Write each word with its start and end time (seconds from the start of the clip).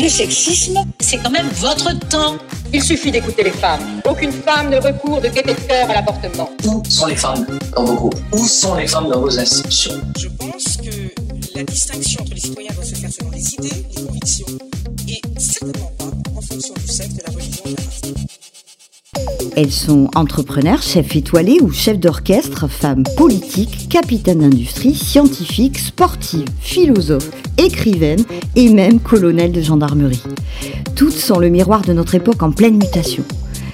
Le 0.00 0.08
sexisme, 0.08 0.84
c'est 1.00 1.18
quand 1.18 1.30
même 1.30 1.48
votre 1.54 1.98
temps. 2.08 2.36
Il 2.72 2.82
suffit 2.82 3.10
d'écouter 3.10 3.42
les 3.42 3.50
femmes. 3.50 4.00
Aucune 4.08 4.30
femme 4.30 4.70
ne 4.70 4.76
recourt 4.76 5.20
de 5.20 5.28
gaieté 5.28 5.54
de 5.54 5.60
cœur 5.60 5.90
à 5.90 5.94
l'avortement. 5.94 6.50
Où 6.64 6.82
sont 6.88 7.06
les 7.06 7.16
femmes 7.16 7.44
dans 7.74 7.84
vos 7.84 7.94
groupes 7.94 8.14
Où 8.32 8.46
sont 8.46 8.74
les 8.76 8.86
femmes 8.86 9.08
dans 9.08 9.20
vos 9.20 9.38
institutions 9.38 10.00
Je 10.16 10.28
pense 10.28 10.76
que 10.76 11.56
la 11.56 11.64
distinction 11.64 12.22
entre 12.22 12.34
les 12.34 12.40
citoyens 12.40 12.72
doit 12.74 12.84
se 12.84 12.94
faire 12.94 13.10
selon 13.10 13.30
les 13.30 13.54
idées, 13.54 13.86
les 13.96 14.02
convictions, 14.04 14.46
et 15.08 15.20
certainement 15.36 15.90
pas 15.98 16.04
en 16.36 16.40
fonction 16.42 16.74
du 16.74 16.86
sexe, 16.86 17.14
de 17.14 17.22
la 17.26 17.32
Elles 19.60 19.72
sont 19.72 20.08
entrepreneurs, 20.14 20.82
chefs 20.82 21.16
étoilés 21.16 21.58
ou 21.60 21.72
chefs 21.72 21.98
d'orchestre, 21.98 22.68
femmes 22.68 23.02
politiques, 23.16 23.88
capitaines 23.88 24.38
d'industrie, 24.38 24.94
scientifiques, 24.94 25.80
sportives, 25.80 26.46
philosophes, 26.60 27.32
écrivaines 27.56 28.24
et 28.54 28.68
même 28.68 29.00
colonels 29.00 29.50
de 29.50 29.60
gendarmerie. 29.60 30.22
Toutes 30.94 31.10
sont 31.10 31.40
le 31.40 31.48
miroir 31.48 31.82
de 31.82 31.92
notre 31.92 32.14
époque 32.14 32.40
en 32.44 32.52
pleine 32.52 32.76
mutation. 32.76 33.24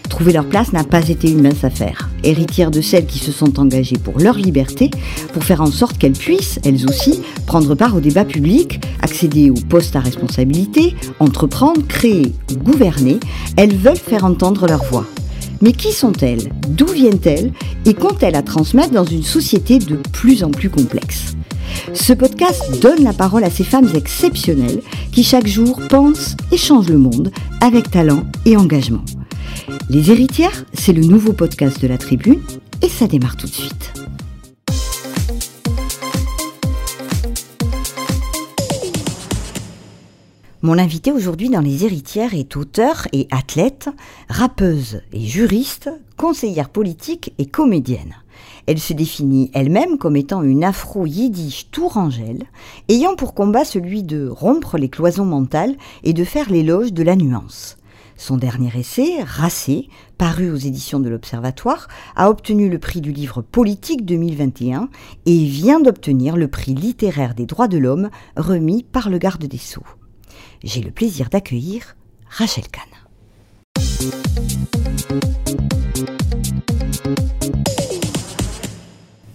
Trouver 0.08 0.32
leur 0.32 0.48
place 0.48 0.72
n'a 0.72 0.84
pas 0.84 1.06
été 1.06 1.30
une 1.30 1.42
mince 1.42 1.64
affaire. 1.64 2.08
Héritières 2.22 2.70
de 2.70 2.80
celles 2.80 3.04
qui 3.04 3.18
se 3.18 3.30
sont 3.30 3.60
engagées 3.60 3.98
pour 3.98 4.18
leur 4.18 4.38
liberté, 4.38 4.90
pour 5.34 5.44
faire 5.44 5.60
en 5.60 5.70
sorte 5.70 5.98
qu'elles 5.98 6.12
puissent, 6.12 6.60
elles 6.64 6.88
aussi, 6.88 7.20
prendre 7.44 7.74
part 7.74 7.94
au 7.94 8.00
débat 8.00 8.24
public, 8.24 8.82
accéder 9.02 9.50
aux 9.50 9.66
postes 9.68 9.96
à 9.96 10.00
responsabilité, 10.00 10.96
entreprendre, 11.20 11.86
créer 11.86 12.32
ou 12.50 12.56
gouverner, 12.56 13.20
elles 13.58 13.76
veulent 13.76 13.96
faire 13.96 14.24
entendre 14.24 14.66
leur 14.66 14.82
voix. 14.84 15.04
Mais 15.64 15.72
qui 15.72 15.92
sont-elles? 15.92 16.52
D'où 16.68 16.84
viennent-elles? 16.84 17.50
Et 17.86 17.94
qu'ont-elles 17.94 18.34
à 18.34 18.42
transmettre 18.42 18.90
dans 18.90 19.06
une 19.06 19.22
société 19.22 19.78
de 19.78 19.96
plus 20.12 20.44
en 20.44 20.50
plus 20.50 20.68
complexe? 20.68 21.36
Ce 21.94 22.12
podcast 22.12 22.82
donne 22.82 23.02
la 23.02 23.14
parole 23.14 23.44
à 23.44 23.50
ces 23.50 23.64
femmes 23.64 23.88
exceptionnelles 23.94 24.82
qui 25.10 25.24
chaque 25.24 25.46
jour 25.46 25.80
pensent 25.88 26.36
et 26.52 26.58
changent 26.58 26.90
le 26.90 26.98
monde 26.98 27.30
avec 27.62 27.90
talent 27.90 28.24
et 28.44 28.58
engagement. 28.58 29.06
Les 29.88 30.10
héritières, 30.10 30.66
c'est 30.74 30.92
le 30.92 31.00
nouveau 31.00 31.32
podcast 31.32 31.80
de 31.80 31.88
la 31.88 31.96
Tribune 31.96 32.42
et 32.82 32.90
ça 32.90 33.06
démarre 33.06 33.38
tout 33.38 33.46
de 33.46 33.54
suite. 33.54 34.03
Mon 40.64 40.78
invité 40.78 41.12
aujourd'hui 41.12 41.50
dans 41.50 41.60
Les 41.60 41.84
Héritières 41.84 42.32
est 42.32 42.56
auteur 42.56 43.06
et 43.12 43.28
athlète, 43.30 43.90
rappeuse 44.30 45.02
et 45.12 45.20
juriste, 45.20 45.90
conseillère 46.16 46.70
politique 46.70 47.34
et 47.36 47.44
comédienne. 47.44 48.14
Elle 48.66 48.78
se 48.78 48.94
définit 48.94 49.50
elle-même 49.52 49.98
comme 49.98 50.16
étant 50.16 50.42
une 50.42 50.64
afro-yiddish 50.64 51.70
tourangelle, 51.70 52.44
ayant 52.88 53.14
pour 53.14 53.34
combat 53.34 53.66
celui 53.66 54.04
de 54.04 54.26
rompre 54.26 54.78
les 54.78 54.88
cloisons 54.88 55.26
mentales 55.26 55.76
et 56.02 56.14
de 56.14 56.24
faire 56.24 56.50
l'éloge 56.50 56.94
de 56.94 57.02
la 57.02 57.14
nuance. 57.14 57.76
Son 58.16 58.38
dernier 58.38 58.70
essai, 58.74 59.22
Racé, 59.22 59.90
paru 60.16 60.50
aux 60.50 60.56
éditions 60.56 60.98
de 60.98 61.10
l'Observatoire, 61.10 61.88
a 62.16 62.30
obtenu 62.30 62.70
le 62.70 62.78
prix 62.78 63.02
du 63.02 63.12
livre 63.12 63.42
politique 63.42 64.06
2021 64.06 64.88
et 65.26 65.44
vient 65.44 65.80
d'obtenir 65.80 66.38
le 66.38 66.48
prix 66.48 66.72
littéraire 66.72 67.34
des 67.34 67.44
droits 67.44 67.68
de 67.68 67.76
l'homme 67.76 68.08
remis 68.38 68.82
par 68.82 69.10
le 69.10 69.18
garde 69.18 69.44
des 69.44 69.58
Sceaux 69.58 69.84
j'ai 70.64 70.80
le 70.80 70.90
plaisir 70.90 71.28
d'accueillir 71.28 71.94
Rachel 72.28 72.64
Kahn. 72.68 72.84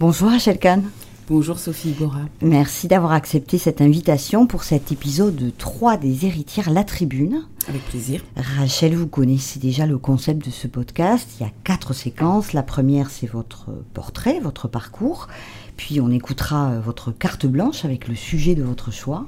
Bonjour 0.00 0.30
Rachel 0.30 0.58
Kahn. 0.58 0.82
Bonjour 1.28 1.60
Sophie 1.60 1.92
Bora. 1.92 2.22
Merci 2.42 2.88
d'avoir 2.88 3.12
accepté 3.12 3.56
cette 3.56 3.80
invitation 3.80 4.48
pour 4.48 4.64
cet 4.64 4.90
épisode 4.90 5.52
3 5.56 5.96
des 5.98 6.26
héritières 6.26 6.70
La 6.70 6.82
Tribune. 6.82 7.44
Avec 7.68 7.82
plaisir. 7.82 8.24
Rachel, 8.34 8.96
vous 8.96 9.06
connaissez 9.06 9.60
déjà 9.60 9.86
le 9.86 9.98
concept 9.98 10.44
de 10.44 10.50
ce 10.50 10.66
podcast. 10.66 11.28
Il 11.38 11.44
y 11.44 11.46
a 11.46 11.52
quatre 11.62 11.92
séquences. 11.92 12.52
La 12.52 12.64
première, 12.64 13.10
c'est 13.10 13.28
votre 13.28 13.66
portrait, 13.94 14.40
votre 14.40 14.66
parcours. 14.66 15.28
Puis 15.76 16.00
on 16.00 16.10
écoutera 16.10 16.80
votre 16.80 17.12
carte 17.12 17.46
blanche 17.46 17.84
avec 17.84 18.08
le 18.08 18.16
sujet 18.16 18.56
de 18.56 18.64
votre 18.64 18.90
choix. 18.90 19.26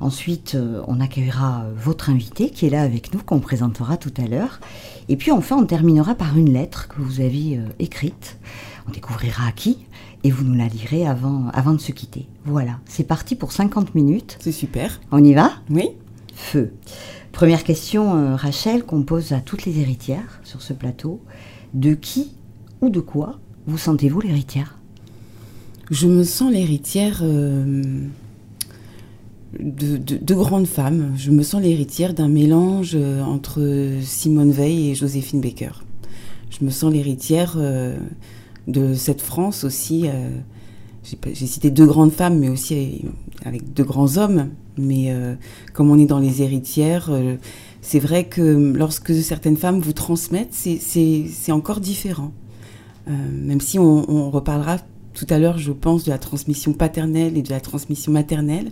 Ensuite, 0.00 0.54
euh, 0.54 0.82
on 0.86 1.00
accueillera 1.00 1.66
votre 1.76 2.10
invité 2.10 2.50
qui 2.50 2.66
est 2.66 2.70
là 2.70 2.82
avec 2.82 3.14
nous, 3.14 3.20
qu'on 3.20 3.40
présentera 3.40 3.96
tout 3.96 4.12
à 4.16 4.26
l'heure. 4.26 4.60
Et 5.08 5.16
puis 5.16 5.30
enfin, 5.30 5.56
on 5.56 5.66
terminera 5.66 6.14
par 6.14 6.36
une 6.36 6.52
lettre 6.52 6.88
que 6.88 7.00
vous 7.00 7.20
avez 7.20 7.58
euh, 7.58 7.66
écrite. 7.78 8.38
On 8.88 8.92
découvrira 8.92 9.46
à 9.46 9.52
qui 9.52 9.78
et 10.24 10.30
vous 10.30 10.44
nous 10.44 10.54
la 10.54 10.68
lirez 10.68 11.06
avant, 11.06 11.48
avant 11.52 11.72
de 11.72 11.80
se 11.80 11.92
quitter. 11.92 12.26
Voilà, 12.44 12.78
c'est 12.86 13.04
parti 13.04 13.36
pour 13.36 13.52
50 13.52 13.94
minutes. 13.94 14.36
C'est 14.40 14.52
super. 14.52 15.00
On 15.12 15.22
y 15.22 15.34
va? 15.34 15.52
Oui. 15.70 15.90
Feu. 16.34 16.72
Première 17.32 17.64
question, 17.64 18.16
euh, 18.16 18.36
Rachel, 18.36 18.84
qu'on 18.84 19.02
pose 19.02 19.32
à 19.32 19.40
toutes 19.40 19.64
les 19.64 19.78
héritières 19.80 20.40
sur 20.44 20.62
ce 20.62 20.72
plateau. 20.72 21.20
De 21.72 21.94
qui 21.94 22.32
ou 22.80 22.90
de 22.90 23.00
quoi 23.00 23.38
vous 23.66 23.78
sentez-vous 23.78 24.20
l'héritière? 24.20 24.78
Je 25.90 26.06
me 26.06 26.24
sens 26.24 26.50
l'héritière 26.52 27.22
de, 29.60 29.96
de, 29.96 30.34
grandes 30.34 30.66
femmes. 30.66 31.14
Je 31.16 31.30
me 31.30 31.42
sens 31.42 31.62
l'héritière 31.62 32.14
d'un 32.14 32.28
mélange 32.28 32.92
euh, 32.94 33.22
entre 33.22 33.60
Simone 34.02 34.50
Veil 34.50 34.90
et 34.90 34.94
Joséphine 34.94 35.40
Baker. 35.40 35.70
Je 36.50 36.64
me 36.64 36.70
sens 36.70 36.92
l'héritière 36.92 37.54
euh, 37.56 37.96
de 38.68 38.94
cette 38.94 39.20
France 39.20 39.64
aussi. 39.64 40.08
Euh, 40.08 40.30
j'ai 41.02 41.46
cité 41.46 41.70
deux 41.70 41.86
grandes 41.86 42.12
femmes, 42.12 42.38
mais 42.38 42.48
aussi 42.48 43.02
avec 43.44 43.74
deux 43.74 43.84
grands 43.84 44.16
hommes. 44.16 44.50
Mais 44.78 45.14
comme 45.74 45.90
on 45.90 45.98
est 45.98 46.06
dans 46.06 46.18
les 46.18 46.40
héritières, 46.40 47.10
c'est 47.82 47.98
vrai 47.98 48.24
que 48.24 48.72
lorsque 48.74 49.14
certaines 49.14 49.58
femmes 49.58 49.80
vous 49.80 49.92
transmettent, 49.92 50.54
c'est 50.54 51.52
encore 51.52 51.80
différent. 51.80 52.32
même 53.06 53.60
si 53.60 53.78
on 53.78 54.30
reparlera 54.30 54.78
tout 55.14 55.26
à 55.30 55.38
l'heure, 55.38 55.58
je 55.58 55.72
pense, 55.72 56.04
de 56.04 56.10
la 56.10 56.18
transmission 56.18 56.72
paternelle 56.72 57.38
et 57.38 57.42
de 57.42 57.50
la 57.50 57.60
transmission 57.60 58.12
maternelle. 58.12 58.70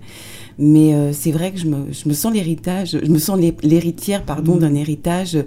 Mais 0.59 0.95
euh, 0.95 1.13
c'est 1.13 1.31
vrai 1.31 1.53
que 1.53 1.59
je 1.59 1.67
me, 1.67 1.93
je 1.93 2.09
me 2.09 2.15
sens 2.15 2.33
l'héritage, 2.33 2.99
je 3.03 3.11
me 3.11 3.19
sens 3.19 3.39
l'héritière, 3.63 4.25
pardon, 4.25 4.57
mmh. 4.57 4.59
d'un 4.59 4.75
héritage 4.75 5.39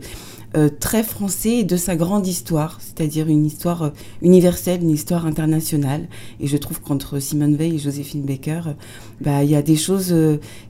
euh, 0.56 0.70
très 0.80 1.04
français 1.04 1.58
et 1.58 1.64
de 1.64 1.76
sa 1.76 1.96
grande 1.96 2.26
histoire, 2.26 2.80
c'est-à-dire 2.80 3.28
une 3.28 3.46
histoire 3.46 3.84
euh, 3.84 3.90
universelle, 4.22 4.82
une 4.82 4.90
histoire 4.90 5.26
internationale. 5.26 6.08
Et 6.40 6.48
je 6.48 6.58
trouve 6.58 6.82
qu'entre 6.82 7.20
Simone 7.20 7.56
Veil 7.56 7.76
et 7.76 7.80
Joséphine 7.80 8.24
Baker, 8.24 8.62
bah, 9.22 9.44
il 9.44 9.52
y 9.52 9.56
a 9.56 9.62
des 9.62 9.76
choses 9.76 10.16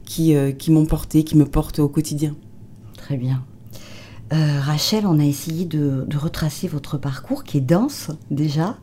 qui, 0.06 0.36
qui 0.58 0.72
m'ont 0.72 0.86
porté, 0.86 1.24
qui 1.24 1.38
me 1.38 1.46
portent 1.46 1.80
au 1.80 1.88
quotidien. 1.88 2.36
Très 2.98 3.18
bien. 3.18 3.44
Euh, 4.34 4.60
Rachel, 4.60 5.06
on 5.06 5.20
a 5.20 5.24
essayé 5.24 5.66
de, 5.66 6.08
retracer 6.16 6.68
votre 6.68 6.98
parcours 6.98 7.44
qui 7.44 7.58
est 7.58 7.62
dense 7.62 8.10
déjà. 8.32 8.76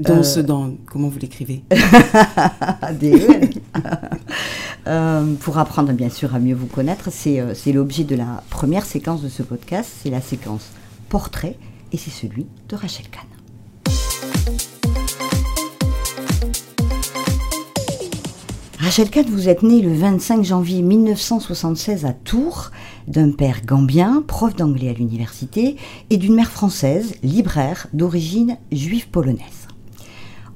Dense 0.00 0.38
euh, 0.38 0.42
dans, 0.42 0.72
comment 0.86 1.06
vous 1.08 1.20
l'écrivez 1.20 1.62
euh, 4.86 5.34
Pour 5.36 5.58
apprendre 5.58 5.92
bien 5.92 6.10
sûr 6.10 6.34
à 6.34 6.40
mieux 6.40 6.54
vous 6.54 6.66
connaître, 6.66 7.10
c'est 7.12 7.72
l'objet 7.72 8.04
de 8.04 8.16
la 8.16 8.42
première 8.50 8.84
séquence 8.84 9.22
de 9.22 9.28
ce 9.28 9.44
podcast, 9.44 9.88
c'est 10.02 10.10
la 10.10 10.20
séquence 10.20 10.66
portrait 11.08 11.56
et 11.92 11.96
c'est 11.96 12.10
celui 12.10 12.48
de 12.68 12.74
Rachel 12.74 13.06
Kahn. 13.08 13.22
Rachel 18.80 19.10
Kahn, 19.10 19.26
vous 19.26 19.48
êtes 19.48 19.62
née 19.62 19.80
le 19.80 19.94
25 19.94 20.44
janvier 20.44 20.82
1976 20.82 22.04
à 22.04 22.12
Tours 22.12 22.72
d'un 23.08 23.30
père 23.30 23.62
gambien, 23.64 24.22
prof 24.26 24.54
d'anglais 24.54 24.90
à 24.90 24.92
l'université, 24.92 25.76
et 26.10 26.16
d'une 26.16 26.34
mère 26.34 26.50
française, 26.50 27.14
libraire 27.22 27.86
d'origine 27.92 28.56
juive 28.70 29.08
polonaise. 29.08 29.68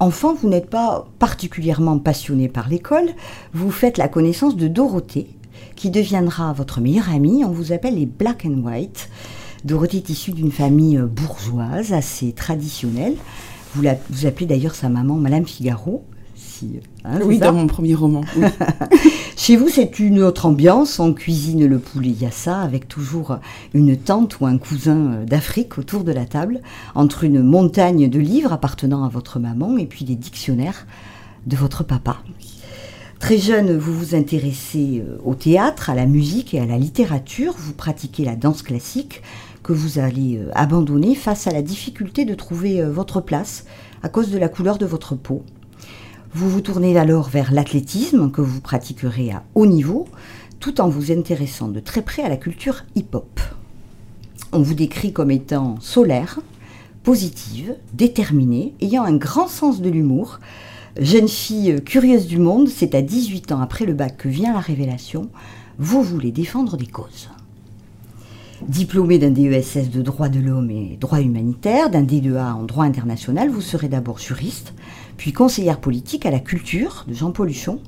Enfant, 0.01 0.35
vous 0.35 0.49
n'êtes 0.49 0.69
pas 0.69 1.07
particulièrement 1.19 1.99
passionné 1.99 2.49
par 2.49 2.69
l'école, 2.69 3.11
vous 3.55 3.71
faites 3.71 3.99
la 3.99 4.09
connaissance 4.09 4.57
de 4.57 4.69
Dorothée, 4.69 5.29
qui 5.77 5.91
deviendra 5.91 6.53
votre 6.53 6.81
meilleure 6.81 7.11
amie, 7.11 7.45
on 7.45 7.53
vous 7.53 7.73
appelle 7.73 7.95
les 7.95 8.07
Black 8.07 8.45
and 8.47 8.63
White. 8.63 9.09
Dorothée 9.65 9.99
est 9.99 10.11
issue 10.11 10.33
d'une 10.33 10.51
famille 10.51 10.99
bourgeoise 10.99 11.93
assez 11.93 12.33
traditionnelle. 12.33 13.15
Vous, 13.75 13.85
vous 14.11 14.27
appelez 14.27 14.47
d'ailleurs 14.47 14.75
sa 14.75 14.89
maman 14.89 15.15
Madame 15.15 15.47
Figaro, 15.47 16.05
Hein, 17.05 17.21
oui, 17.25 17.39
dans 17.39 17.53
mon 17.53 17.67
premier 17.67 17.95
roman. 17.95 18.23
Chez 19.37 19.57
vous, 19.57 19.69
c'est 19.69 19.99
une 19.99 20.23
autre 20.23 20.47
ambiance. 20.47 21.01
On 21.01 21.13
cuisine 21.13 21.67
le 21.67 21.79
poulet 21.79 22.11
yassa 22.11 22.61
avec 22.61 22.89
toujours 22.89 23.39
une 23.75 23.97
tante 23.97 24.41
ou 24.41 24.47
un 24.47 24.59
cousin 24.59 25.13
euh, 25.13 25.25
d'Afrique 25.25 25.79
autour 25.79 26.05
de 26.05 26.13
la 26.13 26.27
table, 26.27 26.61
entre 26.95 27.25
une 27.25 27.43
montagne 27.43 28.09
de 28.09 28.19
livres 28.19 28.53
appartenant 28.53 29.05
à 29.05 29.09
votre 29.09 29.39
maman 29.39 29.77
et 29.79 29.87
puis 29.87 30.05
des 30.05 30.15
dictionnaires 30.15 30.87
de 31.47 31.57
votre 31.57 31.83
papa. 31.83 32.19
Très 33.19 33.39
jeune, 33.39 33.77
vous 33.77 33.93
vous 33.93 34.15
intéressez 34.15 35.03
euh, 35.05 35.19
au 35.25 35.35
théâtre, 35.35 35.91
à 35.91 35.95
la 35.95 36.07
musique 36.07 36.55
et 36.55 36.61
à 36.61 36.67
la 36.67 36.79
littérature. 36.79 37.55
Vous 37.57 37.73
pratiquez 37.73 38.25
la 38.25 38.37
danse 38.37 38.63
classique 38.63 39.23
que 39.63 39.73
vous 39.73 39.99
allez 39.99 40.39
euh, 40.39 40.51
abandonner 40.55 41.15
face 41.15 41.47
à 41.47 41.53
la 41.53 41.63
difficulté 41.63 42.25
de 42.25 42.35
trouver 42.35 42.83
votre 42.85 43.21
place 43.21 43.65
à 44.03 44.09
cause 44.09 44.31
de 44.31 44.39
la 44.39 44.49
couleur 44.49 44.79
de 44.79 44.87
votre 44.87 45.15
peau. 45.15 45.43
Vous 46.35 46.49
vous 46.49 46.63
tournez 46.63 46.99
alors 46.99 47.29
vers 47.29 47.53
l'athlétisme 47.53 48.31
que 48.31 48.41
vous 48.41 48.63
pratiquerez 48.63 49.33
à 49.33 49.43
haut 49.55 49.67
niveau, 49.67 50.09
tout 50.61 50.81
en 50.81 50.89
vous 50.89 51.13
intéressant 51.13 51.69
de 51.69 51.79
très 51.79 52.01
près 52.01 52.23
à 52.23 52.31
la 52.31 52.39
culture 52.39 52.85
hip-hop. 52.95 53.39
On 54.51 54.63
vous 54.63 54.73
décrit 54.73 55.13
comme 55.13 55.31
étant 55.31 55.77
solaire, 55.81 56.41
positive, 57.03 57.77
déterminée, 57.93 58.73
ayant 58.81 59.05
un 59.05 59.17
grand 59.17 59.47
sens 59.47 59.83
de 59.83 59.91
l'humour. 59.91 60.41
Jeune 60.99 61.29
fille 61.29 61.83
curieuse 61.85 62.27
du 62.27 62.39
monde, 62.39 62.69
c'est 62.69 62.95
à 62.95 63.03
18 63.03 63.53
ans 63.53 63.61
après 63.61 63.85
le 63.85 63.93
bac 63.93 64.17
que 64.17 64.29
vient 64.31 64.55
la 64.55 64.61
révélation. 64.61 65.29
Vous 65.79 66.03
voulez 66.03 66.33
défendre 66.33 66.79
des 66.79 66.87
causes. 66.87 67.29
Diplômé 68.69 69.19
d'un 69.19 69.33
DESS 69.33 69.91
de 69.91 70.01
droit 70.01 70.31
de 70.31 70.41
l'homme 70.41 70.71
et 70.71 70.97
droit 70.99 71.21
humanitaire, 71.21 71.91
d'un 71.91 72.05
D2A 72.05 72.55
en 72.55 72.63
droit 72.63 72.87
international, 72.87 73.51
vous 73.51 73.61
serez 73.61 73.89
d'abord 73.89 74.19
juriste, 74.19 74.73
puis 75.23 75.33
conseillère 75.33 75.79
politique 75.79 76.27
à 76.27 76.33
la 76.33 76.41
culture 76.41 77.05
de 77.07 77.15
Jean-Paul 77.15 77.49
Huchon, 77.49 77.79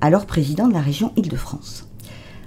alors 0.00 0.26
président 0.26 0.68
de 0.68 0.74
la 0.74 0.80
région 0.80 1.12
Île-de-France. 1.16 1.88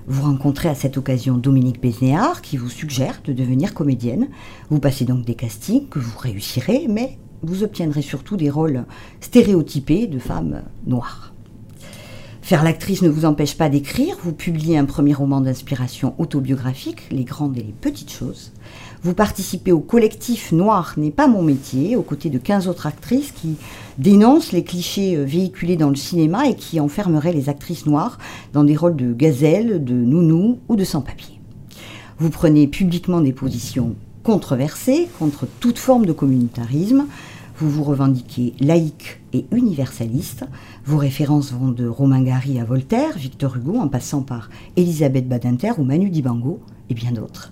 Vous 0.07 0.23
rencontrez 0.23 0.69
à 0.69 0.73
cette 0.73 0.95
occasion 0.95 1.35
Dominique 1.35 1.81
Besnéard 1.81 2.41
qui 2.41 2.55
vous 2.55 2.69
suggère 2.69 3.19
de 3.25 3.33
devenir 3.33 3.73
comédienne. 3.73 4.29
Vous 4.69 4.79
passez 4.79 5.03
donc 5.03 5.25
des 5.25 5.35
castings 5.35 5.89
que 5.89 5.99
vous 5.99 6.17
réussirez, 6.17 6.87
mais 6.87 7.17
vous 7.43 7.63
obtiendrez 7.63 8.01
surtout 8.01 8.37
des 8.37 8.49
rôles 8.49 8.85
stéréotypés 9.19 10.07
de 10.07 10.17
femmes 10.17 10.61
noires. 10.85 11.33
Faire 12.41 12.63
l'actrice 12.63 13.01
ne 13.01 13.09
vous 13.09 13.25
empêche 13.25 13.57
pas 13.57 13.67
d'écrire. 13.67 14.15
Vous 14.23 14.31
publiez 14.31 14.77
un 14.77 14.85
premier 14.85 15.13
roman 15.13 15.41
d'inspiration 15.41 16.15
autobiographique, 16.19 17.09
Les 17.11 17.25
grandes 17.25 17.57
et 17.57 17.63
les 17.63 17.73
petites 17.73 18.13
choses. 18.13 18.53
Vous 19.03 19.13
participez 19.13 19.71
au 19.71 19.79
collectif 19.79 20.51
Noir 20.51 20.95
n'est 20.97 21.11
pas 21.11 21.27
mon 21.27 21.43
métier, 21.43 21.95
aux 21.95 22.01
côtés 22.01 22.29
de 22.29 22.39
15 22.39 22.67
autres 22.67 22.87
actrices 22.87 23.31
qui 23.31 23.55
dénoncent 23.99 24.51
les 24.51 24.63
clichés 24.63 25.15
euh, 25.15 25.23
véhiculés 25.23 25.77
dans 25.77 25.89
le 25.89 25.95
cinéma 25.95 26.47
et 26.47 26.55
qui 26.55 26.79
enfermeraient 26.79 27.33
les 27.33 27.47
actrices 27.47 27.85
noires 27.85 28.17
dans 28.53 28.63
des 28.63 28.75
rôles 28.75 28.95
de 28.95 29.13
gazelle, 29.13 29.83
de 29.83 29.93
nounou 29.93 30.59
ou 30.67 30.75
de 30.75 30.83
sans-papier. 30.83 31.39
Vous 32.17 32.31
prenez 32.31 32.67
publiquement 32.67 33.21
des 33.21 33.33
positions 33.33 33.95
controversées 34.23 35.07
contre 35.19 35.45
toute 35.59 35.77
forme 35.77 36.07
de 36.07 36.13
communautarisme. 36.13 37.05
Vous 37.59 37.69
vous 37.69 37.83
revendiquez 37.83 38.53
laïque 38.59 39.19
et 39.31 39.45
universaliste. 39.51 40.45
Vos 40.85 40.97
références 40.97 41.53
vont 41.53 41.69
de 41.69 41.87
Romain 41.87 42.23
Gary 42.23 42.59
à 42.59 42.65
Voltaire, 42.65 43.15
Victor 43.15 43.57
Hugo, 43.57 43.77
en 43.77 43.87
passant 43.87 44.23
par 44.23 44.49
Elisabeth 44.75 45.27
Badinter 45.27 45.73
ou 45.77 45.83
Manu 45.83 46.09
Dibango 46.09 46.59
et 46.89 46.95
bien 46.95 47.11
d'autres. 47.11 47.51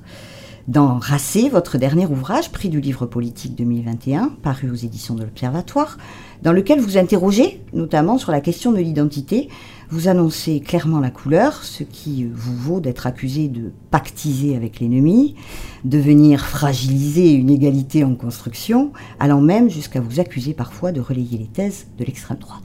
Dans 0.67 0.97
Racé, 0.97 1.47
votre 1.47 1.77
dernier 1.77 2.07
ouvrage, 2.07 2.51
prix 2.51 2.69
du 2.69 2.81
livre 2.81 3.05
politique 3.05 3.53
2021, 3.53 4.29
paru 4.41 4.71
aux 4.71 4.75
éditions 4.75 5.13
de 5.13 5.21
l'Observatoire, 5.21 5.99
dans 6.41 6.53
lequel 6.53 6.79
vous 6.79 6.97
interrogez 6.97 7.61
notamment 7.71 8.17
sur 8.17 8.31
la 8.31 8.41
question 8.41 8.71
de 8.71 8.79
l'identité, 8.79 9.49
vous 9.91 10.07
annoncez 10.07 10.61
clairement 10.61 10.99
la 10.99 11.11
couleur, 11.11 11.63
ce 11.63 11.83
qui 11.83 12.25
vous 12.33 12.55
vaut 12.55 12.79
d'être 12.79 13.05
accusé 13.05 13.47
de 13.47 13.73
pactiser 13.91 14.55
avec 14.55 14.79
l'ennemi, 14.79 15.35
de 15.83 15.99
venir 15.99 16.43
fragiliser 16.43 17.33
une 17.33 17.51
égalité 17.51 18.03
en 18.03 18.15
construction, 18.15 18.91
allant 19.19 19.41
même 19.41 19.69
jusqu'à 19.69 20.01
vous 20.01 20.19
accuser 20.19 20.55
parfois 20.55 20.91
de 20.91 20.99
relayer 20.99 21.37
les 21.37 21.45
thèses 21.45 21.85
de 21.99 22.05
l'extrême 22.05 22.39
droite. 22.39 22.63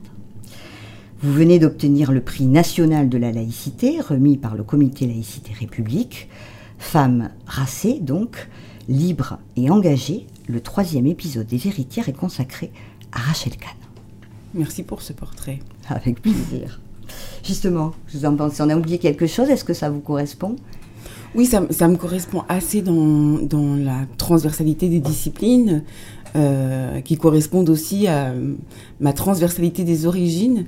Vous 1.21 1.35
venez 1.35 1.59
d'obtenir 1.59 2.13
le 2.13 2.23
prix 2.23 2.47
national 2.47 3.11
de 3.11 3.19
la 3.19 3.31
laïcité, 3.31 4.01
remis 4.01 4.39
par 4.39 4.55
le 4.55 4.63
comité 4.63 5.07
Laïcité 5.07 5.53
République. 5.53 6.31
Femme 6.81 7.29
racée, 7.47 8.01
donc, 8.01 8.49
libre 8.89 9.39
et 9.55 9.71
engagée, 9.71 10.27
le 10.49 10.61
troisième 10.61 11.07
épisode 11.07 11.47
des 11.47 11.69
Héritières 11.69 12.09
est 12.09 12.17
consacré 12.17 12.73
à 13.13 13.19
Rachel 13.19 13.57
Kahn. 13.57 13.71
Merci 14.55 14.83
pour 14.83 15.03
ce 15.03 15.13
portrait. 15.13 15.61
Avec 15.89 16.21
plaisir. 16.21 16.81
Justement, 17.45 17.93
vous 18.13 18.25
en 18.25 18.35
pensez, 18.35 18.63
on 18.63 18.71
a 18.71 18.77
oublié 18.77 18.99
quelque 18.99 19.27
chose, 19.27 19.51
est-ce 19.51 19.63
que 19.63 19.75
ça 19.75 19.91
vous 19.91 20.01
correspond? 20.01 20.57
Oui, 21.37 21.47
ça, 21.47 21.63
ça, 21.71 21.87
me 21.87 21.97
correspond 21.97 22.43
assez 22.49 22.83
dans, 22.83 23.39
dans, 23.39 23.77
la 23.77 24.07
transversalité 24.17 24.89
des 24.89 24.99
disciplines, 24.99 25.85
euh, 26.35 27.01
qui 27.03 27.17
correspondent 27.17 27.69
aussi 27.69 28.09
à 28.09 28.33
ma 29.01 29.13
transversalité 29.13 29.85
des 29.85 30.07
origines. 30.07 30.65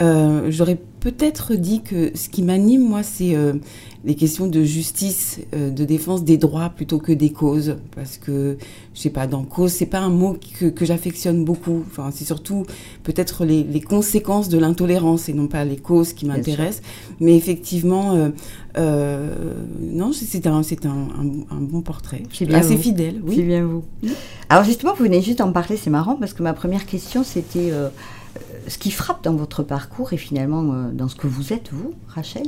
Euh, 0.00 0.50
J'aurais 0.50 0.78
peut-être 1.00 1.54
dit 1.54 1.82
que 1.82 2.12
ce 2.14 2.28
qui 2.28 2.42
m'anime, 2.42 2.82
moi, 2.82 3.02
c'est 3.02 3.34
euh, 3.34 3.54
les 4.04 4.14
questions 4.14 4.48
de 4.48 4.64
justice, 4.64 5.40
euh, 5.54 5.70
de 5.70 5.84
défense 5.84 6.24
des 6.24 6.36
droits 6.36 6.70
plutôt 6.70 6.98
que 6.98 7.12
des 7.12 7.30
causes. 7.30 7.76
Parce 7.94 8.18
que, 8.18 8.56
je 8.94 9.00
sais 9.00 9.10
pas, 9.10 9.26
dans 9.26 9.44
cause, 9.44 9.72
c'est 9.72 9.86
pas 9.86 10.00
un 10.00 10.10
mot 10.10 10.36
que, 10.58 10.66
que 10.66 10.84
j'affectionne 10.84 11.44
beaucoup. 11.44 11.84
Enfin, 11.86 12.10
c'est 12.12 12.24
surtout 12.24 12.64
peut-être 13.04 13.44
les, 13.44 13.62
les, 13.62 13.80
conséquences 13.80 14.48
de 14.48 14.58
l'intolérance 14.58 15.28
et 15.28 15.32
non 15.32 15.46
pas 15.46 15.64
les 15.64 15.76
causes 15.76 16.12
qui 16.12 16.26
m'intéressent. 16.26 16.82
Mais 17.20 17.36
effectivement, 17.36 18.14
euh, 18.14 18.22
euh, 18.22 18.30
non, 18.76 20.12
c'est 20.12 20.46
un, 20.46 20.62
c'est 20.62 20.86
un, 20.86 20.90
un, 20.90 21.56
un, 21.56 21.60
bon 21.60 21.82
portrait. 21.82 22.22
Bien 22.40 22.58
assez 22.58 22.76
vous. 22.76 22.82
fidèle. 22.82 23.20
Oui. 23.24 23.36
C'est 23.36 23.42
bien 23.42 23.64
vous. 23.64 23.84
Alors 24.48 24.64
justement, 24.64 24.94
vous 24.94 25.04
venez 25.04 25.22
juste 25.22 25.38
d'en 25.38 25.52
parler, 25.52 25.76
c'est 25.76 25.90
marrant 25.90 26.16
parce 26.16 26.32
que 26.32 26.42
ma 26.42 26.52
première 26.52 26.86
question, 26.86 27.24
c'était 27.24 27.70
euh, 27.70 27.88
ce 28.68 28.78
qui 28.78 28.90
frappe 28.90 29.24
dans 29.24 29.34
votre 29.34 29.62
parcours 29.62 30.12
et 30.12 30.16
finalement 30.16 30.72
euh, 30.72 30.90
dans 30.92 31.08
ce 31.08 31.16
que 31.16 31.26
vous 31.26 31.52
êtes, 31.52 31.70
vous, 31.72 31.94
Rachel, 32.08 32.46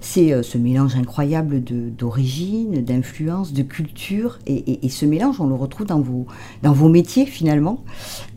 c'est 0.00 0.32
euh, 0.32 0.42
ce 0.42 0.58
mélange 0.58 0.96
incroyable 0.96 1.62
d'origine, 1.62 2.84
d'influence, 2.84 3.52
de 3.52 3.62
culture. 3.62 4.38
Et, 4.46 4.54
et, 4.54 4.86
et, 4.86 4.88
ce 4.88 5.06
mélange, 5.06 5.40
on 5.40 5.46
le 5.46 5.54
retrouve 5.54 5.86
dans 5.86 6.00
vos, 6.00 6.26
dans 6.62 6.72
vos 6.72 6.88
métiers 6.88 7.26
finalement. 7.26 7.84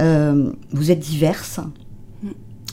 Euh, 0.02 0.52
vous 0.72 0.92
êtes 0.92 1.00
diverses. 1.00 1.60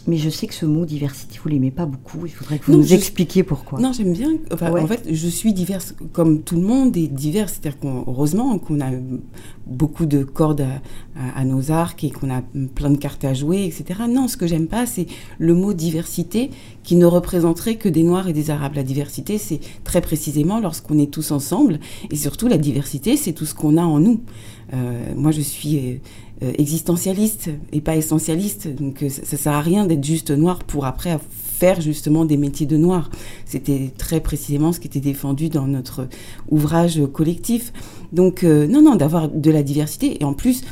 Mais 0.06 0.17
je 0.19 0.31
sais 0.31 0.47
que 0.47 0.55
ce 0.55 0.67
mot 0.67 0.85
diversité, 0.87 1.38
vous 1.43 1.49
l'aimez 1.49 1.70
pas 1.70 1.87
beaucoup. 1.87 2.19
Il 2.26 2.31
faudrait 2.31 2.58
que 2.58 2.67
vous 2.67 2.73
Non, 2.73 2.79
nous 2.79 2.93
expliquiez 2.94 3.43
pourquoi. 3.43 3.81
Non, 3.81 3.93
j'aime 3.93 4.12
bien. 4.12 4.31
Enfin, 4.53 4.70
Ouais. 4.70 4.81
En 4.82 4.87
fait, 4.87 5.05
je 5.11 5.29
suis 5.29 5.53
diverse 5.53 5.94
comme 6.12 6.43
tout 6.43 6.55
le 6.56 6.62
monde 6.62 6.97
et 6.97 7.08
diverse. 7.08 7.55
C'est-à-dire 7.61 7.79
qu'on, 7.81 8.05
heureusement 8.06 8.58
qu'on 8.58 8.81
a 8.81 8.91
beaucoup 9.67 10.06
de 10.06 10.23
cordes 10.23 10.61
à, 10.61 10.81
à- 11.20 11.41
à 11.41 11.44
nos 11.44 11.70
arcs 11.73 12.05
et 12.05 12.11
qu'on 12.11 12.31
a 12.31 12.43
plein 12.75 12.91
de 12.91 12.99
cartes 12.99 13.25
à 13.25 13.35
jouer, 13.35 13.64
etc. 13.64 14.00
Non, 14.08 14.29
ce 14.29 14.37
que 14.37 14.47
j'aime 14.47 14.69
pas, 14.69 14.87
c'est 14.87 15.06
le 15.38 15.55
mot 15.55 15.73
diversité 15.73 16.50
qui 16.85 16.94
ne 16.97 17.06
représenterait 17.06 17.75
que 17.76 17.88
des 17.88 18.02
Noirs 18.05 18.29
et 18.29 18.32
des 18.32 18.50
Arabes. 18.50 18.75
La 18.76 18.85
diversité, 18.85 19.38
c'est 19.38 19.59
très 19.82 20.00
précisément 20.00 20.61
lorsqu'on 20.61 20.99
est 20.99 21.11
tous 21.11 21.32
ensemble. 21.32 21.81
Et 22.11 22.17
surtout, 22.17 22.47
la 22.49 22.59
diversité, 22.59 23.17
c'est 23.17 23.32
tout 23.32 23.47
ce 23.47 23.55
qu'on 23.55 23.76
a 23.76 23.82
en 23.82 23.99
nous. 23.99 24.20
Euh, 24.75 25.14
moi, 25.17 25.31
je 25.32 25.41
suis 25.41 25.79
euh, 25.79 25.94
existentialiste 26.41 27.50
et 27.73 27.81
pas 27.81 27.97
essentialiste. 27.97 28.69
Donc, 28.69 29.03
euh, 29.03 29.09
ça, 29.09 29.25
ça 29.25 29.37
sert 29.37 29.53
à 29.53 29.61
rien 29.61 29.87
d'être 29.87 30.05
juste 30.05 30.31
noir 30.31 30.59
pour 30.65 30.85
après 30.85 31.19
faire 31.56 31.81
justement 31.81 32.25
des 32.25 32.37
métiers 32.37 32.67
de 32.67 32.77
noir. 32.77 33.11
C'était 33.47 33.91
très 33.97 34.21
précisément 34.21 34.73
ce 34.73 34.81
qui 34.81 34.88
était 34.88 35.00
défendu 35.00 35.49
dans 35.49 35.67
notre 35.67 36.09
ouvrage 36.50 37.00
collectif. 37.12 37.73
Donc, 38.12 38.45
euh, 38.45 38.66
non, 38.66 38.83
non, 38.83 38.95
d'avoir 38.95 39.28
de 39.28 39.50
la 39.50 39.62
diversité. 39.62 40.21
Et 40.21 40.25
en 40.25 40.35
plus, 40.35 40.62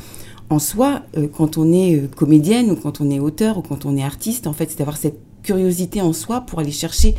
en 0.49 0.59
soi, 0.59 1.01
euh, 1.17 1.27
quand 1.27 1.57
on 1.57 1.73
est 1.73 1.95
euh, 1.95 2.07
comédienne 2.07 2.69
ou 2.69 2.75
quand 2.75 3.01
on 3.01 3.09
est 3.09 3.19
auteur 3.19 3.57
ou 3.57 3.61
quand 3.61 3.85
on 3.85 3.97
est 3.97 4.03
artiste, 4.03 4.45
en 4.45 4.53
fait, 4.53 4.69
c'est 4.69 4.77
d'avoir 4.77 4.97
cette 4.97 5.19
curiosité 5.41 6.01
en 6.01 6.13
soi 6.13 6.41
pour 6.41 6.59
aller 6.59 6.71
chercher 6.71 7.15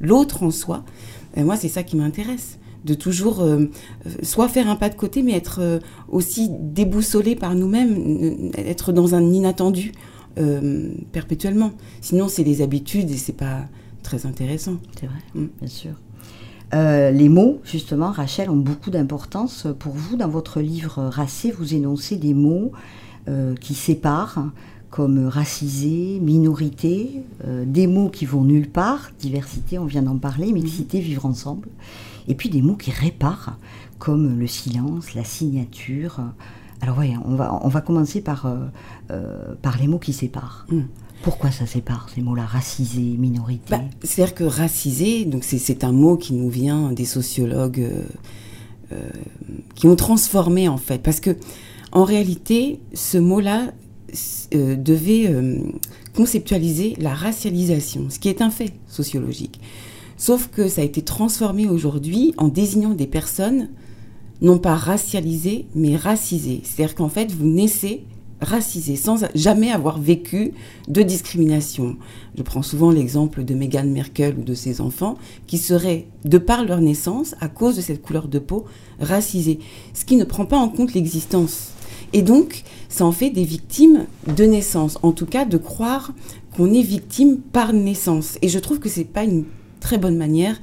l'autre 0.00 0.42
en 0.42 0.50
soi. 0.50 0.84
Et 1.36 1.42
moi, 1.42 1.56
c'est 1.56 1.68
ça 1.68 1.82
qui 1.82 1.96
m'intéresse 1.96 2.58
de 2.86 2.94
toujours 2.94 3.40
euh, 3.40 3.66
euh, 4.06 4.10
soit 4.22 4.48
faire 4.48 4.70
un 4.70 4.76
pas 4.76 4.88
de 4.88 4.94
côté, 4.94 5.22
mais 5.22 5.32
être 5.32 5.58
euh, 5.60 5.80
aussi 6.08 6.48
déboussolé 6.50 7.34
par 7.34 7.54
nous-mêmes, 7.54 8.50
être 8.56 8.92
dans 8.92 9.14
un 9.14 9.22
inattendu 9.32 9.92
euh, 10.38 10.90
perpétuellement. 11.12 11.72
Sinon, 12.00 12.28
c'est 12.28 12.44
les 12.44 12.62
habitudes 12.62 13.10
et 13.10 13.16
c'est 13.16 13.32
pas 13.36 13.64
très 14.02 14.24
intéressant. 14.24 14.76
C'est 14.98 15.06
vrai, 15.06 15.18
Mm. 15.34 15.46
bien 15.60 15.68
sûr. 15.68 15.90
Les 16.72 17.28
mots, 17.28 17.60
justement, 17.64 18.10
Rachel, 18.10 18.50
ont 18.50 18.56
beaucoup 18.56 18.90
d'importance 18.90 19.66
pour 19.78 19.92
vous. 19.92 20.16
Dans 20.16 20.28
votre 20.28 20.60
livre 20.60 21.04
Racé, 21.04 21.52
vous 21.52 21.74
énoncez 21.74 22.16
des 22.16 22.34
mots 22.34 22.72
qui 23.60 23.74
séparent, 23.74 24.50
comme 24.96 25.26
racisé, 25.26 26.18
minorité, 26.22 27.20
euh, 27.46 27.66
des 27.66 27.86
mots 27.86 28.08
qui 28.08 28.24
vont 28.24 28.44
nulle 28.44 28.70
part, 28.70 29.10
diversité, 29.20 29.78
on 29.78 29.84
vient 29.84 30.00
d'en 30.00 30.16
parler, 30.16 30.50
mixité, 30.52 31.00
vivre 31.00 31.26
ensemble, 31.26 31.68
et 32.28 32.34
puis 32.34 32.48
des 32.48 32.62
mots 32.62 32.76
qui 32.76 32.90
réparent, 32.90 33.58
comme 33.98 34.38
le 34.38 34.46
silence, 34.46 35.12
la 35.14 35.22
signature. 35.22 36.20
Alors 36.80 36.96
ouais, 36.96 37.12
on 37.26 37.34
va, 37.34 37.60
on 37.62 37.68
va 37.68 37.82
commencer 37.82 38.22
par, 38.22 38.46
euh, 38.46 38.56
euh, 39.10 39.54
par 39.60 39.76
les 39.76 39.86
mots 39.86 39.98
qui 39.98 40.14
séparent. 40.14 40.66
Mm. 40.70 40.80
Pourquoi 41.22 41.50
ça 41.50 41.66
sépare, 41.66 42.08
ces 42.14 42.22
mots-là, 42.22 42.46
racisé, 42.46 43.02
minorité? 43.02 43.64
Bah, 43.72 43.80
C'est-à-dire 44.02 44.34
que 44.34 44.44
racisé, 44.44 45.26
donc 45.26 45.44
c'est- 45.44 45.58
c'est 45.58 45.84
un 45.84 45.92
mot 45.92 46.16
qui 46.16 46.32
nous 46.32 46.48
vient 46.48 46.92
des 46.92 47.04
sociologues 47.04 47.80
euh, 47.80 48.02
euh, 48.92 49.10
qui 49.74 49.88
ont 49.88 49.96
transformé 49.96 50.68
en 50.68 50.78
fait, 50.78 51.02
parce 51.02 51.20
que 51.20 51.36
en 51.92 52.04
réalité, 52.04 52.80
ce 52.94 53.18
mot-là 53.18 53.72
devait 54.52 55.26
euh, 55.28 55.58
conceptualiser 56.14 56.94
la 56.98 57.14
racialisation, 57.14 58.06
ce 58.08 58.18
qui 58.18 58.28
est 58.28 58.42
un 58.42 58.50
fait 58.50 58.72
sociologique. 58.88 59.60
Sauf 60.16 60.48
que 60.48 60.68
ça 60.68 60.80
a 60.80 60.84
été 60.84 61.02
transformé 61.02 61.66
aujourd'hui 61.66 62.32
en 62.38 62.48
désignant 62.48 62.94
des 62.94 63.06
personnes 63.06 63.68
non 64.42 64.58
pas 64.58 64.74
racialisées, 64.74 65.66
mais 65.74 65.96
racisées. 65.96 66.60
C'est-à-dire 66.62 66.94
qu'en 66.94 67.08
fait, 67.08 67.32
vous 67.32 67.46
naissez 67.46 68.04
racisés 68.40 68.96
sans 68.96 69.24
jamais 69.34 69.70
avoir 69.70 69.98
vécu 69.98 70.52
de 70.88 71.02
discrimination. 71.02 71.96
Je 72.36 72.42
prends 72.42 72.62
souvent 72.62 72.90
l'exemple 72.90 73.44
de 73.44 73.54
Meghan 73.54 73.86
Merkel 73.86 74.36
ou 74.38 74.42
de 74.42 74.54
ses 74.54 74.80
enfants 74.80 75.16
qui 75.46 75.58
seraient, 75.58 76.06
de 76.24 76.38
par 76.38 76.64
leur 76.64 76.80
naissance, 76.80 77.34
à 77.40 77.48
cause 77.48 77.76
de 77.76 77.80
cette 77.80 78.02
couleur 78.02 78.28
de 78.28 78.38
peau, 78.38 78.66
racisés, 79.00 79.58
ce 79.94 80.04
qui 80.04 80.16
ne 80.16 80.24
prend 80.24 80.44
pas 80.44 80.58
en 80.58 80.68
compte 80.68 80.92
l'existence. 80.94 81.72
Et 82.16 82.22
donc, 82.22 82.62
ça 82.88 83.04
en 83.04 83.12
fait 83.12 83.28
des 83.28 83.44
victimes 83.44 84.06
de 84.26 84.44
naissance, 84.44 84.98
en 85.02 85.12
tout 85.12 85.26
cas 85.26 85.44
de 85.44 85.58
croire 85.58 86.14
qu'on 86.56 86.72
est 86.72 86.80
victime 86.80 87.36
par 87.36 87.74
naissance. 87.74 88.38
Et 88.40 88.48
je 88.48 88.58
trouve 88.58 88.78
que 88.78 88.88
c'est 88.88 89.04
pas 89.04 89.22
une 89.22 89.44
très 89.80 89.98
bonne 89.98 90.16
manière 90.16 90.58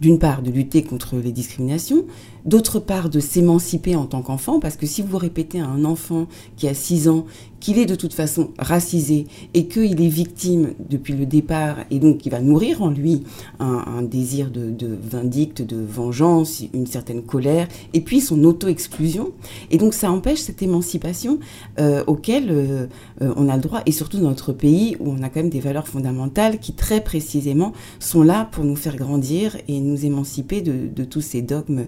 d'une 0.00 0.20
part, 0.20 0.40
de 0.40 0.52
lutter 0.52 0.84
contre 0.84 1.16
les 1.16 1.32
discriminations, 1.32 2.04
d'autre 2.44 2.78
part, 2.78 3.08
de 3.08 3.20
s'émanciper 3.20 3.96
en 3.96 4.06
tant 4.06 4.22
qu'enfant, 4.22 4.60
parce 4.60 4.76
que 4.76 4.86
si 4.86 5.02
vous 5.02 5.18
répétez 5.18 5.60
à 5.60 5.66
un 5.66 5.84
enfant 5.84 6.26
qui 6.56 6.68
a 6.68 6.74
6 6.74 7.08
ans 7.08 7.26
qu'il 7.64 7.78
est 7.78 7.86
de 7.86 7.94
toute 7.94 8.12
façon 8.12 8.50
racisé 8.58 9.26
et 9.54 9.68
qu'il 9.68 10.02
est 10.02 10.08
victime 10.08 10.74
depuis 10.90 11.14
le 11.14 11.24
départ, 11.24 11.78
et 11.90 11.98
donc 11.98 12.18
qu'il 12.18 12.30
va 12.30 12.42
nourrir 12.42 12.82
en 12.82 12.90
lui 12.90 13.22
un, 13.58 14.02
désir 14.02 14.50
de, 14.50 14.74
vindicte, 15.02 15.62
de 15.62 15.78
vengeance, 15.82 16.62
une 16.74 16.86
certaine 16.86 17.22
colère, 17.22 17.66
et 17.94 18.02
puis 18.02 18.20
son 18.20 18.44
auto-exclusion, 18.44 19.32
et 19.70 19.78
donc 19.78 19.94
ça 19.94 20.12
empêche 20.12 20.40
cette 20.40 20.60
émancipation 20.60 21.38
euh, 21.80 22.04
auquel 22.06 22.50
euh, 22.50 22.86
euh, 23.22 23.32
on 23.36 23.48
a 23.48 23.56
le 23.56 23.62
droit, 23.62 23.80
et 23.86 23.92
surtout 23.92 24.18
dans 24.18 24.28
notre 24.28 24.52
pays 24.52 24.98
où 25.00 25.10
on 25.10 25.22
a 25.22 25.30
quand 25.30 25.40
même 25.40 25.48
des 25.48 25.60
valeurs 25.60 25.88
fondamentales 25.88 26.58
qui 26.58 26.74
très 26.74 27.00
précisément 27.00 27.72
sont 27.98 28.22
là 28.22 28.46
pour 28.52 28.64
nous 28.64 28.76
faire 28.76 28.96
grandir 28.96 29.56
et 29.68 29.80
nous 29.80 30.04
émanciper 30.04 30.60
de, 30.60 31.04
tous 31.04 31.22
ces 31.22 31.40
dogmes 31.40 31.86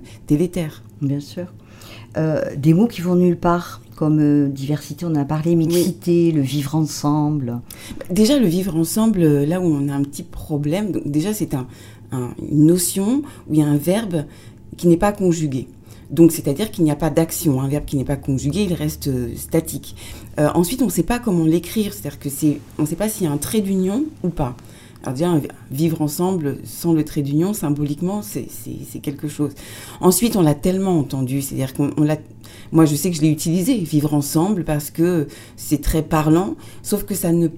Bien 1.01 1.21
sûr. 1.21 1.47
Euh, 2.17 2.43
des 2.57 2.73
mots 2.73 2.87
qui 2.87 3.03
vont 3.03 3.15
nulle 3.15 3.37
part, 3.37 3.83
comme 3.95 4.21
euh, 4.21 4.49
diversité, 4.49 5.05
on 5.05 5.11
en 5.11 5.17
a 5.17 5.25
parlé, 5.25 5.55
mixité, 5.55 6.33
le 6.33 6.41
vivre 6.41 6.75
ensemble. 6.75 7.61
Déjà, 8.11 8.39
le 8.39 8.47
vivre 8.47 8.75
ensemble, 8.77 9.21
euh, 9.23 9.47
là 9.47 9.61
où 9.61 9.65
on 9.65 9.89
a 9.89 9.93
un 9.93 10.03
petit 10.03 10.23
problème, 10.23 10.93
donc 10.93 11.07
déjà 11.07 11.35
c'est 11.35 11.55
un, 11.55 11.67
une 12.13 12.67
notion 12.67 13.23
où 13.49 13.55
il 13.55 13.61
y 13.61 13.63
a 13.63 13.67
un 13.67 13.77
verbe 13.77 14.25
qui 14.77 14.89
n'est 14.89 14.97
pas 14.97 15.13
conjugué. 15.13 15.69
Donc, 16.09 16.31
c'est-à-dire 16.31 16.71
qu'il 16.71 16.85
n'y 16.85 16.93
a 16.93 16.97
pas 16.97 17.11
d'action. 17.11 17.61
Un 17.61 17.67
verbe 17.67 17.85
qui 17.85 17.97
n'est 17.97 18.05
pas 18.05 18.17
conjugué, 18.17 18.63
il 18.63 18.75
reste 18.75 19.11
statique. 19.37 19.97
ensuite, 20.39 20.81
on 20.81 20.85
ne 20.85 20.91
sait 20.91 21.03
pas 21.03 21.19
comment 21.19 21.45
l'écrire. 21.45 21.93
C'est-à-dire 21.93 22.21
que 22.21 22.31
c'est, 22.31 22.61
on 22.79 22.83
ne 22.83 22.87
sait 22.87 22.95
pas 22.95 23.09
s'il 23.09 23.25
y 23.25 23.27
a 23.27 23.33
un 23.33 23.39
trait 23.39 23.61
d'union 23.61 24.05
ou 24.23 24.29
pas. 24.29 24.57
Alors 25.05 25.41
vivre 25.71 26.03
ensemble 26.03 26.59
sans 26.65 26.93
le 26.93 27.05
trait 27.05 27.23
d'union, 27.23 27.53
symboliquement, 27.53 28.23
c'est 28.23 28.99
quelque 29.01 29.29
chose. 29.29 29.53
Ensuite, 30.01 30.37
on 30.37 30.43
l'a 30.43 30.55
tellement 30.55 30.99
entendu, 30.99 31.43
c'est-à-dire 31.43 31.75
qu'on 31.75 32.03
l'a... 32.03 32.17
Moi, 32.73 32.85
je 32.87 32.97
sais 32.97 33.11
que 33.11 33.17
je 33.17 33.23
l'ai 33.23 33.31
utilisé, 33.31 33.77
vivre 33.79 34.15
ensemble, 34.15 34.65
parce 34.65 34.91
que 34.91 35.29
c'est 35.57 35.81
très 35.81 36.03
parlant, 36.03 36.57
sauf 36.83 37.05
que 37.05 37.15
ça 37.15 37.33
ne 37.33 37.49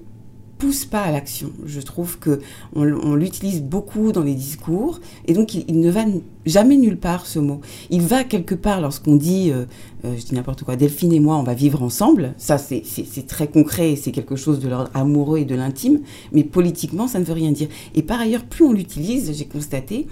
pousse 0.59 0.85
pas 0.85 1.01
à 1.01 1.11
l'action. 1.11 1.51
Je 1.65 1.79
trouve 1.79 2.19
que 2.19 2.41
on, 2.75 3.15
l'utilise 3.15 3.63
beaucoup 3.63 4.11
dans 4.11 4.23
les 4.23 4.35
discours 4.35 4.99
et 5.25 5.33
donc 5.33 5.55
il, 5.55 5.79
ne 5.79 5.89
va 5.89 6.03
jamais 6.45 6.75
nulle 6.75 6.97
part 6.97 7.25
ce 7.25 7.39
mot. 7.39 7.61
Il 7.89 8.01
va 8.01 8.25
quelque 8.25 8.55
part 8.55 8.81
lorsqu'on 8.81 9.15
dit, 9.15 9.51
euh, 9.51 9.65
euh, 10.03 10.15
je 10.17 10.25
dis 10.25 10.35
n'importe 10.35 10.63
quoi, 10.63 10.75
Delphine 10.75 11.13
et 11.13 11.21
moi, 11.21 11.37
on 11.37 11.43
va 11.43 11.53
vivre 11.53 11.81
ensemble. 11.81 12.33
Ça, 12.37 12.57
c'est 12.57 12.83
très 13.25 13.47
concret, 13.47 13.95
c'est 13.95 14.11
quelque 14.11 14.35
chose 14.35 14.59
de 14.59 14.67
l'ordre 14.67 14.91
amoureux 14.93 15.39
et 15.39 15.45
de 15.45 15.55
l'intime, 15.55 16.01
mais 16.33 16.43
politiquement, 16.43 17.07
ça 17.07 17.19
ne 17.19 17.23
veut 17.23 17.33
rien 17.33 17.53
dire. 17.53 17.69
Et 17.95 18.03
par 18.03 18.19
ailleurs, 18.19 18.43
plus 18.43 18.65
on 18.65 18.73
l'utilise, 18.73 19.31
j'ai 19.33 19.45
constaté, 19.45 20.07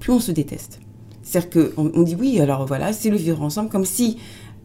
plus 0.00 0.12
on 0.12 0.20
se 0.20 0.32
déteste. 0.32 0.80
C'est-à-dire 1.22 1.72
qu'on 1.74 1.90
on 1.94 2.02
dit 2.02 2.14
oui, 2.14 2.40
alors 2.40 2.66
voilà, 2.66 2.92
c'est 2.92 3.10
le 3.10 3.16
vivre 3.16 3.42
ensemble, 3.42 3.70
comme 3.70 3.86
si 3.86 4.18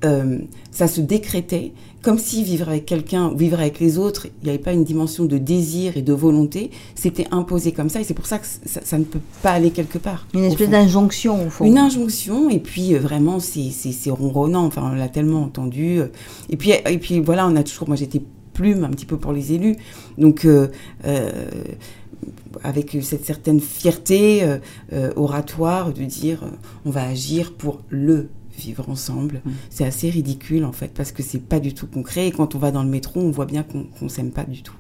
euh, 0.06 0.40
ça 0.72 0.88
se 0.88 1.02
décrétait 1.02 1.74
comme 2.02 2.18
si 2.18 2.44
vivre 2.44 2.70
avec 2.70 2.86
quelqu'un, 2.86 3.32
vivre 3.34 3.60
avec 3.60 3.80
les 3.80 3.98
autres, 3.98 4.28
il 4.42 4.46
n'y 4.46 4.50
avait 4.50 4.64
pas 4.64 4.74
une 4.74 4.84
dimension 4.84 5.26
de 5.26 5.38
désir 5.38 5.98
et 5.98 6.02
de 6.02 6.14
volonté, 6.14 6.72
c'était 6.96 7.28
imposé 7.32 7.72
comme 7.72 7.90
ça, 7.90 8.02
et 8.02 8.04
c'est 8.04 8.16
pour 8.16 8.26
ça 8.26 8.40
que 8.40 8.46
ça, 8.66 8.98
ne 8.98 9.04
peut 9.04 9.20
pas 9.44 9.52
aller 9.52 9.70
quelque 9.70 10.00
part. 10.00 10.26
Une 10.34 10.46
espèce 10.46 10.70
d'injonction, 10.70 11.48
au 11.48 11.50
fond. 11.50 11.66
Une 11.66 11.78
injonction, 11.78 12.50
et 12.50 12.60
puis 12.60 12.96
euh, 12.96 13.00
vraiment, 13.00 13.40
c'est 13.40 14.10
ronronnant, 14.10 14.66
enfin, 14.66 14.90
on 14.92 14.96
l'a 14.96 15.10
tellement 15.10 15.44
entendu. 15.44 16.00
Euh. 16.00 16.08
et, 16.50 16.58
puis, 16.58 16.72
et 16.72 16.98
puis 16.98 17.20
voilà, 17.20 17.48
on 17.48 17.56
a 17.56 17.64
toujours, 17.64 17.88
moi 17.88 17.96
j'étais 17.96 18.22
plume 18.54 18.84
un 18.84 18.90
petit 18.90 19.06
peu 19.06 19.18
pour 19.18 19.34
les 19.34 19.54
élus, 19.54 19.76
donc... 20.18 20.46
Euh, 20.46 20.68
avec 22.64 22.98
cette 23.02 23.26
certaine 23.26 23.62
fierté 23.62 24.46
oratoire 25.16 25.94
de 25.94 26.04
dire 26.04 26.44
on 26.86 26.92
va 26.92 27.04
agir 27.08 27.54
pour 27.54 27.80
le 27.90 28.30
vivre 28.62 28.90
ensemble. 28.90 29.42
Mm. 29.44 29.52
C'est 29.70 29.86
assez 29.86 30.10
ridicule 30.10 30.66
en 30.66 30.72
fait 30.72 30.92
parce 30.94 31.12
que 31.12 31.24
c'est 31.24 31.42
pas 31.42 31.60
du 31.60 31.74
tout 31.74 31.88
concret 31.88 32.28
et 32.28 32.32
quand 32.32 32.56
on 32.56 32.60
va 32.60 32.72
dans 32.72 32.84
le 32.84 32.90
métro, 32.90 33.20
on 33.20 33.32
voit 33.32 33.46
bien 33.46 33.64
qu'on 33.64 34.10
s'aime 34.10 34.32
pas 34.32 34.44
du 34.44 34.62
tout. 34.62 34.76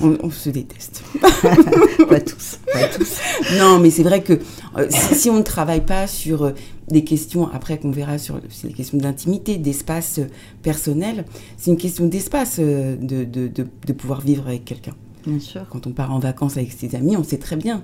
On, 0.00 0.30
se 0.30 0.48
déteste. 0.48 1.02
pas, 1.20 2.20
tous, 2.20 2.60
tous. 2.96 3.18
Non, 3.58 3.78
mais 3.80 3.90
c'est 3.90 4.02
vrai 4.02 4.22
que 4.22 4.34
euh, 4.76 4.86
si, 4.90 5.28
on 5.28 5.38
ne 5.38 5.42
travaille 5.42 5.84
pas 5.84 6.06
sur 6.06 6.44
euh, 6.44 6.52
des 6.88 7.02
questions, 7.02 7.48
après 7.52 7.78
qu'on 7.78 7.90
verra 7.90 8.18
sur 8.18 8.40
les 8.62 8.72
questions 8.72 8.98
d'intimité, 8.98 9.56
d'espace 9.56 10.18
euh, 10.18 10.26
personnel, 10.62 11.24
c'est 11.56 11.70
une 11.70 11.76
question 11.76 12.06
d'espace 12.06 12.60
de, 12.60 12.96
de, 13.00 13.48
de, 13.48 13.92
pouvoir 13.92 14.20
vivre 14.20 14.46
avec 14.46 14.64
quelqu'un. 14.64 14.94
Bien 15.26 15.40
sûr. 15.40 15.62
Quand 15.68 15.86
on 15.86 15.90
part 15.90 16.12
en 16.12 16.20
vacances 16.20 16.56
avec 16.56 16.70
ses 16.72 16.94
amis, 16.94 17.16
on 17.16 17.24
sait 17.24 17.38
très 17.38 17.56
bien 17.56 17.82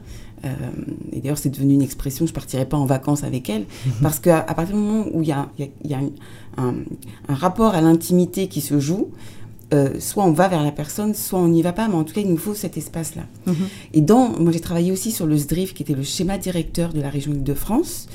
et 1.13 1.21
d'ailleurs, 1.21 1.39
c'est 1.39 1.51
devenu 1.51 1.75
une 1.75 1.83
expression, 1.83 2.27
je 2.27 2.31
ne 2.31 2.35
partirai 2.35 2.67
pas 2.67 2.77
en 2.77 2.87
vacances 2.87 3.25
avec 3.25 3.49
elle, 3.49 3.63
mhm. 3.63 3.93
parce 4.03 4.19
qu'à 4.19 4.41
à 4.41 4.55
partir 4.55 4.77
du 4.77 4.83
moment 4.83 5.07
où 5.13 5.23
il 5.23 5.29
y 5.29 5.33
a, 5.33 5.49
un, 6.57 6.75
rapport 7.29 7.75
à 7.75 7.81
l'intimité 7.81 8.49
qui 8.49 8.61
se 8.61 8.79
joue, 8.79 9.11
euh, 9.73 9.99
soit 9.99 10.25
on 10.25 10.33
va 10.33 10.49
vers 10.49 10.63
la 10.63 10.73
personne, 10.73 11.15
soit 11.15 11.39
on 11.39 11.49
n'y 11.49 11.63
va 11.63 11.73
pas, 11.73 11.89
mais 11.89 11.95
en 11.95 12.05
tout 12.05 12.15
cas, 12.15 12.21
il 12.21 12.29
nous 12.29 12.37
faut 12.37 12.55
cet 12.55 12.77
espace-là. 12.77 13.25
Mhm. 13.47 13.55
Et 13.95 14.01
dans, 14.01 14.29
moi, 14.39 14.53
j'ai 14.53 14.61
travaillé 14.61 14.93
aussi 14.93 15.11
sur 15.11 15.27
le 15.27 15.37
SDRIF, 15.37 15.75
qui 15.75 15.83
était 15.83 15.95
le 15.95 16.03
schéma 16.03 16.39
directeur 16.39 16.93
de 16.93 17.01
la 17.01 17.11
région 17.11 17.33
Île-de-France, 17.33 18.07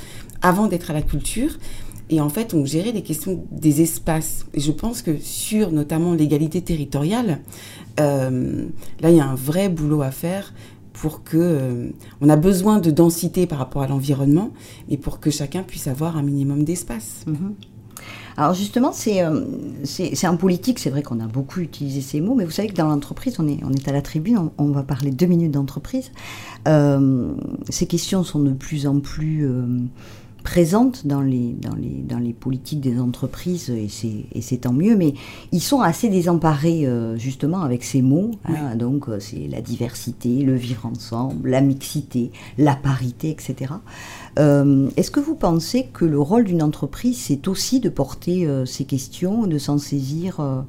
avant 0.41 0.67
d'être 0.67 0.91
à 0.91 0.93
la 0.93 1.01
culture. 1.01 1.57
Et 2.11 2.21
en 2.21 2.29
fait, 2.29 2.53
on 2.53 2.65
gérait 2.65 2.91
les 2.91 3.03
questions 3.03 3.43
des 3.51 3.81
espaces. 3.81 4.45
Et 4.53 4.59
je 4.59 4.71
pense 4.71 5.01
que 5.01 5.17
sur 5.19 5.71
notamment 5.71 6.13
l'égalité 6.13 6.61
territoriale, 6.61 7.39
euh, 7.99 8.65
là, 9.01 9.09
il 9.09 9.17
y 9.17 9.19
a 9.19 9.25
un 9.25 9.35
vrai 9.35 9.69
boulot 9.69 10.01
à 10.01 10.11
faire 10.11 10.53
pour 10.99 11.23
que 11.23 11.37
euh, 11.37 11.89
on 12.19 12.29
a 12.29 12.35
besoin 12.35 12.79
de 12.79 12.91
densité 12.91 13.47
par 13.47 13.57
rapport 13.57 13.81
à 13.81 13.87
l'environnement 13.87 14.51
et 14.89 14.97
pour 14.97 15.19
que 15.21 15.31
chacun 15.31 15.63
puisse 15.63 15.87
avoir 15.87 16.17
un 16.17 16.21
minimum 16.21 16.63
d'espace. 16.65 17.23
Mhm. 17.25 17.55
Alors 18.35 18.53
justement, 18.53 18.91
euh, 19.07 19.45
c'est 19.83 20.25
un 20.25 20.35
politique, 20.35 20.79
c'est 20.79 20.89
vrai 20.89 21.01
qu'on 21.03 21.19
a 21.19 21.27
beaucoup 21.27 21.59
utilisé 21.59 21.99
ces 21.99 22.21
mots, 22.21 22.35
mais 22.35 22.45
vous 22.45 22.51
savez 22.51 22.69
que 22.69 22.73
dans 22.73 22.87
l'entreprise, 22.87 23.35
on 23.39 23.47
est, 23.47 23.59
on 23.63 23.71
est 23.71 23.87
à 23.87 23.91
la 23.91 24.01
tribune, 24.01 24.49
on, 24.57 24.71
va 24.71 24.83
parler 24.83 25.11
deux 25.11 25.25
minutes 25.25 25.51
d'entreprise. 25.51 26.11
Euh, 26.67 27.33
ces 27.69 27.85
questions 27.85 28.23
sont 28.23 28.39
de 28.39 28.53
plus 28.53 28.87
en 28.87 29.01
plus 29.01 29.49
présentes 30.43 31.05
dans 31.05 31.21
les, 31.21 31.53
dans 31.53 31.75
les, 31.75 32.01
dans 32.03 32.19
les 32.19 32.33
politiques 32.33 32.81
des 32.81 32.99
entreprises, 32.99 33.69
et 33.69 34.41
c'est 34.41 34.57
tant 34.57 34.73
mieux, 34.73 34.95
mais 34.95 35.13
ils 35.51 35.61
sont 35.61 35.81
assez 35.81 36.09
désemparés 36.09 36.85
euh, 36.85 37.17
justement 37.17 37.61
avec 37.61 37.83
ces 37.83 38.01
mots. 38.01 38.31
Hein. 38.45 38.75
donc 38.75 39.09
euh, 39.09 39.19
c'est 39.19 39.47
la 39.47 39.61
diversité, 39.61 40.41
le 40.41 40.55
vivre 40.55 40.85
ensemble, 40.85 41.49
la 41.49 41.61
mixité, 41.61 42.31
la 42.57 42.75
parité, 42.75 43.29
etc. 43.29 43.73
Euh, 44.37 44.89
est-ce 44.97 45.11
que 45.11 45.19
vous 45.19 45.35
pensez 45.35 45.87
que 45.91 46.05
le 46.05 46.19
rôle 46.19 46.45
d'une 46.45 46.63
entreprise, 46.63 47.17
c'est 47.17 47.47
aussi 47.47 47.79
de 47.79 47.89
porter 47.89 48.47
ces 48.65 48.85
questions, 48.85 49.45
de 49.45 49.57
s'en 49.57 49.77
saisir 49.77 50.65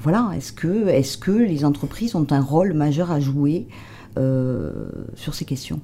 voilà, 0.00 0.32
est-ce 0.36 0.52
que, 0.52 0.88
est 0.88 1.20
que 1.20 1.30
les 1.30 1.64
entreprises 1.64 2.16
ont 2.16 2.26
un 2.30 2.40
rôle 2.40 2.72
majeur 2.72 3.10
à 3.10 3.20
jouer 3.20 3.66
sur 4.16 5.34
ces 5.34 5.44
questions? 5.44 5.80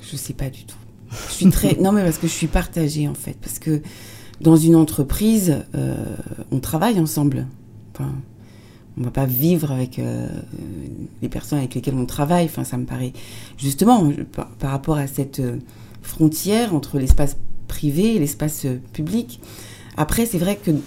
Je 0.00 0.12
ne 0.12 0.18
sais 0.18 0.32
pas 0.32 0.50
du 0.50 0.64
tout. 0.64 0.76
Je 1.10 1.32
suis 1.32 1.50
très. 1.50 1.76
non, 1.80 1.92
mais 1.92 2.02
parce 2.02 2.18
que 2.18 2.26
je 2.26 2.32
suis 2.32 2.46
partagée, 2.46 3.08
en 3.08 3.14
fait. 3.14 3.36
Parce 3.40 3.58
que 3.58 3.82
dans 4.40 4.56
une 4.56 4.76
entreprise, 4.76 5.64
euh, 5.74 5.94
on 6.50 6.60
travaille 6.60 7.00
ensemble. 7.00 7.46
Enfin, 7.94 8.12
on 8.96 9.00
ne 9.00 9.04
va 9.06 9.10
pas 9.10 9.26
vivre 9.26 9.72
avec 9.72 9.98
euh, 9.98 10.28
les 11.22 11.28
personnes 11.28 11.58
avec 11.58 11.74
lesquelles 11.74 11.94
on 11.94 12.06
travaille. 12.06 12.46
Enfin, 12.46 12.64
ça 12.64 12.76
me 12.76 12.84
paraît. 12.84 13.12
Justement, 13.56 14.10
par, 14.58 14.70
rapport 14.70 14.96
à 14.96 15.06
cette 15.06 15.40
euh, 15.40 15.56
frontière 16.02 16.74
entre 16.74 16.98
l'espace 16.98 17.36
privé 17.66 18.14
et 18.14 18.18
l'espace 18.18 18.66
public. 18.92 19.40
Après, 19.96 20.24
c'est 20.24 20.38
vrai 20.38 20.58
qu'il 20.62 20.80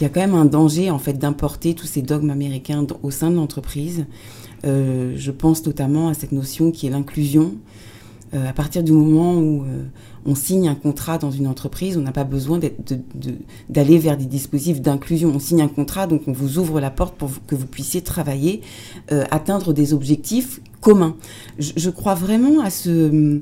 y 0.00 0.04
a 0.04 0.08
quand 0.08 0.20
même 0.20 0.34
un 0.34 0.44
danger, 0.44 0.90
en 0.90 0.98
fait, 0.98 1.14
d'importer 1.14 1.74
tous 1.74 1.86
ces 1.86 2.02
dogmes 2.02 2.30
américains 2.30 2.86
au 3.02 3.10
sein 3.10 3.30
de 3.30 3.36
l'entreprise. 3.36 4.04
je 4.62 5.30
pense 5.30 5.66
notamment 5.66 6.08
à 6.08 6.14
cette 6.14 6.30
notion 6.30 6.70
qui 6.70 6.86
est 6.86 6.90
l'inclusion. 6.90 7.54
Euh, 8.32 8.48
à 8.48 8.52
partir 8.52 8.84
du 8.84 8.92
moment 8.92 9.34
où 9.34 9.64
euh, 9.64 9.82
on 10.24 10.36
signe 10.36 10.68
un 10.68 10.76
contrat 10.76 11.18
dans 11.18 11.32
une 11.32 11.48
entreprise, 11.48 11.96
on 11.96 12.02
n'a 12.02 12.12
pas 12.12 12.24
besoin 12.24 12.60
d'aller 13.68 13.98
vers 13.98 14.16
des 14.16 14.26
dispositifs 14.26 14.80
d'inclusion. 14.80 15.32
On 15.34 15.40
signe 15.40 15.62
un 15.62 15.68
contrat, 15.68 16.06
donc 16.06 16.22
on 16.28 16.32
vous 16.32 16.58
ouvre 16.58 16.80
la 16.80 16.90
porte 16.90 17.16
pour 17.16 17.30
que 17.46 17.56
vous 17.56 17.66
puissiez 17.66 18.02
travailler, 18.02 18.60
euh, 19.10 19.24
atteindre 19.32 19.72
des 19.72 19.92
objectifs 19.94 20.60
communs. 20.80 21.16
Je, 21.58 21.90
crois 21.90 22.14
vraiment 22.14 22.68
ce 22.70 23.40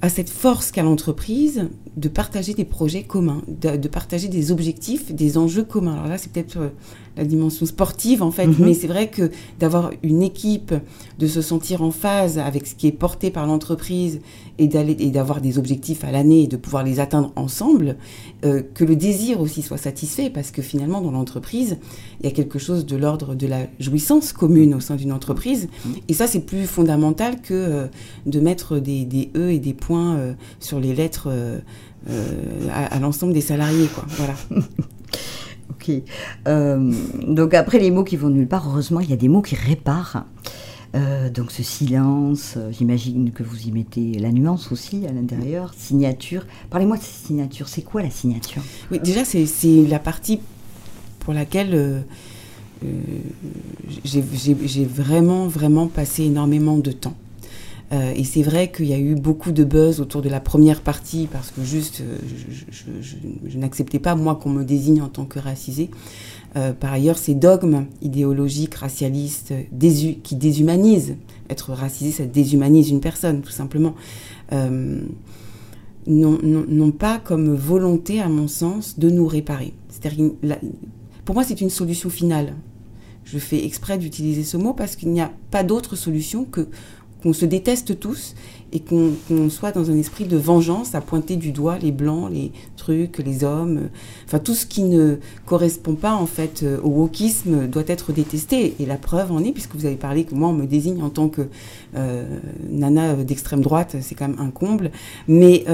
à 0.00 0.08
cette 0.08 0.30
force 0.30 0.70
qu'a 0.70 0.82
l'entreprise 0.82 1.68
de 1.98 2.08
partager 2.08 2.54
des 2.54 2.64
projets 2.64 3.02
communs, 3.02 3.42
de, 3.48 3.88
partager 3.88 4.28
des 4.28 4.52
objectifs, 4.52 5.12
des 5.12 5.36
enjeux 5.36 5.64
communs. 5.64 5.94
Alors 5.94 6.06
là, 6.06 6.16
c'est 6.16 6.30
peut-être 6.30 6.58
euh, 6.58 6.68
la 7.16 7.24
dimension 7.24 7.66
sportive 7.66 8.22
en 8.22 8.30
fait, 8.30 8.46
mhm. 8.46 8.56
mais 8.60 8.74
c'est 8.74 8.86
vrai 8.86 9.08
que 9.08 9.32
d'avoir 9.58 9.90
une 10.04 10.22
équipe, 10.22 10.72
de 11.18 11.26
se 11.26 11.42
sentir 11.42 11.82
en 11.82 11.90
phase 11.90 12.38
avec 12.38 12.68
ce 12.68 12.76
qui 12.76 12.86
est 12.86 12.92
porté 12.92 13.32
par 13.32 13.46
l'entreprise 13.46 14.20
et 14.60 14.68
d'avoir 14.68 15.40
des 15.40 15.58
objectifs 15.58 16.04
à 16.04 16.10
l'année 16.10 16.44
et 16.44 16.46
de 16.46 16.56
pouvoir 16.56 16.82
les 16.82 16.98
atteindre 17.00 17.32
ensemble, 17.36 17.96
euh, 18.44 18.62
que 18.74 18.84
le 18.84 18.96
désir 18.96 19.40
aussi 19.40 19.62
soit 19.62 19.76
satisfait 19.76 20.30
parce 20.30 20.50
que 20.50 20.62
finalement 20.62 21.00
dans 21.00 21.12
l'entreprise, 21.12 21.78
il 22.20 22.26
y 22.26 22.28
a 22.28 22.32
quelque 22.32 22.58
chose 22.58 22.86
de 22.86 22.96
l'ordre 22.96 23.34
de 23.34 23.46
la 23.46 23.66
jouissance 23.80 24.32
commune 24.32 24.74
au 24.74 24.80
sein 24.80 24.96
d'une 24.96 25.12
entreprise 25.12 25.68
et 26.08 26.12
ça 26.12 26.26
c'est 26.26 26.40
plus 26.40 26.66
fondamental 26.66 27.40
que 27.40 27.54
euh, 27.54 27.86
de 28.26 28.40
mettre 28.40 28.78
des, 28.78 29.04
des, 29.04 29.30
E 29.36 29.50
et 29.50 29.58
des 29.58 29.74
points 29.74 30.34
sur 30.60 30.80
les 30.80 30.94
lettres 30.94 31.28
à, 32.72 32.98
l'ensemble 32.98 33.32
des 33.32 33.40
salariés 33.40 33.88
quoi. 33.88 34.04
Voilà. 34.08 34.34
ok. 35.70 36.02
Euh, 36.46 36.92
donc 37.26 37.54
après 37.54 37.78
les 37.78 37.90
mots 37.90 38.04
qui 38.04 38.16
vont 38.16 38.30
nulle 38.30 38.48
part, 38.48 38.68
heureusement, 38.68 39.00
il 39.00 39.10
y 39.10 39.12
a 39.12 39.16
des 39.16 39.28
mots 39.28 39.42
qui 39.42 39.54
réparent. 39.54 40.24
Euh, 40.94 41.28
donc 41.28 41.50
ce 41.50 41.62
silence, 41.62 42.54
euh, 42.56 42.72
j'imagine 42.72 43.30
que 43.30 43.42
vous 43.42 43.66
y 43.66 43.72
mettez 43.72 44.18
la 44.18 44.32
nuance 44.32 44.72
aussi 44.72 45.06
à 45.06 45.12
l'intérieur, 45.12 45.74
signature. 45.76 46.46
Parlez-moi 46.70 46.96
de 46.96 47.02
cette 47.02 47.26
signature, 47.26 47.68
c'est 47.68 47.82
quoi 47.82 48.02
la 48.02 48.10
signature? 48.10 48.62
Oui, 48.90 48.98
déjà 48.98 49.24
c'est 49.24 49.46
la 49.86 49.98
partie 49.98 50.40
pour 51.20 51.34
laquelle 51.34 52.04
j'ai 54.02 54.84
vraiment, 54.86 55.46
vraiment 55.46 55.88
passé 55.88 56.24
énormément 56.24 56.78
de 56.78 56.92
temps. 56.92 57.16
Euh, 57.90 58.12
et 58.14 58.24
c'est 58.24 58.42
vrai 58.42 58.70
qu'il 58.70 58.86
y 58.86 58.92
a 58.92 58.98
eu 58.98 59.14
beaucoup 59.14 59.50
de 59.50 59.64
buzz 59.64 60.00
autour 60.00 60.20
de 60.20 60.28
la 60.28 60.40
première 60.40 60.82
partie 60.82 61.26
parce 61.30 61.50
que 61.50 61.62
juste, 61.64 62.02
euh, 62.02 62.18
je, 63.46 63.58
n'acceptais 63.58 63.98
pas, 63.98 64.14
moi, 64.14 64.34
qu'on 64.36 64.50
me 64.50 64.64
désigne 64.64 65.00
en 65.00 65.08
tant 65.08 65.24
que 65.24 65.38
racisé. 65.38 65.90
Euh, 66.56 66.72
par 66.72 66.92
ailleurs, 66.92 67.16
ces 67.16 67.34
dogmes 67.34 67.86
idéologiques, 68.02 68.74
racialistes, 68.74 69.54
qui 70.22 70.36
déshumanisent, 70.36 71.16
être 71.48 71.72
racisé, 71.72 72.10
ça 72.12 72.26
déshumanise 72.26 72.90
une 72.90 73.00
personne, 73.00 73.40
tout 73.40 73.52
simplement, 73.52 73.94
n'ont 76.06 76.92
pas 76.92 77.18
comme 77.18 77.54
volonté, 77.54 78.20
à 78.20 78.28
mon 78.28 78.48
sens, 78.48 78.98
de 78.98 79.08
nous 79.08 79.26
réparer. 79.26 79.72
Pour 81.24 81.34
moi, 81.34 81.44
c'est 81.44 81.60
une 81.60 81.70
solution 81.70 82.10
finale. 82.10 82.54
Je 83.24 83.38
fais 83.38 83.62
exprès 83.62 83.98
d'utiliser 83.98 84.42
ce 84.42 84.56
mot 84.56 84.72
parce 84.72 84.96
qu'il 84.96 85.10
n'y 85.10 85.20
a 85.20 85.30
pas 85.50 85.62
d'autre 85.62 85.96
solution 85.96 86.46
que 86.46 86.68
qu'on 87.22 87.32
se 87.32 87.44
déteste 87.44 87.98
tous 87.98 88.34
et 88.72 88.80
qu'on 88.80 89.14
soit 89.48 89.72
dans 89.72 89.90
un 89.90 89.96
esprit 89.96 90.24
de 90.24 90.36
vengeance 90.36 90.94
à 90.94 91.00
pointer 91.00 91.36
du 91.36 91.52
doigt 91.52 91.78
les 91.78 91.92
blancs, 91.92 92.30
les 92.30 92.52
trucs, 92.76 93.18
les 93.18 93.44
hommes, 93.44 93.78
euh, 93.78 93.88
enfin 94.26 94.38
tout 94.38 94.54
ce 94.54 94.66
qui 94.66 94.82
ne 94.82 95.16
correspond 95.46 95.94
pas 95.94 96.12
en 96.12 96.26
fait 96.26 96.62
euh, 96.62 96.78
au 96.82 96.90
wokisme 96.90 97.66
doit 97.66 97.84
être 97.86 98.12
détesté. 98.12 98.74
Et 98.78 98.86
la 98.86 98.96
preuve 98.96 99.32
en 99.32 99.42
est, 99.42 99.52
puisque 99.52 99.74
vous 99.74 99.86
avez 99.86 99.96
parlé 99.96 100.24
que 100.24 100.34
moi 100.34 100.48
on 100.48 100.52
me 100.52 100.66
désigne 100.66 101.02
en 101.02 101.10
tant 101.10 101.28
que 101.28 101.48
euh, 101.96 102.38
nana 102.70 103.14
d'extrême 103.16 103.62
droite, 103.62 103.96
c'est 104.00 104.14
quand 104.14 104.28
même 104.28 104.38
un 104.38 104.50
comble. 104.50 104.90
Mais 105.26 105.64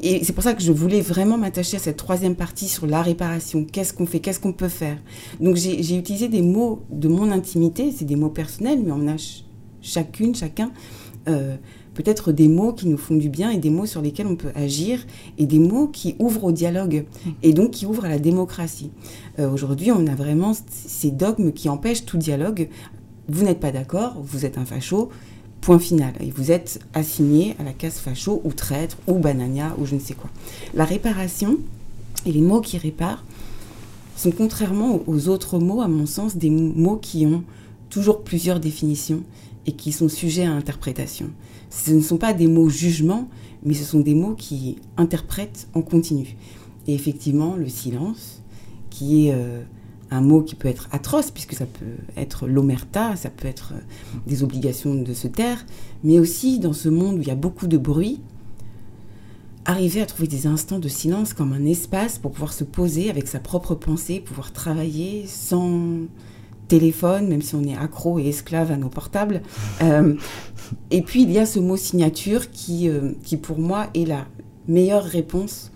et 0.00 0.22
c'est 0.22 0.32
pour 0.32 0.44
ça 0.44 0.54
que 0.54 0.62
je 0.62 0.70
voulais 0.70 1.00
vraiment 1.00 1.38
m'attacher 1.38 1.76
à 1.78 1.80
cette 1.80 1.96
troisième 1.96 2.36
partie 2.36 2.68
sur 2.68 2.86
la 2.86 3.02
réparation. 3.02 3.64
Qu'est-ce 3.64 3.92
qu'on 3.92 4.06
fait? 4.06 4.20
Qu'est-ce 4.20 4.38
qu'on 4.38 4.52
peut 4.52 4.68
faire? 4.68 4.98
Donc 5.40 5.56
j'ai 5.56 5.96
utilisé 5.96 6.28
des 6.28 6.42
mots 6.42 6.82
de 6.90 7.08
mon 7.08 7.32
intimité, 7.32 7.92
c'est 7.96 8.04
des 8.04 8.14
mots 8.14 8.28
personnels, 8.28 8.80
mais 8.84 8.92
on 8.92 9.08
a 9.08 9.16
chacune, 9.82 10.34
chacun, 10.34 10.70
euh, 11.28 11.56
peut-être 11.94 12.30
des 12.30 12.46
mots 12.48 12.72
qui 12.72 12.86
nous 12.86 12.96
font 12.96 13.16
du 13.16 13.28
bien 13.28 13.50
et 13.50 13.58
des 13.58 13.70
mots 13.70 13.86
sur 13.86 14.00
lesquels 14.00 14.26
on 14.26 14.36
peut 14.36 14.52
agir 14.54 15.04
et 15.36 15.46
des 15.46 15.58
mots 15.58 15.88
qui 15.88 16.14
ouvrent 16.20 16.44
au 16.44 16.52
dialogue 16.52 17.04
et 17.42 17.52
donc 17.52 17.72
qui 17.72 17.86
ouvrent 17.86 18.04
à 18.04 18.08
la 18.08 18.20
démocratie. 18.20 18.90
Euh, 19.38 19.50
aujourd'hui, 19.50 19.90
on 19.90 20.06
a 20.06 20.14
vraiment 20.14 20.52
ces 20.70 21.10
dogmes 21.10 21.52
qui 21.52 21.68
empêchent 21.68 22.04
tout 22.04 22.16
dialogue. 22.16 22.68
Vous 23.28 23.44
n'êtes 23.44 23.60
pas 23.60 23.72
d'accord, 23.72 24.16
vous 24.22 24.46
êtes 24.46 24.58
un 24.58 24.64
facho, 24.64 25.08
point 25.60 25.80
final. 25.80 26.14
Et 26.20 26.30
vous 26.30 26.52
êtes 26.52 26.80
assigné 26.94 27.56
à 27.58 27.64
la 27.64 27.72
case 27.72 27.98
facho 27.98 28.40
ou 28.44 28.52
traître 28.52 28.96
ou 29.06 29.18
banania 29.18 29.74
ou 29.78 29.84
je 29.84 29.96
ne 29.96 30.00
sais 30.00 30.14
quoi. 30.14 30.30
La 30.74 30.84
réparation 30.84 31.58
et 32.26 32.32
les 32.32 32.40
mots 32.40 32.60
qui 32.60 32.78
réparent 32.78 33.24
sont 34.16 34.30
contrairement 34.30 35.00
aux 35.06 35.28
autres 35.28 35.58
mots, 35.58 35.80
à 35.80 35.88
mon 35.88 36.06
sens, 36.06 36.36
des 36.36 36.50
mots 36.50 36.96
qui 36.96 37.26
ont 37.26 37.42
toujours 37.90 38.22
plusieurs 38.22 38.60
définitions 38.60 39.22
et 39.66 39.72
qui 39.72 39.92
sont 39.92 40.08
sujets 40.08 40.44
à 40.44 40.52
interprétation. 40.52 41.30
Ce 41.70 41.90
ne 41.90 42.00
sont 42.00 42.16
pas 42.16 42.32
des 42.32 42.46
mots 42.46 42.68
jugement, 42.68 43.28
mais 43.64 43.74
ce 43.74 43.84
sont 43.84 44.00
des 44.00 44.14
mots 44.14 44.34
qui 44.34 44.76
interprètent 44.96 45.68
en 45.74 45.82
continu. 45.82 46.36
Et 46.86 46.94
effectivement, 46.94 47.56
le 47.56 47.68
silence, 47.68 48.42
qui 48.90 49.28
est 49.28 49.34
euh, 49.34 49.62
un 50.10 50.20
mot 50.20 50.42
qui 50.42 50.54
peut 50.54 50.68
être 50.68 50.88
atroce, 50.92 51.30
puisque 51.30 51.54
ça 51.54 51.66
peut 51.66 51.96
être 52.16 52.46
l'omerta, 52.46 53.16
ça 53.16 53.30
peut 53.30 53.46
être 53.46 53.72
euh, 53.74 53.80
des 54.26 54.42
obligations 54.42 54.94
de 54.94 55.12
se 55.12 55.28
taire, 55.28 55.64
mais 56.02 56.18
aussi 56.18 56.58
dans 56.58 56.72
ce 56.72 56.88
monde 56.88 57.18
où 57.18 57.22
il 57.22 57.28
y 57.28 57.32
a 57.32 57.36
beaucoup 57.36 57.66
de 57.66 57.76
bruit, 57.76 58.20
arriver 59.64 60.00
à 60.00 60.06
trouver 60.06 60.28
des 60.28 60.46
instants 60.46 60.78
de 60.78 60.88
silence 60.88 61.34
comme 61.34 61.52
un 61.52 61.66
espace 61.66 62.18
pour 62.18 62.32
pouvoir 62.32 62.54
se 62.54 62.64
poser 62.64 63.10
avec 63.10 63.28
sa 63.28 63.38
propre 63.38 63.74
pensée, 63.74 64.20
pouvoir 64.20 64.52
travailler 64.52 65.26
sans 65.26 66.06
téléphone, 66.68 67.28
même 67.28 67.42
si 67.42 67.54
on 67.54 67.64
est 67.64 67.76
accro 67.76 68.18
et 68.18 68.28
esclave 68.28 68.70
à 68.70 68.76
nos 68.76 68.88
portables. 68.88 69.42
Euh, 69.82 70.14
et 70.90 71.02
puis 71.02 71.22
il 71.22 71.32
y 71.32 71.38
a 71.38 71.46
ce 71.46 71.58
mot 71.58 71.76
signature 71.76 72.50
qui, 72.50 72.88
euh, 72.88 73.12
qui 73.22 73.36
pour 73.36 73.58
moi 73.58 73.88
est 73.94 74.04
la 74.04 74.26
meilleure 74.68 75.04
réponse 75.04 75.72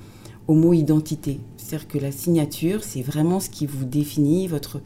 au 0.47 0.55
mot 0.55 0.73
identité. 0.73 1.41
C'est-à-dire 1.57 1.89
que 1.89 1.99
la 1.99 2.13
signature, 2.13 2.85
c'est 2.85 3.03
vraiment 3.03 3.41
ce 3.41 3.49
qui 3.49 3.67
vous 3.67 3.85
définit, 3.85 4.47
votre 4.47 4.81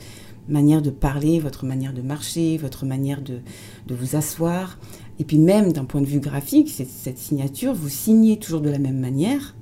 manière 0.48 0.80
de 0.80 0.90
parler, 0.90 1.40
votre 1.40 1.64
manière 1.64 1.92
de 1.92 2.02
marcher, 2.02 2.56
votre 2.56 2.86
manière 2.86 3.20
de, 3.20 3.40
de 3.88 3.94
vous 3.94 4.14
asseoir. 4.14 4.78
Et 5.18 5.24
puis 5.24 5.38
même 5.38 5.72
d'un 5.72 5.84
point 5.84 6.00
de 6.00 6.06
vue 6.06 6.20
graphique, 6.20 6.70
cette 6.70 7.18
signature, 7.18 7.74
vous 7.74 7.88
signez 7.88 8.38
toujours 8.38 8.60
de 8.60 8.70
la 8.70 8.78
même 8.78 9.00
manière 9.00 9.55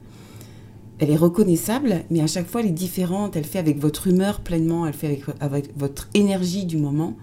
elle 1.00 1.10
est 1.10 1.16
reconnaissable, 1.16 2.04
mais 2.10 2.20
à 2.20 2.26
chaque 2.26 2.46
fois 2.46 2.60
elle 2.60 2.68
est 2.68 2.70
différente. 2.70 3.36
Elle 3.36 3.44
fait 3.44 3.58
avec 3.58 3.78
votre 3.78 4.06
humeur 4.06 4.40
pleinement, 4.40 4.86
elle 4.86 4.94
fait 4.94 5.20
avec, 5.40 5.76
votre 5.76 6.08
énergie 6.14 6.66
du 6.66 6.76
moment. 6.76 7.14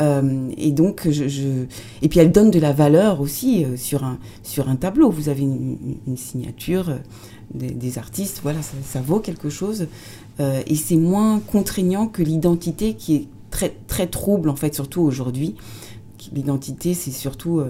Euh, 0.00 0.50
et 0.56 0.72
donc, 0.72 1.06
et 1.06 2.08
puis 2.08 2.18
elle 2.18 2.32
donne 2.32 2.50
de 2.50 2.58
la 2.58 2.72
valeur 2.72 3.20
aussi 3.20 3.64
euh, 3.64 3.76
sur, 3.76 4.04
un, 4.04 4.76
tableau. 4.76 5.10
Vous 5.10 5.28
avez 5.28 5.42
une, 5.42 6.16
signature 6.16 6.88
euh, 6.88 6.96
des, 7.54 7.98
artistes, 7.98 8.40
voilà, 8.42 8.60
ça, 8.62 9.00
vaut 9.00 9.20
quelque 9.20 9.50
chose. 9.50 9.86
et 10.40 10.74
c'est 10.74 10.96
moins 10.96 11.40
contraignant 11.40 12.08
que 12.08 12.22
l'identité 12.22 12.94
qui 12.94 13.14
est 13.14 13.28
très, 13.50 13.74
très 13.86 14.06
trouble, 14.06 14.48
en 14.48 14.56
fait, 14.56 14.74
surtout 14.74 15.02
aujourd'hui. 15.02 15.54
L'identité, 16.32 16.94
c'est 16.94 17.10
surtout 17.10 17.62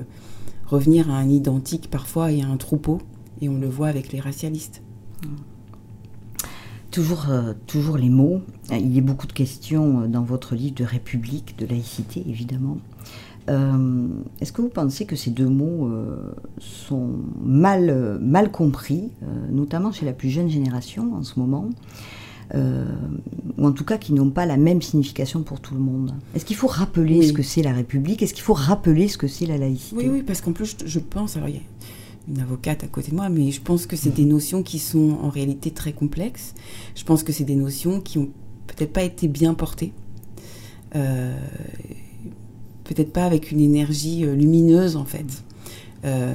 revenir 0.66 1.10
à 1.10 1.14
un 1.14 1.28
identique 1.28 1.90
parfois 1.90 2.30
et 2.30 2.42
à 2.42 2.46
un 2.46 2.56
troupeau. 2.56 2.98
Et 3.40 3.48
on 3.48 3.58
le 3.58 3.68
voit 3.68 3.88
avec 3.88 4.12
les 4.12 4.20
racialistes. 4.20 4.82
Toujours, 6.92 7.30
euh, 7.30 7.54
toujours 7.66 7.96
les 7.96 8.10
mots. 8.10 8.42
Il 8.70 8.94
y 8.94 8.98
a 8.98 9.02
beaucoup 9.02 9.26
de 9.26 9.32
questions 9.32 10.02
euh, 10.02 10.06
dans 10.08 10.20
votre 10.20 10.54
livre 10.54 10.74
de 10.74 10.84
République, 10.84 11.56
de 11.58 11.64
laïcité, 11.64 12.22
évidemment. 12.28 12.76
Euh, 13.48 14.08
est-ce 14.42 14.52
que 14.52 14.60
vous 14.60 14.68
pensez 14.68 15.06
que 15.06 15.16
ces 15.16 15.30
deux 15.30 15.48
mots 15.48 15.90
sont 16.58 17.08
mal, 17.42 18.20
mal 18.20 18.52
compris, 18.52 19.10
notamment 19.50 19.90
chez 19.90 20.06
la 20.06 20.12
plus 20.12 20.30
jeune 20.30 20.48
génération 20.48 21.14
en 21.14 21.24
ce 21.24 21.40
moment 21.40 21.68
ou 22.54 23.66
en 23.66 23.72
tout 23.72 23.84
cas 23.84 23.96
qui 23.96 24.12
n'ont 24.12 24.30
pas 24.30 24.46
la 24.46 24.56
même 24.56 24.80
signification 24.80 25.42
pour 25.42 25.58
tout 25.58 25.74
le 25.74 25.80
monde? 25.80 26.14
Est-ce 26.36 26.44
qu'il 26.44 26.54
faut 26.54 26.68
rappeler 26.68 27.22
ce 27.22 27.32
que 27.32 27.42
c'est 27.42 27.62
la 27.62 27.72
République? 27.72 28.22
Est-ce 28.22 28.34
qu'il 28.34 28.44
faut 28.44 28.52
rappeler 28.52 29.08
ce 29.08 29.18
que 29.18 29.26
c'est 29.26 29.46
la 29.46 29.58
laïcité? 29.58 29.96
Oui, 29.96 30.08
oui, 30.08 30.22
parce 30.22 30.40
qu'en 30.40 30.52
plus, 30.52 30.76
je, 30.84 30.98
pense, 31.00 31.36
alors 31.36 31.48
une 32.28 32.40
avocate 32.40 32.84
à 32.84 32.86
côté 32.86 33.10
de 33.10 33.16
moi, 33.16 33.28
mais 33.28 33.50
je 33.50 33.60
pense 33.60 33.86
que 33.86 33.96
c'est 33.96 34.14
des 34.14 34.24
notions 34.24 34.62
qui 34.62 34.78
sont 34.78 35.18
en 35.22 35.28
réalité 35.28 35.70
très 35.70 35.92
complexes. 35.92 36.54
Je 36.94 37.04
pense 37.04 37.22
que 37.22 37.32
c'est 37.32 37.44
des 37.44 37.56
notions 37.56 38.00
qui 38.00 38.18
ont 38.18 38.28
peut-être 38.66 38.92
pas 38.92 39.02
été 39.02 39.28
bien 39.28 39.54
portées. 39.54 39.92
Euh, 40.94 41.34
peut-être 42.84 43.12
pas 43.12 43.24
avec 43.24 43.50
une 43.50 43.60
énergie 43.60 44.24
euh, 44.24 44.34
lumineuse 44.34 44.96
en 44.96 45.04
fait. 45.04 45.42
Euh, 46.04 46.34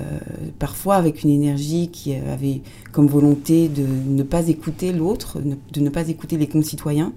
parfois 0.60 0.95
avec 0.95 1.23
une 1.23 1.30
énergie 1.30 1.89
qui 1.89 2.13
avait 2.15 2.62
comme 2.93 3.08
volonté 3.08 3.67
de 3.67 3.86
ne 3.86 4.23
pas 4.23 4.47
écouter 4.47 4.93
l'autre, 4.93 5.39
de 5.41 5.82
ne 5.82 5.89
pas 5.89 6.08
écouter 6.08 6.38
les 6.38 6.47
concitoyens. 6.47 7.13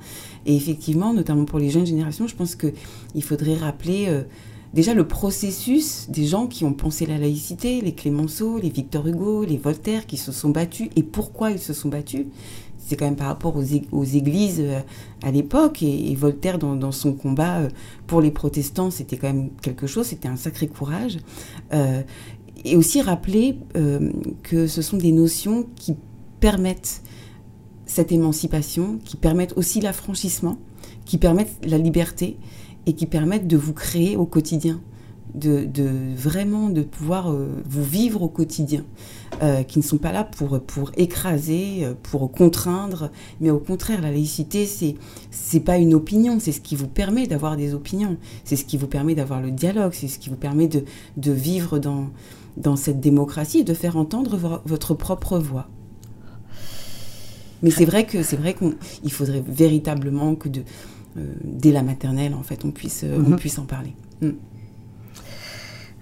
Et 0.46 0.56
effectivement, 0.56 1.14
notamment 1.14 1.44
pour 1.44 1.58
les 1.58 1.70
jeunes 1.70 1.86
générations, 1.86 2.26
je 2.26 2.34
pense 2.34 2.56
qu'il 2.56 3.22
faudrait 3.22 3.54
rappeler 3.54 4.24
déjà 4.74 4.94
le 4.94 5.06
processus 5.06 6.08
des 6.08 6.26
gens 6.26 6.46
qui 6.46 6.64
ont 6.64 6.72
pensé 6.72 7.06
la 7.06 7.18
laïcité, 7.18 7.80
les 7.80 7.92
Clémenceau, 7.92 8.58
les 8.58 8.70
Victor 8.70 9.06
Hugo, 9.06 9.44
les 9.44 9.56
Voltaire, 9.56 10.06
qui 10.06 10.16
se 10.16 10.32
sont 10.32 10.50
battus 10.50 10.88
et 10.96 11.02
pourquoi 11.02 11.50
ils 11.50 11.58
se 11.58 11.72
sont 11.72 11.88
battus. 11.88 12.26
C'est 12.78 12.96
quand 12.96 13.04
même 13.04 13.16
par 13.16 13.28
rapport 13.28 13.54
aux, 13.56 14.04
églises 14.04 14.60
euh, 14.60 14.80
à 15.22 15.30
l'époque 15.30 15.82
et, 15.82 16.14
Voltaire 16.14 16.58
dans, 16.58 16.92
son 16.92 17.12
combat 17.12 17.58
euh, 17.58 17.68
pour 18.06 18.20
les 18.20 18.30
protestants, 18.30 18.90
c'était 18.90 19.16
quand 19.16 19.28
même 19.28 19.50
quelque 19.62 19.86
chose, 19.86 20.06
c'était 20.06 20.28
un 20.28 20.36
sacré 20.36 20.66
courage. 20.66 21.18
Euh, 21.72 22.02
et 22.64 22.76
aussi 22.76 23.00
rappeler 23.00 23.56
que 24.42 24.66
ce 24.66 24.82
sont 24.82 24.98
des 24.98 25.12
notions 25.12 25.64
qui 25.76 25.96
permettent 26.40 27.00
cette 27.86 28.12
émancipation, 28.12 28.98
qui 29.02 29.16
permettent 29.16 29.56
aussi 29.56 29.80
l'affranchissement, 29.80 30.58
qui 31.06 31.16
permettent 31.16 31.56
la 31.64 31.78
liberté 31.78 32.36
et 32.86 32.94
qui 32.94 33.06
permettent 33.06 33.46
de 33.46 33.56
vous 33.56 33.72
créer 33.72 34.16
au 34.16 34.26
quotidien, 34.26 34.80
de, 35.34 35.68
vraiment 36.16 36.70
de 36.70 36.82
pouvoir 36.82 37.32
vous 37.64 37.84
vivre 37.84 38.22
au 38.22 38.28
quotidien. 38.28 38.84
Euh, 39.42 39.62
qui 39.62 39.78
ne 39.78 39.82
sont 39.82 39.96
pas 39.96 40.12
là 40.12 40.24
pour, 40.24 40.60
pour 40.60 40.90
écraser, 40.98 41.78
euh, 41.80 41.94
pour 42.02 42.30
contraindre, 42.30 43.10
mais 43.40 43.48
au 43.48 43.58
contraire, 43.58 44.02
la 44.02 44.10
laïcité, 44.10 44.66
c'est 44.66 44.96
c'est 45.30 45.60
pas 45.60 45.78
une 45.78 45.94
opinion, 45.94 46.38
c'est 46.38 46.52
ce 46.52 46.60
qui 46.60 46.76
vous 46.76 46.88
permet 46.88 47.26
d'avoir 47.26 47.56
des 47.56 47.72
opinions, 47.72 48.18
c'est 48.44 48.56
ce 48.56 48.66
qui 48.66 48.76
vous 48.76 48.88
permet 48.88 49.14
d'avoir 49.14 49.40
le 49.40 49.50
dialogue, 49.50 49.92
c'est 49.94 50.08
ce 50.08 50.18
qui 50.18 50.28
vous 50.28 50.36
permet 50.36 50.68
de, 50.68 50.84
de 51.16 51.32
vivre 51.32 51.78
dans, 51.78 52.10
dans 52.58 52.76
cette 52.76 53.00
démocratie 53.00 53.60
et 53.60 53.64
de 53.64 53.72
faire 53.72 53.96
entendre 53.96 54.60
votre 54.66 54.92
propre 54.92 55.38
voix. 55.38 55.68
Mais 57.62 57.70
c'est 57.70 57.86
vrai 57.86 58.04
que 58.04 58.22
c'est 58.22 58.36
vrai 58.36 58.54
qu'il 58.54 59.12
faudrait 59.12 59.44
véritablement 59.46 60.34
que 60.34 60.50
de, 60.50 60.60
euh, 60.60 60.64
dès 61.44 61.72
la 61.72 61.82
maternelle, 61.82 62.34
en 62.34 62.42
fait, 62.42 62.64
on 62.64 62.70
puisse, 62.70 63.04
on 63.04 63.30
mhm. 63.30 63.36
puisse 63.36 63.58
en 63.58 63.64
parler. 63.64 63.94
Mm. 64.22 64.30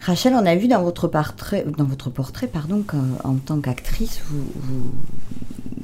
Rachel, 0.00 0.34
on 0.34 0.46
a 0.46 0.54
vu 0.54 0.68
dans 0.68 0.82
votre 0.82 1.08
portrait, 1.08 1.64
dans 1.76 1.84
votre 1.84 2.08
portrait 2.08 2.46
pardon, 2.46 2.82
qu'en 2.82 3.34
tant 3.44 3.60
qu'actrice, 3.60 4.20
vous, 4.30 4.42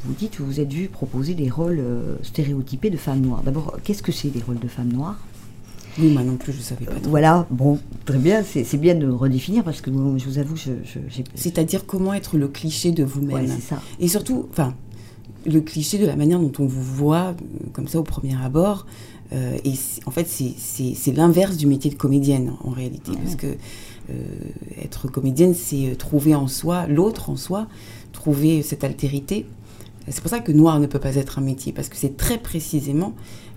vous, 0.05 0.15
dites 0.15 0.37
que 0.37 0.43
vous 0.43 0.61
êtes 0.61 0.73
vue 0.73 0.89
proposer 0.89 1.35
des 1.35 1.51
rôles 1.51 1.81
euh, 1.81 2.17
stéréotypés 2.23 2.91
de 2.91 2.97
femmes 2.97 3.21
noires. 3.21 3.43
D'abord, 3.43 3.77
qu'est-ce 3.83 4.03
que 4.03 4.13
c'est 4.13 4.29
des 4.29 4.41
rôles 4.41 4.61
de 4.61 4.69
femmes 4.69 4.93
noires? 4.93 5.19
Oui, 5.99 6.13
moi 6.13 6.23
non 6.23 6.37
plus, 6.37 6.53
je 6.53 6.59
ne 6.59 6.63
savais 6.63 6.87
pas. 6.87 6.95
Voilà, 7.05 7.47
bon, 7.51 7.79
très 8.05 8.19
bien, 8.19 8.43
c'est 8.43 8.77
bien 8.79 8.95
de 8.95 9.09
redéfinir 9.09 9.63
parce 9.63 9.81
que 9.81 9.91
je 9.93 10.25
vous 10.25 10.39
avoue, 10.39 10.57
je. 10.57 10.71
C'est-à-dire 11.35 11.87
comment 11.87 12.15
être 12.15 12.37
le 12.37 12.49
cliché 12.49 12.91
de 12.91 13.05
vous-même. 13.05 13.47
c'est 13.47 13.61
ça. 13.61 13.81
Et 14.01 14.09
surtout, 14.09 14.49
enfin, 14.51 14.75
le 15.47 15.61
cliché 15.61 15.99
de 15.99 16.07
la 16.07 16.17
manière 16.17 16.41
dont 16.41 16.53
on 16.59 16.67
vous 16.67 16.83
voit, 16.83 17.29
euh, 17.29 17.67
comme 17.73 17.89
ça 17.89 17.99
au 17.99 18.05
premier 18.05 18.37
abord. 18.43 18.87
Euh, 19.35 19.59
et 19.65 19.75
en 20.07 20.11
fait, 20.11 20.27
c'est 20.29 21.13
l'inverse 21.13 21.57
du 21.57 21.67
métier 21.67 21.91
de 21.91 21.97
comédienne 21.97 22.55
en 22.63 22.71
réalité, 22.71 23.13
parce 23.23 23.37
que 23.37 23.57
euh, 24.11 24.13
être 24.83 25.09
comédienne, 25.09 25.55
c'est 25.55 25.91
euh, 25.91 25.95
trouver 25.95 26.35
en 26.35 26.47
soi, 26.47 26.87
l'autre 26.87 27.31
en 27.31 27.37
soi, 27.37 27.67
trouver 28.13 28.61
cette 28.63 28.85
altérité. 28.85 29.47
C'est 30.09 30.21
pour 30.21 30.31
ça 30.31 30.41
que 30.41 30.53
noir 30.53 30.79
ne 30.79 30.87
peut 30.87 30.99
pas 30.99 31.17
être 31.17 31.39
un 31.39 31.43
métier, 31.43 31.73
parce 31.73 31.89
que 31.89 31.97
c'est 31.97 32.19
très 32.19 32.37
précisément 32.37 33.15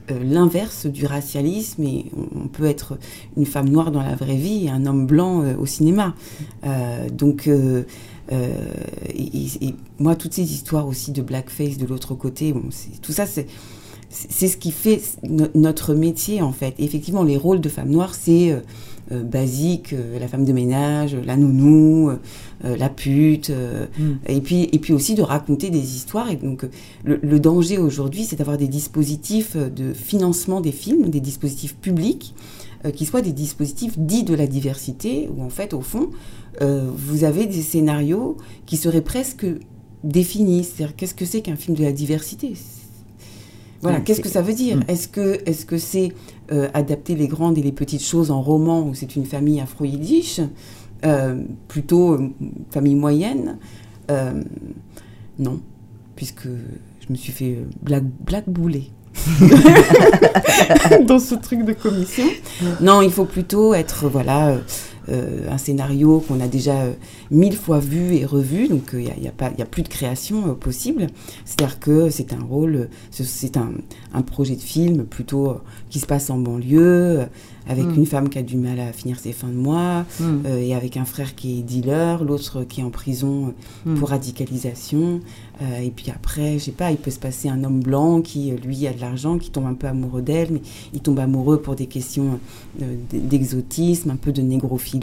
euh, 0.09 0.23
l'inverse 0.23 0.85
du 0.85 1.05
racialisme 1.05 1.83
et 1.83 2.05
on, 2.33 2.47
peut 2.47 2.63
être 2.63 2.97
une 3.35 3.45
femme 3.45 3.67
noire 3.67 3.91
dans 3.91 4.01
la 4.01 4.15
vraie 4.15 4.37
vie 4.37 4.67
et 4.67 4.69
un 4.69 4.85
homme 4.85 5.05
blanc 5.05 5.43
au 5.57 5.65
cinéma. 5.65 6.15
donc, 7.11 7.49
et, 8.29 9.75
moi, 9.99 10.15
toutes 10.15 10.33
ces 10.33 10.53
histoires 10.53 10.87
aussi 10.87 11.11
de 11.11 11.21
blackface 11.21 11.77
de 11.77 11.85
l'autre 11.85 12.15
côté, 12.15 12.53
bon, 12.53 12.69
tout 13.01 13.11
ça, 13.11 13.25
c'est 13.25 13.47
c'est 14.09 14.47
ce 14.47 14.57
qui 14.57 14.71
fait 14.71 15.01
notre 15.53 15.93
métier 15.93 16.41
en 16.41 16.53
fait. 16.53 16.75
effectivement, 16.79 17.23
les 17.23 17.37
rôles 17.37 17.61
de 17.61 17.69
femmes 17.69 17.89
noires, 17.89 18.15
c'est 18.15 18.53
euh, 19.13 19.23
basique, 19.23 19.93
euh, 19.93 20.19
la 20.19 20.27
femme 20.27 20.43
de 20.43 20.51
ménage, 20.51 21.15
la 21.15 21.37
nounou, 21.37 22.09
euh, 22.09 22.75
la 22.75 22.89
pute, 22.89 23.49
mm. 23.49 24.17
et, 24.27 24.41
puis, 24.41 24.67
et 24.73 24.79
puis 24.79 24.91
aussi 24.91 25.15
de 25.15 25.21
raconter 25.21 25.69
des 25.69 25.95
histoires. 25.95 26.29
Et 26.29 26.35
donc 26.35 26.65
le, 27.05 27.39
danger 27.39 27.77
aujourd'hui, 27.77 28.25
c'est 28.25 28.35
d'avoir 28.35 28.57
des 28.57 28.67
dispositifs 28.67 29.55
de 29.55 29.93
financement 29.93 30.59
des 30.59 30.73
films, 30.73 31.09
des 31.09 31.21
dispositifs 31.21 31.75
publics, 31.77 32.33
qui 32.93 33.05
soient 33.05 33.21
des 33.21 33.31
dispositifs 33.31 33.97
dits 33.97 34.23
de 34.23 34.35
la 34.35 34.45
diversité, 34.45 35.29
où 35.35 35.41
en 35.41 35.49
fait, 35.49 35.73
au 35.73 35.81
fond, 35.81 36.09
vous 36.61 37.23
avez 37.23 37.45
des 37.45 37.61
scénarios 37.61 38.37
qui 38.65 38.77
seraient 38.77 39.01
presque 39.01 39.45
définis. 40.03 40.63
C'est-à-dire, 40.63 40.95
qu'est-ce 40.95 41.15
que 41.15 41.25
c'est 41.25 41.41
qu'un 41.41 41.55
film 41.55 41.75
de 41.75 41.83
la 41.83 41.91
diversité? 41.91 42.53
Voilà, 43.81 43.99
qu'est-ce 43.99 44.21
que 44.21 44.29
ça 44.29 44.41
veut 44.41 44.53
dire 44.53 44.77
mm. 44.77 44.83
Est-ce 44.87 45.07
que 45.07 45.41
est-ce 45.45 45.65
que 45.65 45.77
c'est 45.77 46.13
euh, 46.51 46.67
adapter 46.73 47.15
les 47.15 47.27
grandes 47.27 47.57
et 47.57 47.61
les 47.61 47.71
petites 47.71 48.03
choses 48.03 48.31
en 48.31 48.41
roman 48.41 48.83
où 48.87 48.93
c'est 48.93 49.15
une 49.15 49.25
famille 49.25 49.59
afro-yiddish, 49.59 50.41
euh, 51.05 51.43
plutôt 51.67 52.13
euh, 52.13 52.29
famille 52.71 52.95
moyenne 52.95 53.57
Non, 55.37 55.59
puisque 56.15 56.47
je 56.47 57.11
me 57.11 57.15
suis 57.15 57.33
fait 57.33 57.59
black, 57.81 58.03
blackbouler. 58.25 58.91
dans 61.07 61.17
ce 61.17 61.33
truc 61.33 61.65
de 61.65 61.73
commission. 61.73 62.25
Non, 62.81 63.01
il 63.01 63.11
faut 63.11 63.25
plutôt 63.25 63.73
être 63.73 64.07
voilà 64.07 64.57
un 65.09 65.57
scénario 65.57 66.19
qu'on 66.27 66.39
a 66.39 66.47
déjà 66.47 66.81
euh, 66.81 66.93
mille 67.31 67.55
fois 67.55 67.79
vu 67.79 68.15
et 68.15 68.25
revu, 68.25 68.67
donc 68.67 68.89
il 68.93 68.99
euh, 68.99 69.11
n'y 69.19 69.27
a, 69.27 69.31
a, 69.39 69.45
a, 69.45 69.65
plus 69.65 69.83
de 69.83 69.87
création 69.87 70.55
possible. 70.55 71.07
C'est-à-dire 71.45 71.79
que 71.79 72.09
c'est 72.09 72.33
un 72.33 72.43
rôle, 72.43 72.89
c'est 73.11 73.57
un, 73.57 73.71
un, 74.13 74.21
projet 74.21 74.55
de 74.55 74.61
film 74.61 75.05
plutôt 75.05 75.57
qui 75.89 75.99
se 75.99 76.05
passe 76.05 76.29
en 76.29 76.37
banlieue, 76.37 77.27
avec 77.67 77.85
mm. 77.85 77.95
une 77.95 78.05
femme 78.05 78.29
qui 78.29 78.37
a 78.37 78.43
du 78.43 78.57
mal 78.57 78.79
à 78.79 78.91
finir 78.91 79.19
ses 79.19 79.33
fins 79.33 79.49
de 79.49 79.53
mois, 79.53 80.05
mm. 80.19 80.45
et 80.59 80.75
avec 80.75 80.97
un 80.97 81.05
frère 81.05 81.35
qui 81.35 81.59
est 81.59 81.61
dealer, 81.61 82.23
l'autre 82.23 82.63
qui 82.63 82.81
est 82.81 82.83
en 82.83 82.89
prison 82.89 83.53
mm. 83.85 83.95
pour 83.95 84.09
radicalisation. 84.09 85.21
et 85.81 85.91
puis 85.91 86.11
après, 86.13 86.59
je 86.59 86.65
sais 86.65 86.71
pas, 86.71 86.91
il 86.91 86.97
peut 86.97 87.11
se 87.11 87.19
passer 87.19 87.49
un 87.49 87.63
homme 87.63 87.79
blanc 87.79 88.21
qui, 88.21 88.51
lui, 88.51 88.87
a 88.87 88.93
de 88.93 89.01
l'argent, 89.01 89.37
qui 89.37 89.49
tombe 89.49 89.65
un 89.65 89.73
peu 89.73 89.87
amoureux 89.87 90.21
d'elle, 90.21 90.51
mais 90.51 90.61
il 90.93 91.01
tombe 91.01 91.19
amoureux 91.19 91.61
pour 91.61 91.75
des 91.75 91.87
questions 91.87 92.39
d'exotisme, 93.11 94.11
un 94.11 94.15
peu 94.15 94.31
de 94.31 94.41
négrophilie 94.41 94.97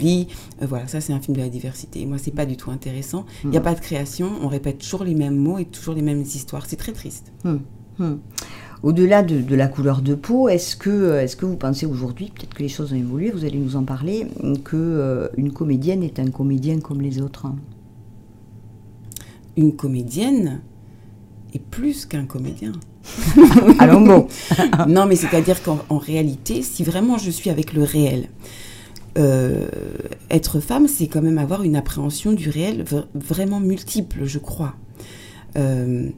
euh, 0.61 0.65
voilà, 0.67 0.87
ça 0.87 1.01
c'est 1.01 1.13
un 1.13 1.19
film 1.19 1.35
de 1.35 1.41
la 1.41 1.49
diversité. 1.49 2.05
moi, 2.05 2.17
c'est 2.17 2.31
pas 2.31 2.45
du 2.45 2.57
tout 2.57 2.71
intéressant. 2.71 3.25
Il 3.43 3.49
n'y 3.49 3.57
a 3.57 3.61
pas 3.61 3.75
de 3.75 3.79
création, 3.79 4.29
on 4.41 4.47
répète 4.47 4.79
toujours 4.79 5.03
les 5.03 5.15
mêmes 5.15 5.37
mots 5.37 5.57
et 5.57 5.65
toujours 5.65 5.93
les 5.93 6.01
mêmes 6.01 6.21
histoires. 6.21 6.65
C'est 6.67 6.75
très 6.75 6.93
triste. 6.93 7.31
Hmm. 7.43 7.57
Au-delà 8.85 9.23
de, 9.23 9.55
la 9.55 9.67
couleur 9.67 10.03
de 10.03 10.13
peau, 10.13 10.47
est-ce 10.47 10.75
que, 10.75 11.17
est 11.17 11.35
que 11.35 11.47
vous 11.47 11.55
pensez 11.55 11.87
aujourd'hui, 11.87 12.31
peut-être 12.35 12.53
que 12.53 12.61
les 12.61 12.69
choses 12.69 12.93
ont 12.93 12.95
évolué, 12.95 13.31
vous 13.31 13.43
allez 13.43 13.57
nous 13.57 13.75
en 13.75 13.83
parler, 13.83 14.27
que 14.63 14.75
euh, 14.75 15.27
une 15.37 15.51
comédienne 15.51 16.03
est 16.03 16.19
un 16.19 16.29
comédien 16.29 16.79
comme 16.79 17.01
les 17.01 17.19
autres? 17.19 17.47
Une 19.57 19.75
comédienne 19.75 20.61
est 21.55 21.63
plus 21.63 22.05
qu'un 22.05 22.25
comédien. 22.25 22.73
Allons 23.79 24.01
bon. 24.01 24.27
non, 24.87 25.07
mais 25.07 25.15
c'est-à-dire 25.15 25.63
qu'en 25.63 25.97
réalité, 25.97 26.61
si 26.61 26.83
vraiment 26.83 27.17
je 27.17 27.31
suis 27.31 27.49
avec 27.49 27.73
le 27.73 27.81
réel, 27.81 28.27
euh, 29.17 29.67
être 30.29 30.59
femme, 30.59 30.87
c'est 30.87 31.07
quand 31.07 31.23
même 31.23 31.39
avoir 31.39 31.63
une 31.63 31.75
appréhension 31.75 32.33
du 32.33 32.51
réel 32.51 32.85
vraiment 33.15 33.59
multiple, 33.59 34.25
je 34.25 34.37
crois. 34.37 34.75
Euh, 35.57 36.11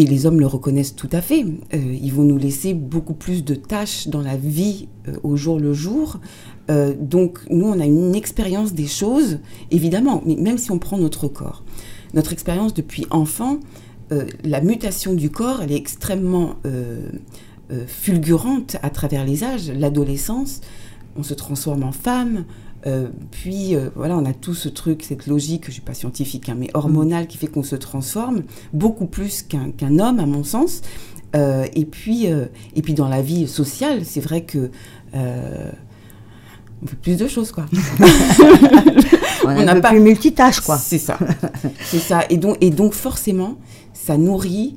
et 0.00 0.06
les 0.06 0.26
hommes 0.26 0.40
le 0.40 0.46
reconnaissent 0.46 0.96
tout 0.96 1.08
à 1.12 1.20
fait. 1.20 1.44
Euh, 1.74 1.78
ils 2.00 2.12
vont 2.12 2.22
nous 2.22 2.38
laisser 2.38 2.74
beaucoup 2.74 3.14
plus 3.14 3.44
de 3.44 3.54
tâches 3.54 4.08
dans 4.08 4.22
la 4.22 4.36
vie 4.36 4.88
au 5.22 5.36
jour 5.36 5.58
le 5.58 5.72
jour. 5.72 6.20
donc 6.68 7.40
nous, 7.50 7.66
on 7.66 7.80
a 7.80 7.86
une 7.86 8.14
expérience 8.14 8.74
des 8.74 8.86
choses, 8.86 9.38
évidemment, 9.72 10.22
même 10.24 10.56
si 10.56 10.70
on 10.70 10.78
prend 10.78 10.98
notre 10.98 11.26
corps. 11.26 11.64
Notre 12.14 12.32
expérience 12.32 12.74
depuis 12.74 13.06
enfant, 13.10 13.58
la 14.44 14.60
mutation 14.60 15.14
du 15.14 15.30
corps, 15.30 15.62
elle 15.62 15.72
est 15.72 15.76
extrêmement 15.76 16.56
fulgurante 17.88 18.76
à 18.82 18.90
travers 18.90 19.24
les 19.24 19.42
âges, 19.42 19.72
l'adolescence 19.72 20.60
on 21.16 21.22
se 21.22 21.34
transforme 21.34 21.82
en 21.82 21.92
femme. 21.92 22.44
Euh, 22.86 23.08
puis 23.30 23.74
euh, 23.74 23.90
voilà, 23.94 24.16
on 24.16 24.24
a 24.24 24.32
tout 24.32 24.54
ce 24.54 24.68
truc, 24.68 25.02
cette 25.02 25.26
logique, 25.26 25.64
je 25.64 25.68
ne 25.68 25.72
suis 25.72 25.82
pas 25.82 25.94
scientifique, 25.94 26.48
hein, 26.48 26.56
mais 26.58 26.68
hormonale 26.74 27.26
qui 27.26 27.36
fait 27.36 27.46
qu'on 27.46 27.62
se 27.62 27.76
transforme 27.76 28.42
beaucoup 28.72 29.06
plus 29.06 29.42
qu'un 29.42 29.98
homme, 29.98 30.18
à 30.18 30.26
mon 30.26 30.44
sens. 30.44 30.82
Euh, 31.36 31.66
et, 31.74 31.84
puis, 31.84 32.26
et 32.26 32.82
puis 32.82 32.94
dans 32.94 33.08
la 33.08 33.22
vie 33.22 33.46
sociale, 33.46 34.04
c'est 34.04 34.20
vrai 34.20 34.42
que 34.42 34.70
on 36.82 36.86
fait 36.86 36.96
plus 36.96 37.16
de 37.18 37.28
choses, 37.28 37.52
quoi. 37.52 37.66
on 39.44 39.62
n'a 39.62 39.74
pas 39.80 39.90
plus 39.90 40.00
multitâche, 40.00 40.60
quoi. 40.60 40.78
C'est 40.78 40.98
ça, 40.98 41.18
c'est 41.84 41.98
ça. 41.98 42.24
Et 42.30 42.38
donc, 42.38 42.56
et 42.62 42.70
donc 42.70 42.94
forcément, 42.94 43.58
ça 43.92 44.16
nourrit 44.16 44.76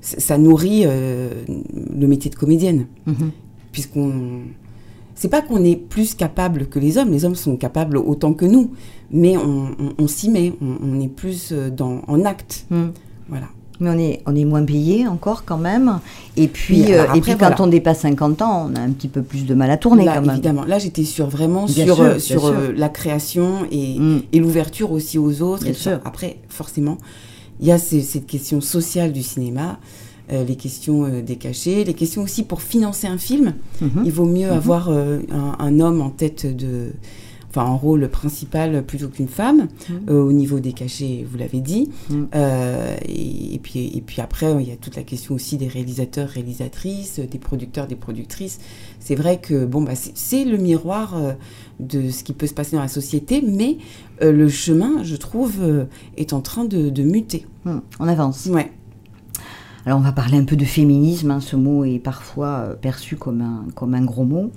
ça 0.00 0.38
nourrit 0.38 0.84
le 0.84 2.06
métier 2.06 2.30
de 2.30 2.36
comédienne. 2.36 2.86
Mm-hmm 3.08 3.30
puisqu'on 3.72 4.40
c'est 5.18 5.28
pas 5.28 5.42
qu'on 5.42 5.64
est 5.64 5.74
plus 5.74 6.14
capable 6.14 6.66
que 6.66 6.78
les 6.78 6.96
hommes, 6.96 7.10
les 7.10 7.24
hommes 7.24 7.34
sont 7.34 7.56
capables 7.56 7.96
autant 7.96 8.34
que 8.34 8.44
nous, 8.44 8.70
mais 9.10 9.36
on, 9.36 10.06
s'y 10.06 10.30
met, 10.30 10.52
on, 10.62 11.00
est 11.00 11.08
plus 11.08 11.48
euh, 11.50 11.70
dans, 11.70 12.02
en 12.06 12.24
acte. 12.24 12.66
Hmm. 12.70 12.90
Voilà. 13.28 13.46
Mais 13.80 13.90
on 13.90 13.98
est, 13.98 14.22
on 14.26 14.36
est 14.36 14.44
moins 14.44 14.64
payé 14.64 15.08
encore 15.08 15.44
quand 15.44 15.58
même. 15.58 15.98
Et 16.36 16.46
puis, 16.46 16.92
euh, 16.92 17.12
et 17.14 17.20
puis 17.20 17.36
quand 17.36 17.58
on 17.58 17.66
dépasse 17.66 18.00
50 18.00 18.42
ans, 18.42 18.70
on 18.70 18.76
a 18.76 18.80
un 18.80 18.90
petit 18.90 19.08
peu 19.08 19.22
plus 19.22 19.44
de 19.44 19.54
mal 19.54 19.70
à 19.72 19.76
tourner 19.76 20.04
quand 20.04 20.20
même. 20.20 20.30
Évidemment. 20.30 20.64
Là, 20.64 20.78
j'étais 20.78 21.04
sur 21.04 21.28
vraiment 21.28 21.66
sur, 21.66 22.00
euh, 22.00 22.18
sur 22.20 22.52
la 22.76 22.88
création 22.88 23.66
et, 23.72 23.98
hmm. 23.98 24.22
et 24.32 24.38
l'ouverture 24.38 24.92
aussi 24.92 25.18
aux 25.18 25.42
autres. 25.42 25.66
et 25.66 25.74
Après, 26.04 26.36
forcément, 26.48 26.96
il 27.60 27.66
y 27.66 27.72
a 27.72 27.78
cette 27.78 28.26
question 28.26 28.60
sociale 28.60 29.12
du 29.12 29.24
cinéma. 29.24 29.80
Euh, 30.30 30.44
les 30.44 30.56
questions 30.56 31.04
euh, 31.06 31.22
des 31.22 31.36
cachets, 31.36 31.84
les 31.84 31.94
questions 31.94 32.22
aussi 32.22 32.42
pour 32.42 32.60
financer 32.60 33.06
un 33.06 33.16
film. 33.16 33.54
Mhm. 33.80 34.02
Il 34.04 34.12
vaut 34.12 34.26
mieux 34.26 34.48
mhm. 34.48 34.52
avoir 34.52 34.90
euh, 34.90 35.20
un, 35.58 35.80
homme 35.80 36.02
en 36.02 36.10
tête 36.10 36.44
de, 36.54 36.92
enfin 37.48 37.64
en 37.64 37.78
rôle 37.78 38.06
principal 38.10 38.84
plutôt 38.84 39.08
qu'une 39.08 39.28
femme 39.28 39.68
Mm. 39.88 40.10
au 40.12 40.32
niveau 40.32 40.60
des 40.60 40.74
cachets, 40.74 41.24
vous 41.26 41.38
l'avez 41.38 41.60
dit. 41.60 41.88
Euh, 42.34 42.94
et, 43.06 43.54
et 43.54 43.58
puis 43.58 43.90
et 43.96 44.02
puis 44.02 44.20
après 44.20 44.52
il 44.60 44.68
y 44.68 44.72
a 44.72 44.76
toute 44.76 44.96
la 44.96 45.02
question 45.02 45.34
aussi 45.34 45.56
des 45.56 45.66
réalisateurs, 45.68 46.28
réalisatrices, 46.28 47.20
des 47.20 47.38
producteurs, 47.38 47.86
des 47.86 47.96
productrices. 47.96 48.58
C'est 49.00 49.14
vrai 49.14 49.40
que 49.40 49.64
bon 49.64 49.80
bah 49.80 49.94
c'est- 49.94 50.44
le 50.44 50.58
miroir 50.58 51.16
euh, 51.16 51.32
de 51.80 52.10
ce 52.10 52.22
qui 52.22 52.34
peut 52.34 52.46
se 52.46 52.54
passer 52.54 52.76
dans 52.76 52.82
la 52.82 52.88
société, 52.88 53.42
mais 53.42 53.78
le 54.20 54.48
chemin, 54.50 55.02
je 55.04 55.16
trouve, 55.16 55.86
est 56.18 56.32
en 56.34 56.40
train 56.42 56.64
de, 56.66 56.90
de 56.90 57.02
muter. 57.02 57.46
Hmm, 57.64 57.78
On 58.00 58.08
avance. 58.08 58.46
Ouais. 58.46 58.70
Alors 59.88 60.00
on 60.00 60.02
va 60.02 60.12
parler 60.12 60.36
un 60.36 60.44
peu 60.44 60.54
de 60.54 60.66
féminisme, 60.66 61.30
hein, 61.30 61.40
ce 61.40 61.56
mot 61.56 61.82
est 61.82 61.98
parfois 61.98 62.58
euh, 62.58 62.74
perçu 62.74 63.16
comme 63.16 63.40
un, 63.40 64.04
gros 64.04 64.26
mot. 64.26 64.50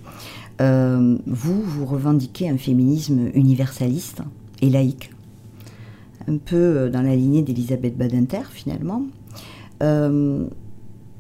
Euh, 0.59 1.17
vous, 1.25 1.61
vous 1.61 1.85
revendiquez 1.85 2.49
un 2.49 2.57
féminisme 2.57 3.29
universaliste 3.33 4.23
et 4.61 4.69
laïque, 4.69 5.11
un 6.27 6.35
peu 6.35 6.57
euh, 6.57 6.89
dans 6.89 7.01
la 7.01 7.15
lignée 7.15 7.43
d'Elisabeth 7.43 7.97
Badinter 7.97 8.41
finalement. 8.51 9.03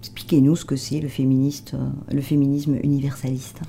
Expliquez-nous 0.01 0.57
ce 0.57 0.65
que 0.65 0.75
c'est 0.75 0.99
le, 0.99 1.07
le 1.07 2.21
féminisme 2.21 2.75
universaliste. 2.83 3.61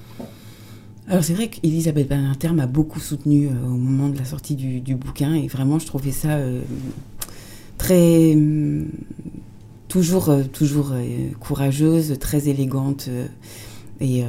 Alors 1.07 1.23
c'est 1.23 1.35
vrai 1.35 1.51
qu'Elisabeth 1.51 2.09
Badinter 2.09 2.51
m'a 2.51 2.67
beaucoup 2.67 2.99
soutenue 2.99 3.47
au 3.47 3.77
moment 3.77 4.09
de 4.09 4.19
la 4.19 4.25
sortie 4.25 4.57
du, 4.57 4.97
bouquin 4.97 5.35
et 5.35 5.47
vraiment 5.47 5.79
je 5.79 5.87
trouvais 5.87 6.11
ça 6.11 6.37
très 7.79 8.35
hum, 8.35 8.89
toujours 9.93 10.31
euh, 10.31 10.43
toujours 10.45 10.91
euh, 10.93 11.03
courageuse, 11.39 12.17
très 12.19 12.49
élégante 12.49 13.07
euh, 13.09 13.27
et, 14.01 14.23
euh, 14.25 14.27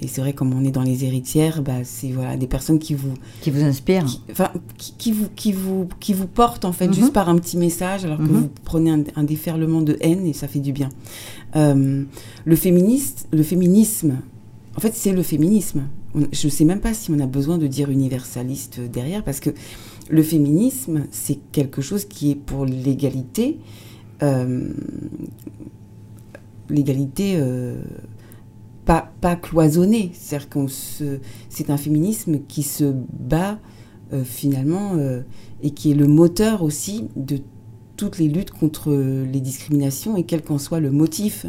et 0.00 0.06
c'est 0.06 0.20
vrai 0.20 0.32
comme 0.32 0.52
on 0.54 0.64
est 0.64 0.70
dans 0.70 0.82
les 0.82 1.04
héritières, 1.04 1.62
bah, 1.62 1.82
c'est 1.82 2.10
voilà 2.12 2.36
des 2.36 2.46
personnes 2.46 2.78
qui 2.78 2.94
vous 2.94 3.14
Qui 3.40 3.50
vous 3.50 3.62
inspire 3.64 4.04
qui, 4.04 4.20
enfin, 4.30 4.50
qui, 4.76 4.92
qui 4.98 5.12
vous, 5.12 5.26
qui, 5.34 5.52
vous, 5.52 5.88
qui 5.98 6.12
vous 6.12 6.26
porte 6.28 6.64
en 6.64 6.72
fait 6.72 6.88
Mhm. 6.88 6.94
juste 6.94 7.12
par 7.12 7.28
un 7.28 7.36
petit 7.38 7.56
message 7.56 8.04
alors 8.04 8.18
que 8.18 8.22
Mhm. 8.24 8.40
vous 8.42 8.50
prenez 8.64 8.90
un, 8.90 9.02
un 9.16 9.24
déferlement 9.24 9.80
de 9.82 9.96
haine 10.02 10.26
et 10.26 10.34
ça 10.34 10.46
fait 10.46 10.60
du 10.60 10.72
bien. 10.72 10.90
Euh, 11.56 12.04
le, 12.44 12.56
féministe, 12.56 13.28
le 13.32 13.42
féminisme, 13.42 14.18
en 14.76 14.80
fait 14.80 14.94
c'est 14.94 15.12
le 15.12 15.22
féminisme. 15.22 15.82
On- 16.14 16.26
je 16.30 16.46
ne 16.46 16.50
sais 16.52 16.64
même 16.66 16.80
pas 16.80 16.92
si 16.94 17.10
on 17.10 17.18
a 17.18 17.26
besoin 17.26 17.56
de 17.58 17.66
dire 17.66 17.90
universaliste 17.90 18.78
derrière 18.92 19.24
parce 19.24 19.40
que 19.40 19.50
le 20.10 20.22
féminisme 20.22 21.04
c'est 21.10 21.38
quelque 21.50 21.80
chose 21.82 22.04
qui 22.04 22.30
est 22.32 22.34
pour 22.36 22.66
l'égalité. 22.66 23.58
Euh, 24.22 24.68
l'égalité 26.70 27.34
euh, 27.36 27.82
pas, 28.84 29.12
pas 29.20 29.36
cloisonnée. 29.36 30.12
C'est 30.14 31.70
un 31.70 31.76
féminisme 31.76 32.38
qui 32.48 32.62
se 32.62 32.94
bat 33.12 33.58
euh, 34.12 34.24
finalement 34.24 34.92
et 35.62 35.70
qui 35.70 35.90
est 35.90 35.94
le 35.94 36.06
moteur 36.06 36.62
aussi 36.62 37.08
de 37.16 37.40
toutes 37.96 38.18
les 38.18 38.28
luttes 38.28 38.52
contre 38.52 38.92
les 38.92 39.40
discriminations 39.40 40.16
et 40.16 40.24
quel 40.24 40.42
qu'en 40.42 40.58
soit 40.58 40.80
le 40.80 40.90
motif. 40.90 41.46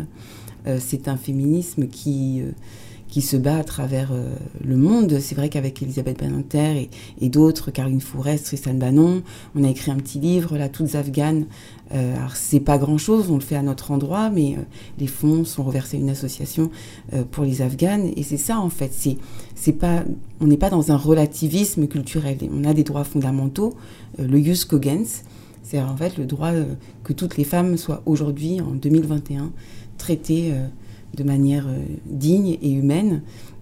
C'est 0.79 1.09
un 1.09 1.17
féminisme 1.17 1.87
qui, 1.87 2.41
qui 3.09 3.21
se 3.21 3.35
bat 3.35 3.57
à 3.57 3.63
travers 3.65 4.13
le 4.63 4.77
monde. 4.77 5.19
C'est 5.19 5.35
vrai 5.35 5.49
qu'avec 5.49 5.81
Elisabeth 5.81 6.19
Badinter 6.19 6.89
et, 7.19 7.29
d'autres, 7.29 7.71
Caroline 7.71 7.99
Fourest, 7.99 8.45
Tristan 8.45 8.75
Bannon, 8.75 9.23
on 9.55 9.63
a 9.63 9.69
écrit 9.69 9.91
un 9.91 9.97
petit 9.97 10.19
livre, 10.19 10.57
là, 10.57 10.69
Toutes 10.69 10.95
afghanes. 10.95 11.47
Euh, 11.93 12.15
alors, 12.15 12.35
c'est 12.35 12.59
pas 12.59 12.77
grand-chose, 12.77 13.29
on 13.29 13.35
le 13.35 13.41
fait 13.41 13.55
à 13.55 13.61
notre 13.61 13.91
endroit, 13.91 14.29
mais 14.29 14.55
euh, 14.55 14.61
les 14.99 15.07
fonds 15.07 15.45
sont 15.45 15.63
reversés 15.63 15.97
à 15.97 15.99
une 15.99 16.09
association 16.09 16.71
euh, 17.13 17.23
pour 17.29 17.43
les 17.43 17.61
Afghanes. 17.61 18.11
Et 18.15 18.23
c'est 18.23 18.37
ça, 18.37 18.59
en 18.59 18.69
fait. 18.69 18.91
C'est, 18.93 19.17
c'est 19.55 19.73
pas, 19.73 20.03
on 20.39 20.47
n'est 20.47 20.57
pas 20.57 20.69
dans 20.69 20.91
un 20.91 20.97
relativisme 20.97 21.87
culturel. 21.87 22.37
On 22.51 22.63
a 22.63 22.73
des 22.73 22.83
droits 22.83 23.03
fondamentaux, 23.03 23.75
euh, 24.19 24.27
le 24.27 24.41
jus 24.41 24.65
cogens, 24.65 25.23
c'est 25.61 25.81
en 25.81 25.95
fait 25.95 26.17
le 26.17 26.25
droit 26.25 26.51
que 27.03 27.13
toutes 27.13 27.37
les 27.37 27.43
femmes 27.43 27.77
soient 27.77 28.01
aujourd'hui, 28.05 28.59
en 28.59 28.71
2021, 28.71 29.51
traitées 29.97 30.53
de 31.15 31.23
manière 31.23 31.65
digne 32.05 32.57
et 32.61 32.69
humaine. 32.69 33.21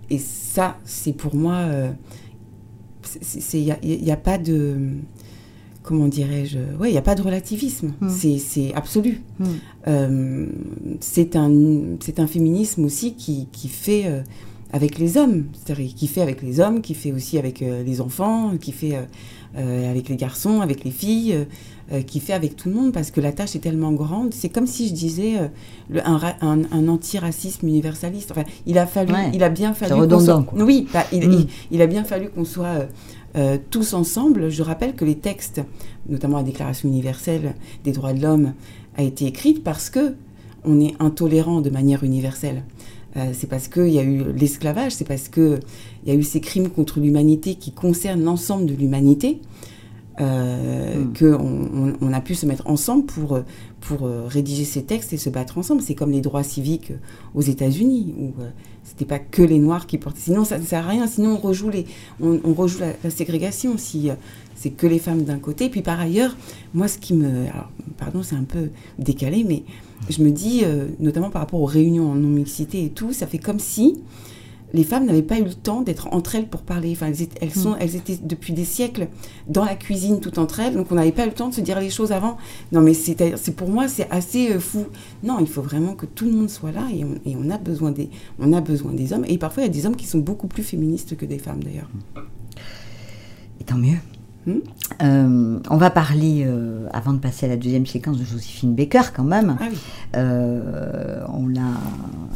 Et 0.10 0.18
ça, 0.18 0.78
c'est 0.84 1.14
pour 1.14 1.36
moi, 1.36 1.68
il 3.54 4.04
n'y 4.04 4.12
a 4.12 4.18
pas 4.18 4.40
de, 4.40 4.78
comment 5.84 6.08
dirais-je, 6.08 6.60
ouais, 6.80 6.90
il 6.90 6.92
n'y 6.92 6.98
a 6.98 7.04
pas 7.04 7.16
de 7.16 7.22
relativisme. 7.22 7.94
Mm. 8.02 8.10
C'est, 8.10 8.74
absolu. 8.74 9.22
Mm. 9.40 9.46
Euh, 9.88 10.46
c'est 11.00 11.36
un, 11.36 12.28
féminisme 12.28 12.86
aussi 12.86 13.16
qui, 13.16 13.48
qui 13.52 13.68
fait 13.68 14.04
euh, 14.06 14.22
avec 14.72 15.00
les 15.00 15.18
hommes, 15.18 15.46
c'est-à-dire 15.54 15.94
qui 15.96 16.08
fait 16.08 16.22
avec 16.22 16.42
les 16.42 16.60
hommes, 16.60 16.82
qui 16.82 16.94
fait 16.94 17.12
aussi 17.12 17.38
avec 17.38 17.62
euh, 17.62 17.84
les 17.84 18.02
enfants, 18.02 18.58
qui 18.60 18.72
fait 18.72 18.98
avec 19.54 20.08
les 20.08 20.16
garçons, 20.16 20.62
avec 20.62 20.86
les 20.86 20.92
filles, 20.92 21.46
euh, 21.92 22.02
qui 22.02 22.20
fait 22.20 22.34
avec 22.34 22.56
tout 22.56 22.70
le 22.70 22.76
monde, 22.76 22.94
parce 22.94 23.12
que 23.12 23.20
la 23.22 23.32
tâche 23.32 23.56
est 23.56 23.60
tellement 23.60 23.92
grande. 23.92 24.34
C'est 24.34 24.50
comme 24.50 24.68
si 24.68 24.88
je 24.88 24.94
disais 24.94 25.38
euh, 25.40 25.48
le- 25.90 26.08
un, 26.08 26.20
un, 26.42 26.62
un 26.72 26.88
antiracisme 26.88 27.68
universaliste. 27.68 28.32
Enfin, 28.32 28.44
il 28.66 28.78
a 28.78 28.88
fallu, 28.88 29.14
Ouais. 29.14 29.32
il 29.34 29.44
a 29.44 29.50
bien 29.50 29.74
fallu. 29.74 29.94
Redondant, 29.94 30.44
soit-. 30.46 30.64
Oui, 30.64 30.88
bah, 30.94 31.04
il, 31.12 31.28
Mm. 31.28 31.32
il- 31.34 31.48
il 31.72 31.82
a 31.82 31.88
bien 31.88 32.04
fallu 32.04 32.30
qu'on 32.30 32.46
soit 32.46 32.66
euh, 32.68 32.86
euh, 33.36 33.58
tous 33.70 33.94
ensemble. 33.94 34.50
Je 34.50 34.64
rappelle 34.64 34.94
que 34.96 35.06
les 35.06 35.16
textes, 35.16 35.62
notamment 36.10 36.38
la 36.38 36.44
Déclaration 36.44 36.88
universelle 36.90 37.56
des 37.84 37.92
droits 37.92 38.14
de 38.14 38.22
l'homme, 38.22 38.54
a 38.98 39.04
été 39.04 39.26
écrite 39.26 39.64
parce 39.64 39.90
que 39.90 40.16
on 40.64 40.80
est 40.80 40.94
intolérant 41.00 41.62
de 41.62 41.70
manière 41.70 42.04
universelle. 42.04 42.64
Euh, 43.18 43.32
c'est 43.34 43.48
parce 43.48 43.68
qu'il 43.68 43.90
y 43.90 44.00
a 44.00 44.04
eu 44.04 44.24
l'esclavage, 44.34 44.94
c'est 44.94 45.08
parce 45.08 45.28
qu'il 45.28 45.60
y 46.06 46.12
a 46.12 46.14
eu 46.14 46.24
ces 46.24 46.40
crimes 46.40 46.70
contre 46.70 47.00
l'humanité 47.02 47.56
qui 47.56 47.72
concernent 47.72 48.24
l'ensemble 48.24 48.66
de 48.68 48.74
l'humanité 48.74 49.42
euh, 50.22 50.92
Mm. 50.96 51.14
qu'on 51.18 51.34
on, 51.36 51.94
on 52.02 52.14
a 52.14 52.22
pu 52.22 52.36
se 52.36 52.46
mettre 52.46 52.68
ensemble 52.68 53.06
pour, 53.06 53.40
pour 53.80 54.06
euh, 54.06 54.26
rédiger 54.28 54.66
ces 54.66 54.84
textes 54.84 55.14
et 55.14 55.18
se 55.18 55.30
battre 55.30 55.58
ensemble. 55.58 55.82
C'est 55.82 55.96
comme 55.96 56.12
les 56.12 56.22
droits 56.22 56.44
civiques 56.44 56.92
euh, 56.92 56.96
aux 57.36 57.42
États-Unis, 57.42 58.14
où 58.18 58.42
euh, 58.42 58.50
c'était 58.84 59.06
pas 59.06 59.20
que 59.20 59.42
les 59.42 59.60
Noirs 59.60 59.88
qui 59.88 59.98
portaient. 59.98 60.20
Sinon, 60.20 60.46
ça 60.46 60.58
ne 60.58 60.64
sert 60.64 60.86
à 60.86 60.90
rien. 60.90 61.08
Sinon, 61.08 61.32
on 61.34 61.38
rejoue, 61.38 61.70
les, 61.70 61.86
on, 62.22 62.40
on 62.44 62.54
rejoue 62.54 62.80
la, 62.80 62.94
la 63.04 63.10
ségrégation. 63.10 63.78
Si 63.78 64.10
euh, 64.10 64.14
c'est 64.56 64.72
que 64.72 64.88
les 64.88 65.00
femmes 65.00 65.24
d'un 65.24 65.40
côté. 65.40 65.70
Puis 65.70 65.82
par 65.82 66.00
ailleurs, 66.00 66.36
moi, 66.74 66.88
ce 66.88 66.98
qui 66.98 67.14
me. 67.14 67.48
alors, 67.52 67.72
pardon, 67.98 68.22
c'est 68.24 68.36
un 68.36 68.44
peu 68.44 68.70
décalé, 69.00 69.44
mais 69.48 69.64
je 70.10 70.22
me 70.24 70.30
dis, 70.32 70.64
notamment 71.00 71.30
par 71.30 71.42
rapport 71.42 71.62
aux 71.62 71.66
réunions 71.66 72.12
en 72.12 72.16
non-mixité 72.16 72.86
et 72.86 72.90
tout, 72.90 73.14
ça 73.14 73.26
fait 73.28 73.38
comme 73.40 73.60
si 73.60 74.00
les 74.74 74.84
femmes 74.84 75.06
n'avaient 75.06 75.22
pas 75.22 75.40
eu 75.40 75.44
le 75.44 75.54
temps 75.54 75.82
d'être 75.82 76.08
entre 76.12 76.36
elles 76.36 76.48
pour 76.48 76.62
parler. 76.62 76.92
Enfin, 76.92 77.08
elles, 77.08 77.22
étaient, 77.22 77.40
elles, 77.42 77.54
sont, 77.54 77.76
elles 77.80 77.96
étaient 77.96 78.18
depuis 78.22 78.54
des 78.54 78.66
siècles 78.66 79.08
dans 79.48 79.66
la 79.66 79.76
cuisine 79.76 80.20
tout 80.20 80.40
entre 80.40 80.60
elles, 80.60 80.76
donc 80.76 80.92
on 80.92 80.96
n'avait 80.96 81.12
pas 81.12 81.24
eu 81.24 81.30
le 81.30 81.34
temps 81.34 81.50
de 81.50 81.54
se 81.54 81.62
dire 81.62 81.80
les 81.80 81.90
choses 81.90 82.12
avant. 82.12 82.38
Non, 82.72 82.82
mais 82.82 82.94
c'est 82.94 83.36
c'est 83.38 83.56
pour 83.56 83.70
moi, 83.70 83.88
c'est 83.88 84.10
assez 84.10 84.52
euh, 84.52 84.60
fou. 84.60 84.86
Non, 85.24 85.38
il 85.40 85.48
faut 85.48 85.62
vraiment 85.62 85.94
que 85.94 86.06
tout 86.06 86.26
le 86.26 86.32
monde 86.32 86.50
soit 86.50 86.72
là 86.72 86.88
et 86.94 87.04
on, 87.04 87.16
et 87.26 87.36
on 87.36 87.50
a, 87.50 87.58
besoin 87.58 87.92
des, 87.92 88.10
on 88.40 88.54
a 88.54 88.62
besoin 88.62 88.94
des 88.94 89.14
hommes. 89.14 89.26
Et 89.28 89.38
parfois, 89.38 89.64
il 89.64 89.68
y 89.68 89.70
a 89.70 89.74
des 89.74 89.86
hommes 89.86 89.96
qui 89.96 90.08
sont 90.08 90.20
beaucoup 90.20 90.48
plus 90.48 90.64
féministes 90.64 91.16
que 91.16 91.26
des 91.26 91.40
femmes 91.40 91.64
d'ailleurs. 91.64 91.90
Et 93.60 93.64
tant 93.64 93.78
mieux. 93.78 93.98
Hmm. 94.48 94.58
Euh, 95.04 95.60
on 95.70 95.78
va 95.78 95.92
parler, 95.92 96.44
euh, 96.48 96.88
avant 96.92 97.14
de 97.14 97.20
passer 97.20 97.46
à 97.46 97.50
la 97.50 97.58
deuxième 97.58 97.86
séquence, 97.86 98.18
de 98.18 98.26
Joséphine 98.26 98.74
Baker 98.74 99.12
quand 99.16 99.24
même. 99.24 99.56
Ah 99.60 99.66
oui. 99.70 99.78
Euh, 100.16 101.24
on 101.32 101.48
l'a, 101.48 101.62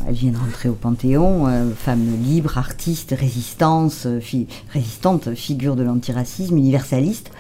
elle 0.08 0.14
vient 0.14 0.32
de 0.32 0.38
rentrer 0.38 0.70
au 0.70 0.74
Panthéon, 0.76 1.48
femme 1.76 2.06
libre, 2.24 2.58
artiste, 2.60 3.16
résistance, 3.18 4.08
fi- 4.20 4.48
résistante, 4.72 5.34
figure 5.34 5.76
de 5.76 5.82
l'antiracisme, 5.82 6.58
universaliste, 6.58 7.32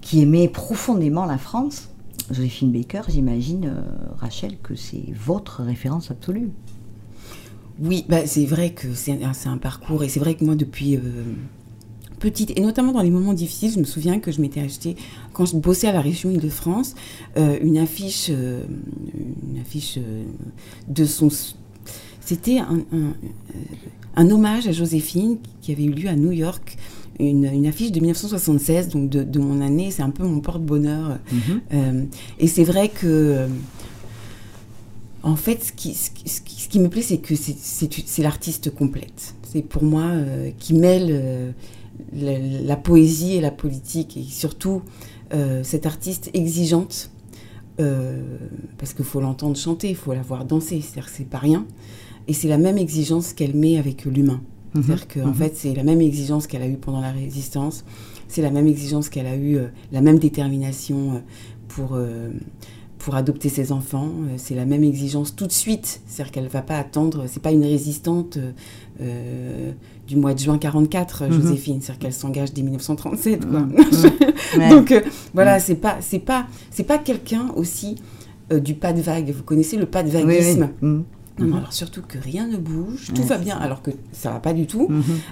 qui 0.00 0.22
aimait 0.22 0.48
profondément 0.48 1.24
la 1.24 1.38
France. 1.38 1.88
Joséphine 2.30 2.70
Baker, 2.70 3.02
j'imagine, 3.08 3.72
Rachel, 4.18 4.58
que 4.62 4.76
c'est 4.76 5.12
votre 5.12 5.62
référence 5.62 6.10
absolue. 6.12 6.50
Oui, 7.82 8.06
bah, 8.08 8.26
c'est 8.26 8.46
vrai 8.46 8.70
que 8.70 8.94
c'est 8.94 9.12
un, 9.24 9.32
un 9.50 9.58
parcours 9.58 10.04
et 10.04 10.08
c'est 10.08 10.20
vrai 10.20 10.36
que 10.36 10.44
moi 10.44 10.54
depuis 10.54 10.98
petite 12.18 12.52
et 12.56 12.60
notamment 12.60 12.92
dans 12.92 13.02
les 13.02 13.10
moments 13.10 13.32
difficiles, 13.34 13.70
je 13.72 13.78
me 13.78 13.84
souviens 13.84 14.18
que 14.20 14.30
je 14.32 14.40
m'étais 14.40 14.60
acheté 14.60 14.96
quand 15.32 15.44
je 15.46 15.56
bossais 15.56 15.88
à 15.88 15.92
la 15.92 16.00
région 16.00 16.30
Île-de-France 16.30 16.94
euh, 17.36 17.58
une 17.62 17.78
affiche, 17.78 18.28
euh, 18.30 18.62
une 19.52 19.60
affiche 19.60 19.98
euh, 19.98 20.24
de 20.88 21.04
son. 21.04 21.28
C'était 22.20 22.58
un, 22.58 22.82
un, 22.92 23.12
un 24.16 24.30
hommage 24.30 24.66
à 24.66 24.72
Joséphine 24.72 25.38
qui 25.60 25.72
avait 25.72 25.84
eu 25.84 25.90
lieu 25.90 26.08
à 26.08 26.16
New 26.16 26.32
York. 26.32 26.76
Une, 27.20 27.44
une 27.44 27.66
affiche 27.66 27.92
de 27.92 28.00
1976, 28.00 28.88
donc 28.88 29.08
de, 29.08 29.22
de 29.22 29.38
mon 29.38 29.60
année, 29.60 29.90
c'est 29.92 30.02
un 30.02 30.10
peu 30.10 30.24
mon 30.24 30.40
porte-bonheur. 30.40 31.18
Euh, 31.72 32.04
et 32.40 32.48
c'est 32.48 32.64
vrai 32.64 32.88
que 32.88 33.46
en 35.22 35.36
fait, 35.36 35.62
ce 35.64 35.72
qui, 35.72 35.94
ce 35.94 36.10
qui, 36.10 36.28
ce 36.28 36.68
qui- 36.68 36.78
me 36.80 36.88
plaît, 36.88 37.02
c'est 37.02 37.18
que 37.18 37.34
c'est- 37.36 38.22
l'artiste 38.22 38.70
complète. 38.74 39.34
C'est 39.44 39.62
pour 39.62 39.84
moi 39.84 40.02
euh, 40.06 40.50
qui 40.58 40.74
mêle 40.74 41.08
euh, 41.10 41.52
la, 42.12 42.38
la 42.38 42.76
poésie 42.76 43.34
et 43.34 43.40
la 43.40 43.50
politique, 43.50 44.16
et 44.16 44.22
surtout 44.22 44.82
euh, 45.32 45.62
cette 45.62 45.86
artiste 45.86 46.30
exigeante, 46.34 47.10
euh, 47.80 48.38
parce 48.78 48.94
qu'il 48.94 49.04
faut 49.04 49.20
l'entendre 49.20 49.56
chanter, 49.56 49.90
il 49.90 49.96
faut 49.96 50.12
la 50.12 50.22
voir 50.22 50.44
danser, 50.44 50.80
c'est-à-dire 50.80 51.06
que 51.06 51.16
c'est 51.16 51.28
pas 51.28 51.38
rien. 51.38 51.66
Et 52.28 52.32
c'est 52.32 52.48
la 52.48 52.58
même 52.58 52.78
exigence 52.78 53.32
qu'elle 53.32 53.54
met 53.54 53.78
avec 53.78 54.04
l'humain. 54.04 54.40
Mhm. 54.74 54.82
C'est-à-dire 54.82 55.08
qu'en 55.08 55.28
en 55.30 55.34
fait, 55.34 55.56
c'est 55.56 55.74
la 55.74 55.82
même 55.82 56.00
exigence 56.00 56.46
qu'elle 56.46 56.62
a 56.62 56.68
eue 56.68 56.76
pendant 56.76 57.00
la 57.00 57.12
résistance, 57.12 57.84
c'est 58.28 58.42
la 58.42 58.50
même 58.50 58.66
exigence 58.66 59.08
qu'elle 59.08 59.26
a 59.26 59.36
eue, 59.36 59.58
la 59.92 60.00
même 60.00 60.18
détermination 60.18 61.22
pour 61.68 61.96
pour 63.04 63.16
adopter 63.16 63.50
ses 63.50 63.70
enfants. 63.70 64.08
Euh, 64.08 64.34
c'est 64.38 64.54
la 64.54 64.64
même 64.64 64.82
exigence 64.82 65.36
tout 65.36 65.46
de 65.46 65.52
suite. 65.52 66.00
C'est-à-dire 66.06 66.32
qu'elle 66.32 66.44
ne 66.44 66.48
va 66.48 66.62
pas 66.62 66.78
attendre. 66.78 67.26
C'est 67.28 67.42
pas 67.42 67.52
une 67.52 67.64
résistante 67.64 68.38
euh, 69.00 69.72
du 70.06 70.16
mois 70.16 70.34
de 70.34 70.38
juin 70.38 70.58
44, 70.58 71.24
mhm. 71.24 71.32
Joséphine. 71.32 71.80
C'est-à-dire 71.80 71.98
qu'elle 71.98 72.12
s'engage 72.12 72.52
dès 72.52 72.62
1937. 72.62 73.46
Quoi. 73.48 73.60
Mhm. 73.60 74.68
Donc 74.70 74.92
euh, 74.92 75.00
voilà, 75.32 75.60
c'est 75.60 75.74
pas 75.74 75.98
c'est 76.00 76.18
pas 76.18 76.46
c'est 76.70 76.84
pas 76.84 76.98
quelqu'un 76.98 77.50
aussi 77.56 77.96
du 78.50 78.74
pas 78.74 78.92
de 78.92 79.00
vague. 79.00 79.30
Vous 79.30 79.42
connaissez 79.42 79.76
le 79.76 79.86
pas 79.86 80.02
de 80.02 80.10
vaguisme? 80.10 80.70
Mhm. 80.80 81.04
Non, 81.36 81.46
non, 81.46 81.56
alors 81.56 81.72
surtout 81.72 82.02
que 82.06 82.16
rien 82.16 82.46
ne 82.46 82.56
bouge, 82.56 83.10
tout 83.12 83.24
va 83.24 83.38
bien, 83.38 83.56
alors 83.56 83.82
que 83.82 83.90
ça 84.12 84.30
va 84.30 84.38
pas 84.38 84.52
du 84.52 84.68
tout. 84.68 84.88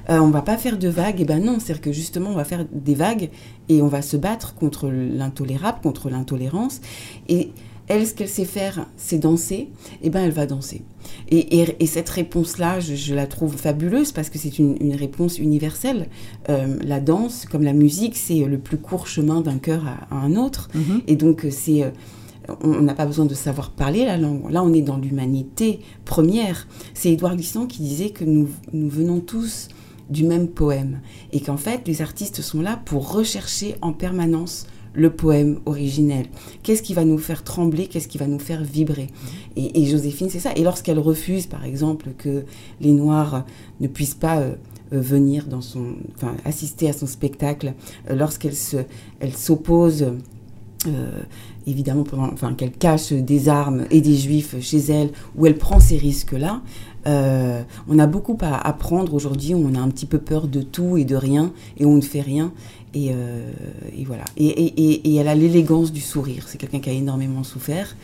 On 0.08 0.30
va 0.30 0.42
pas 0.42 0.56
faire 0.56 0.76
de 0.76 0.88
vagues, 0.88 1.20
et 1.20 1.24
ben 1.24 1.40
non, 1.40 1.60
c'est-à-dire 1.60 1.80
que 1.80 1.92
justement 1.92 2.30
on 2.30 2.34
va 2.34 2.44
faire 2.44 2.66
des 2.72 2.96
vagues 2.96 3.30
et 3.68 3.82
on 3.82 3.86
va 3.86 4.02
se 4.02 4.16
battre 4.16 4.56
contre 4.56 4.88
l'intolérable, 4.88 5.78
contre 5.80 6.10
l'intolérance. 6.10 6.80
Et 7.28 7.52
elle, 7.86 8.04
ce 8.06 8.14
qu'elle 8.14 8.28
sait 8.28 8.44
faire, 8.44 8.86
c'est 8.96 9.18
danser, 9.18 9.68
et 10.02 10.10
ben 10.10 10.24
elle 10.24 10.32
va 10.32 10.46
danser. 10.46 10.82
Et, 11.34 11.86
cette 11.86 12.10
réponse-là, 12.10 12.80
je, 12.80 13.14
la 13.14 13.26
trouve 13.26 13.56
fabuleuse 13.56 14.12
parce 14.12 14.28
que 14.28 14.38
c'est 14.38 14.58
une, 14.58 14.94
réponse 14.94 15.38
universelle. 15.38 16.08
Euh, 16.50 16.76
la 16.84 17.00
danse, 17.00 17.46
comme 17.50 17.62
la 17.62 17.72
musique, 17.72 18.16
c'est 18.16 18.44
le 18.44 18.58
plus 18.58 18.76
court 18.76 19.06
chemin 19.06 19.40
d'un 19.40 19.56
cœur 19.56 19.82
à, 20.10 20.14
un 20.14 20.36
autre. 20.36 20.68
Mm-hmm. 20.76 21.02
Et 21.06 21.16
donc 21.16 21.46
c'est 21.50 21.84
euh, 21.84 21.90
on 22.62 22.82
n'a 22.82 22.92
pas 22.92 23.06
besoin 23.06 23.24
de 23.24 23.34
savoir 23.34 23.70
parler 23.70 24.04
la 24.04 24.18
langue. 24.18 24.50
Là, 24.50 24.62
on 24.62 24.74
est 24.74 24.82
dans 24.82 24.98
l'humanité 24.98 25.80
première. 26.04 26.66
C'est 26.92 27.10
Édouard 27.10 27.36
Glissant 27.36 27.66
qui 27.66 27.82
disait 27.82 28.10
que 28.10 28.24
nous, 28.24 28.48
nous 28.74 28.90
venons 28.90 29.20
tous 29.20 29.68
du 30.10 30.24
même 30.24 30.48
poème 30.48 31.00
et 31.32 31.40
qu'en 31.40 31.56
fait, 31.56 31.86
les 31.86 32.02
artistes 32.02 32.42
sont 32.42 32.60
là 32.60 32.80
pour 32.84 33.12
rechercher 33.12 33.76
en 33.80 33.94
permanence 33.94 34.66
le 34.94 35.10
poème 35.10 35.58
originel. 35.66 36.26
Qu'est-ce 36.62 36.82
qui 36.82 36.94
va 36.94 37.04
nous 37.04 37.18
faire 37.18 37.44
trembler 37.44 37.86
Qu'est-ce 37.86 38.08
qui 38.08 38.18
va 38.18 38.26
nous 38.26 38.38
faire 38.38 38.62
vibrer 38.62 39.08
et, 39.56 39.84
Joséphine, 39.84 40.30
c'est 40.30 40.40
ça. 40.40 40.52
Et 40.56 40.62
lorsqu'elle 40.62 40.98
refuse, 40.98 41.46
par 41.46 41.64
exemple, 41.64 42.10
que 42.16 42.44
les 42.80 42.92
Noirs 42.92 43.44
ne 43.80 43.86
puissent 43.86 44.14
pas 44.14 44.38
euh, 44.38 44.54
euh, 44.92 45.00
venir 45.00 45.46
dans 45.46 45.60
son, 45.60 45.94
enfin, 46.16 46.34
assister 46.44 46.88
à 46.88 46.92
son 46.92 47.06
spectacle, 47.06 47.74
euh, 48.10 48.14
lorsqu'elle 48.14 48.56
se, 48.56 48.78
elle 49.20 49.34
s'oppose 49.34 50.06
évidemment, 51.64 52.04
enfin, 52.32 52.54
qu'elle 52.54 52.72
cache 52.72 53.12
des 53.12 53.48
armes 53.48 53.84
et 53.92 54.00
des 54.00 54.16
juifs 54.16 54.56
chez 54.60 54.78
elle, 54.78 55.10
où 55.36 55.46
elle 55.46 55.56
prend 55.56 55.78
ces 55.78 55.96
risques-là. 55.96 56.60
Euh, 57.06 57.62
on 57.88 57.98
a 57.98 58.06
beaucoup 58.06 58.36
à 58.40 58.66
apprendre 58.66 59.14
aujourd'hui, 59.14 59.54
on 59.54 59.74
a 59.74 59.78
un 59.78 59.88
petit 59.88 60.06
peu 60.06 60.18
peur 60.18 60.48
de 60.48 60.62
tout 60.62 60.96
et 60.96 61.04
de 61.04 61.16
rien, 61.16 61.52
et 61.78 61.84
on 61.84 61.96
ne 61.96 62.00
fait 62.00 62.20
rien. 62.20 62.52
Et, 62.94 63.10
euh, 63.12 63.50
voilà. 64.06 64.24
Et, 64.36 65.16
elle 65.16 65.28
a 65.28 65.34
l'élégance 65.34 65.92
du 65.92 66.00
sourire. 66.00 66.44
C'est 66.48 66.58
quelqu'un 66.58 66.80
qui 66.80 66.90
a 66.90 66.92
énormément 66.92 67.42
souffert, 67.42 67.96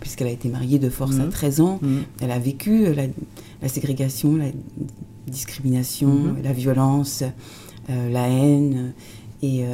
puisqu'elle 0.00 0.28
a 0.28 0.32
été 0.32 0.48
mariée 0.48 0.78
de 0.78 0.88
force 0.88 1.18
à 1.18 1.24
13 1.24 1.58
mmh. 1.58 1.62
ans. 1.62 1.78
Mmh. 1.82 1.96
Elle 2.20 2.30
a 2.30 2.38
vécu 2.38 2.86
la, 2.94 3.68
ségrégation, 3.68 4.36
la 4.36 4.46
discrimination, 5.26 6.08
mmh. 6.08 6.36
la 6.44 6.52
violence, 6.52 7.24
euh, 7.90 8.10
la 8.10 8.28
haine. 8.28 8.92
Et 9.42 9.64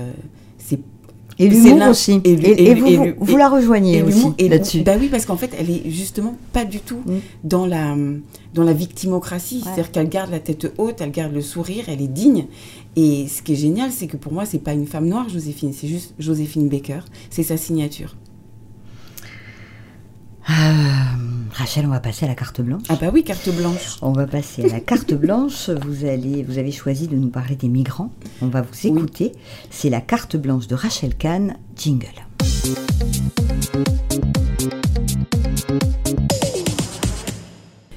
et 1.38 1.48
l'humour 1.48 1.88
aussi. 1.88 2.20
Et, 2.24 2.74
vous, 2.74 3.14
vous, 3.18 3.37
la 3.37 3.48
rejoignez 3.48 4.03
aussi 4.03 4.33
là-dessus. 4.38 4.83
Bah 4.83 4.94
oui, 4.98 5.09
parce 5.09 5.27
qu'en 5.27 5.37
fait, 5.37 5.51
elle 5.59 5.70
est 5.70 5.90
justement 5.90 6.37
pas 6.53 6.64
du 6.64 6.81
tout 6.81 7.01
mm. 7.07 7.18
dans, 7.44 7.66
la, 7.66 7.96
dans 8.55 8.64
la 8.64 8.72
victimocratie. 8.72 9.61
C'est-à-dire 9.62 9.90
qu'elle 9.90 10.09
garde 10.09 10.31
la 10.31 10.40
tête 10.40 10.72
haute, 10.79 11.01
elle 11.01 11.12
garde 11.12 11.33
le 11.33 11.42
sourire, 11.42 11.85
elle 11.88 12.03
est 12.03 12.09
digne. 12.09 12.46
Et 12.96 13.27
ce 13.29 13.42
qui 13.42 13.53
est 13.53 13.57
génial, 13.57 13.92
c'est 13.92 14.07
que 14.07 14.16
pour 14.16 14.33
moi, 14.33 14.44
c'est 14.44 14.59
pas 14.59 14.72
une 14.72 14.87
femme 14.87 15.07
noire, 15.07 15.29
Joséphine, 15.29 15.72
c'est 15.72 15.88
juste 15.88 16.14
Joséphine 16.18 16.68
Baker. 16.68 17.01
C'est 17.31 17.44
sa 17.44 17.57
signature. 17.57 18.16
Euh, 20.50 20.52
Rachel, 21.52 21.84
on 21.84 21.90
va 21.90 22.00
passer 22.00 22.24
à 22.24 22.28
la 22.28 22.34
carte 22.34 22.62
blanche. 22.62 22.82
Ah 22.88 22.96
bah 22.98 23.11
oui, 23.12 23.22
carte 23.22 23.50
blanche. 23.54 23.98
On 24.00 24.12
va 24.12 24.26
passer 24.26 24.64
à 24.64 24.68
la 24.68 24.80
carte 24.80 25.12
blanche. 25.20 25.68
Vous, 25.68 26.06
allez, 26.06 26.42
vous 26.42 26.56
avez 26.56 26.72
choisi 26.72 27.06
de 27.06 27.16
nous 27.16 27.28
parler 27.28 27.54
des 27.54 27.68
migrants. 27.68 28.11
On 28.40 28.46
va 28.46 28.62
vous 28.62 28.87
écouter. 28.87 29.32
C'est 29.70 29.90
la 29.90 30.00
carte 30.00 30.37
blanche 30.37 30.66
de 30.66 30.74
Rachel 30.74 31.14
Kahn, 31.16 31.56
jingle. 31.76 32.08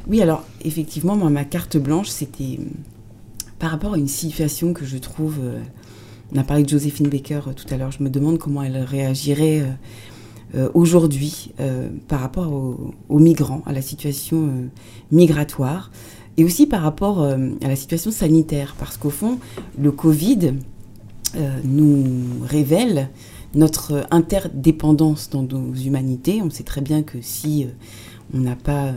Oui, 0.08 0.22
alors 0.22 0.44
effectivement, 0.66 1.16
moi, 1.16 1.30
ma 1.30 1.46
carte 1.46 1.78
blanche, 1.78 2.10
c'était 2.10 2.60
euh, 2.60 2.66
par 3.60 3.72
rapport 3.72 3.94
à 3.94 3.98
une 3.98 4.10
situation 4.10 4.74
que 4.74 4.86
je 4.86 4.98
trouve... 4.98 5.38
Euh, 5.42 5.62
on 6.34 6.38
a 6.38 6.44
parlé 6.44 6.64
de 6.64 6.70
Joséphine 6.70 7.10
Baker 7.10 7.42
tout 7.56 7.74
à 7.74 7.78
l'heure. 7.78 7.92
Je 7.92 8.04
me 8.04 8.10
demande 8.10 8.40
comment 8.40 8.64
elle 8.64 8.78
réagirait 8.78 9.62
euh, 9.62 9.72
aujourd'hui 10.74 11.52
euh, 11.60 11.90
par 12.08 12.20
rapport 12.20 12.52
aux, 13.10 13.20
migrants, 13.20 13.62
à 13.66 13.74
la 13.74 13.82
situation 13.82 14.48
euh, 14.48 14.68
migratoire, 15.12 15.92
et 16.38 16.44
aussi 16.44 16.66
par 16.66 16.82
rapport 16.82 17.24
à 17.24 17.68
la 17.68 17.76
situation 17.76 18.10
sanitaire, 18.10 18.76
parce 18.80 18.96
qu'au 18.96 19.10
fond, 19.10 19.38
le 19.78 19.92
Covid 19.92 20.54
nous 21.66 22.06
révèle 22.46 23.10
notre 23.54 24.08
interdépendance 24.12 25.30
dans 25.30 25.44
nos 25.44 25.74
humanités. 25.74 26.42
On 26.42 26.50
sait 26.50 26.64
très 26.64 26.80
bien 26.80 27.04
que 27.04 27.18
si 27.22 27.68
on 28.34 28.40
n'a 28.40 28.56
pas 28.56 28.94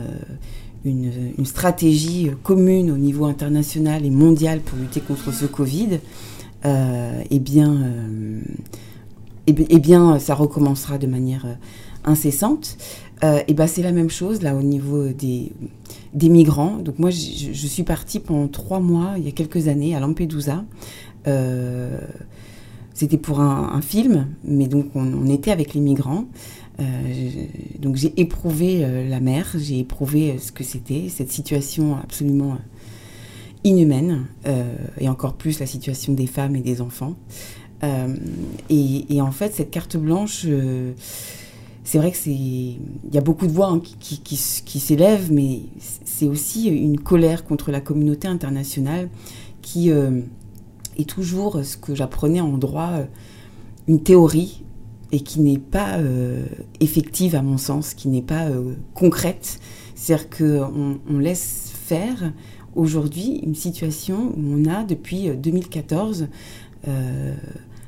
une, 0.85 1.11
une, 1.37 1.45
stratégie 1.45 2.31
commune 2.41 2.89
au 2.89 2.97
niveau 2.97 3.25
international 3.25 4.05
et 4.05 4.09
mondial 4.09 4.61
pour 4.61 4.79
lutter 4.79 5.01
contre 5.01 5.33
ce 5.33 5.45
Covid, 5.45 5.99
eh 6.63 7.39
bien, 7.39 7.91
eh 9.47 9.79
bien, 9.79 10.19
ça 10.19 10.33
recommencera 10.33 10.97
de 10.97 11.07
manière 11.07 11.45
euh, 11.45 11.53
incessante. 12.03 12.77
Euh, 13.23 13.41
et 13.47 13.53
ben, 13.53 13.67
c'est 13.67 13.83
la 13.83 13.91
même 13.91 14.09
chose 14.09 14.41
là 14.41 14.55
au 14.55 14.63
niveau 14.63 15.09
des, 15.09 15.51
des 16.13 16.29
migrants. 16.29 16.77
Donc 16.77 16.99
moi, 16.99 17.11
je, 17.11 17.67
suis 17.67 17.83
partie 17.83 18.19
pendant 18.19 18.47
trois 18.47 18.79
mois, 18.79 19.13
il 19.17 19.25
y 19.25 19.27
a 19.27 19.31
quelques 19.31 19.67
années, 19.67 19.95
à 19.95 19.99
Lampedusa. 19.99 20.65
Euh, 21.27 21.99
c'était 22.93 23.17
pour 23.17 23.41
un, 23.41 23.81
film, 23.81 24.27
mais 24.45 24.67
donc 24.67 24.87
on, 24.95 25.27
était 25.27 25.51
avec 25.51 25.73
les 25.73 25.81
migrants. 25.81 26.27
donc 27.79 27.97
j'ai 27.97 28.13
éprouvé 28.15 28.85
la 29.09 29.19
mer, 29.19 29.47
j'ai 29.57 29.79
éprouvé 29.79 30.37
ce 30.39 30.53
que 30.53 30.63
c'était, 30.63 31.09
cette 31.09 31.29
situation 31.29 31.97
absolument 31.97 32.57
inhumaine, 33.65 34.27
et 34.97 35.09
encore 35.09 35.33
plus 35.33 35.59
la 35.59 35.65
situation 35.65 36.13
des 36.13 36.25
femmes 36.25 36.55
et 36.55 36.61
des 36.61 36.79
enfants. 36.79 37.15
Euh, 37.83 38.15
et, 38.69 39.21
en 39.21 39.31
fait, 39.31 39.53
cette 39.53 39.71
carte 39.71 39.97
blanche, 39.97 40.43
euh, 40.45 40.93
c'est 41.83 41.97
vrai 41.97 42.11
que 42.11 42.17
c'est, 42.17 42.31
il 42.31 42.79
y 43.13 43.17
a 43.17 43.21
beaucoup 43.21 43.47
de 43.47 43.51
voix 43.51 43.67
hein, 43.67 43.81
qui, 43.99 44.35
s'élèvent, 44.37 45.31
mais 45.31 45.61
c'est 45.79 46.27
aussi 46.27 46.67
une 46.67 46.99
colère 46.99 47.45
contre 47.45 47.71
la 47.71 47.81
communauté 47.81 48.27
internationale 48.27 49.09
qui 49.61 49.91
euh, 49.91 50.21
est 50.97 51.07
toujours 51.07 51.63
ce 51.63 51.77
que 51.77 51.95
j'apprenais 51.95 52.41
en 52.41 52.57
droit, 52.57 52.91
une 53.87 54.01
théorie 54.01 54.63
et 55.11 55.19
qui 55.19 55.39
n'est 55.39 55.59
pas 55.59 55.99
effective 56.79 57.35
à 57.35 57.41
mon 57.41 57.57
sens, 57.57 57.93
qui 57.93 58.07
n'est 58.07 58.23
pas 58.23 58.47
concrète. 58.93 59.59
C'est-à-dire 59.93 60.29
qu'on 60.29 60.99
on 61.07 61.17
laisse 61.19 61.71
faire 61.73 62.33
aujourd'hui 62.73 63.39
une 63.43 63.55
situation 63.55 64.33
où 64.35 64.41
on 64.41 64.65
a 64.65 64.83
depuis 64.83 65.29
2014 65.29 66.27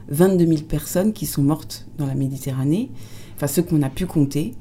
22 0.09 0.45
000 0.45 0.61
personnes 0.63 1.13
qui 1.13 1.25
sont 1.25 1.43
mortes 1.43 1.85
dans 1.97 2.05
la 2.05 2.15
Méditerranée, 2.15 2.89
enfin 3.35 3.47
ceux 3.47 3.61
qu'on 3.61 3.81
a 3.81 3.89
pu 3.89 4.05
compter. 4.05 4.55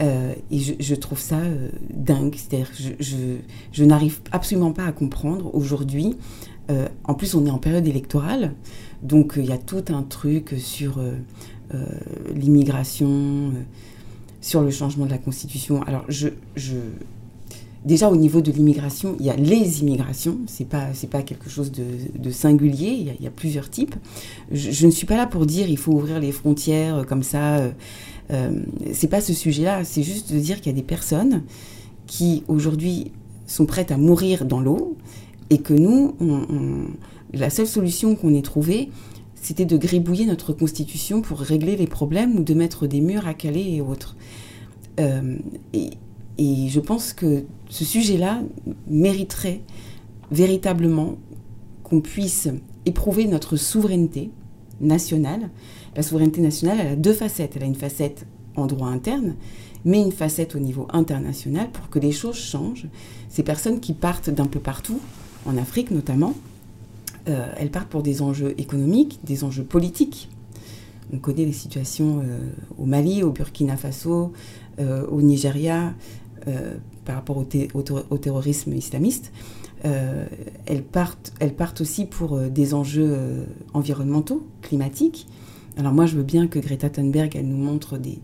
Euh, 0.00 0.32
et 0.50 0.58
je, 0.58 0.94
trouve 0.94 1.18
ça 1.18 1.38
euh, 1.38 1.70
dingue. 1.90 2.34
C'est-à-dire, 2.36 2.70
je, 2.78 3.36
je, 3.72 3.84
n'arrive 3.84 4.20
absolument 4.30 4.72
pas 4.72 4.84
à 4.84 4.92
comprendre 4.92 5.54
aujourd'hui. 5.54 6.16
Euh, 6.70 6.88
en 7.04 7.14
plus, 7.14 7.34
on 7.34 7.44
est 7.46 7.50
en 7.50 7.58
période 7.58 7.86
électorale, 7.86 8.54
donc 9.02 9.34
il 9.36 9.46
y 9.46 9.52
a 9.52 9.58
tout 9.58 9.84
un 9.88 10.02
truc 10.02 10.54
sur 10.58 11.00
l'immigration, 12.34 13.52
sur 14.40 14.62
le 14.62 14.70
changement 14.70 15.06
de 15.06 15.10
la 15.10 15.18
Constitution. 15.18 15.82
Alors, 15.82 16.04
je, 16.08 16.28
déjà 17.84 18.10
au 18.10 18.16
niveau 18.16 18.40
de 18.40 18.50
l'immigration, 18.50 19.16
il 19.20 19.26
y 19.26 19.30
a 19.30 19.36
les 19.36 19.80
immigrations, 19.80 20.38
c'est 20.46 20.68
pas 20.68 20.88
pas 21.10 21.22
quelque 21.22 21.48
chose 21.48 21.72
de, 21.72 22.30
singulier, 22.30 23.14
il 23.18 23.24
y, 23.24 23.26
a, 23.26 23.30
plusieurs 23.30 23.70
types. 23.70 23.94
Je, 24.50 24.86
ne 24.86 24.90
suis 24.90 25.06
pas 25.06 25.16
là 25.16 25.26
pour 25.26 25.46
dire 25.46 25.68
il 25.68 25.78
faut 25.78 25.92
ouvrir 25.92 26.20
les 26.20 26.32
frontières 26.32 26.96
euh, 26.96 27.04
comme 27.04 27.22
ça. 27.22 27.58
Euh, 27.58 27.70
euh, 28.30 28.60
c'est 28.92 29.08
pas 29.08 29.20
ce 29.20 29.32
sujet-là, 29.32 29.84
c'est 29.84 30.02
juste 30.02 30.32
de 30.32 30.38
dire 30.38 30.60
qu'il 30.60 30.66
y 30.66 30.74
a 30.74 30.76
des 30.76 30.86
personnes 30.86 31.42
qui 32.06 32.42
aujourd'hui 32.48 33.12
sont 33.46 33.64
prêtes 33.64 33.90
à 33.90 33.96
mourir 33.96 34.44
dans 34.44 34.60
l'eau 34.60 34.96
et 35.48 35.58
que 35.58 35.72
nous, 35.72 36.14
la 37.32 37.48
seule 37.48 37.66
solution 37.66 38.14
qu'on 38.14 38.34
ait 38.34 38.42
trouvée, 38.42 38.90
c'était 39.34 39.64
de 39.64 39.78
gribouiller 39.78 40.26
notre 40.26 40.52
constitution 40.52 41.22
pour 41.22 41.38
régler 41.40 41.76
les 41.76 41.86
problèmes 41.86 42.36
ou 42.36 42.42
de 42.42 42.52
mettre 42.52 42.86
des 42.86 43.00
murs 43.00 43.26
à 43.26 43.32
caler 43.32 43.66
et 43.76 43.80
autres. 43.80 44.14
et, 44.98 45.90
et 46.38 46.68
je 46.68 46.80
pense 46.80 47.12
que 47.12 47.44
ce 47.68 47.84
sujet-là 47.84 48.40
mériterait 48.86 49.60
véritablement 50.30 51.16
qu'on 51.82 52.00
puisse 52.00 52.48
éprouver 52.86 53.26
notre 53.26 53.56
souveraineté 53.56 54.30
nationale. 54.80 55.50
La 55.96 56.02
souveraineté 56.02 56.40
nationale, 56.40 56.78
elle 56.80 56.92
a 56.92 56.96
deux 56.96 57.12
facettes. 57.12 57.54
Elle 57.56 57.64
a 57.64 57.66
une 57.66 57.74
facette 57.74 58.26
en 58.56 58.66
droit 58.66 58.88
interne, 58.88 59.34
mais 59.84 60.00
une 60.00 60.12
facette 60.12 60.54
au 60.54 60.58
niveau 60.58 60.86
international 60.92 61.70
pour 61.70 61.88
que 61.88 61.98
les 61.98 62.12
choses 62.12 62.36
changent. 62.36 62.86
Ces 63.28 63.42
personnes 63.42 63.80
qui 63.80 63.92
partent 63.92 64.30
d'un 64.30 64.46
peu 64.46 64.60
partout, 64.60 65.00
en 65.46 65.56
Afrique 65.56 65.90
notamment, 65.90 66.34
euh, 67.28 67.46
elles 67.58 67.70
partent 67.70 67.88
pour 67.88 68.02
des 68.02 68.22
enjeux 68.22 68.54
économiques, 68.58 69.20
des 69.24 69.44
enjeux 69.44 69.64
politiques. 69.64 70.28
On 71.12 71.18
connaît 71.18 71.44
les 71.44 71.52
situations 71.52 72.20
euh, 72.22 72.38
au 72.76 72.84
Mali, 72.84 73.22
au 73.22 73.30
Burkina 73.30 73.76
Faso, 73.76 74.32
euh, 74.78 75.06
au 75.08 75.22
Nigeria, 75.22 75.94
par 77.04 77.16
rapport 77.16 77.36
au, 77.38 78.18
terrorisme 78.18 78.72
islamiste. 78.74 79.32
elles, 79.82 80.82
partent, 80.82 81.32
elles 81.40 81.54
partent 81.54 81.80
aussi 81.80 82.04
pour 82.04 82.38
des 82.38 82.74
enjeux 82.74 83.46
environnementaux, 83.74 84.46
climatiques. 84.62 85.26
Alors 85.76 85.92
moi, 85.92 86.06
je 86.06 86.16
veux 86.16 86.22
bien 86.22 86.48
que 86.48 86.58
Greta 86.58 86.90
Thunberg, 86.90 87.34
elle 87.36 87.48
nous 87.48 87.56
montre 87.56 87.98
des, 87.98 88.18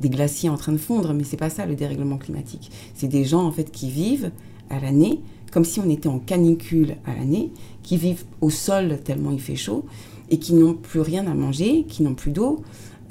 glaciers 0.00 0.48
en 0.48 0.56
train 0.56 0.72
de 0.72 0.78
fondre, 0.78 1.14
mais 1.14 1.24
c'est 1.24 1.36
pas 1.36 1.50
ça 1.50 1.66
le 1.66 1.74
dérèglement 1.74 2.18
climatique. 2.18 2.70
C'est 2.94 3.08
des 3.08 3.24
gens 3.24 3.44
en 3.44 3.52
fait 3.52 3.70
qui 3.70 3.90
vivent 3.90 4.30
à 4.70 4.80
l'année 4.80 5.20
comme 5.56 5.64
si 5.64 5.80
on 5.80 5.88
était 5.88 6.08
en 6.08 6.18
canicule 6.18 6.96
à 7.06 7.14
l'année, 7.14 7.50
qui 7.82 7.96
vivent 7.96 8.24
au 8.42 8.50
sol 8.50 8.98
tellement 9.02 9.30
il 9.30 9.40
fait 9.40 9.56
chaud 9.56 9.86
et 10.28 10.38
qui 10.38 10.52
n'ont 10.52 10.74
plus 10.74 11.00
rien 11.00 11.26
à 11.26 11.32
manger, 11.32 11.84
qui 11.88 12.02
n'ont 12.02 12.14
plus 12.14 12.30
d'eau. 12.30 12.62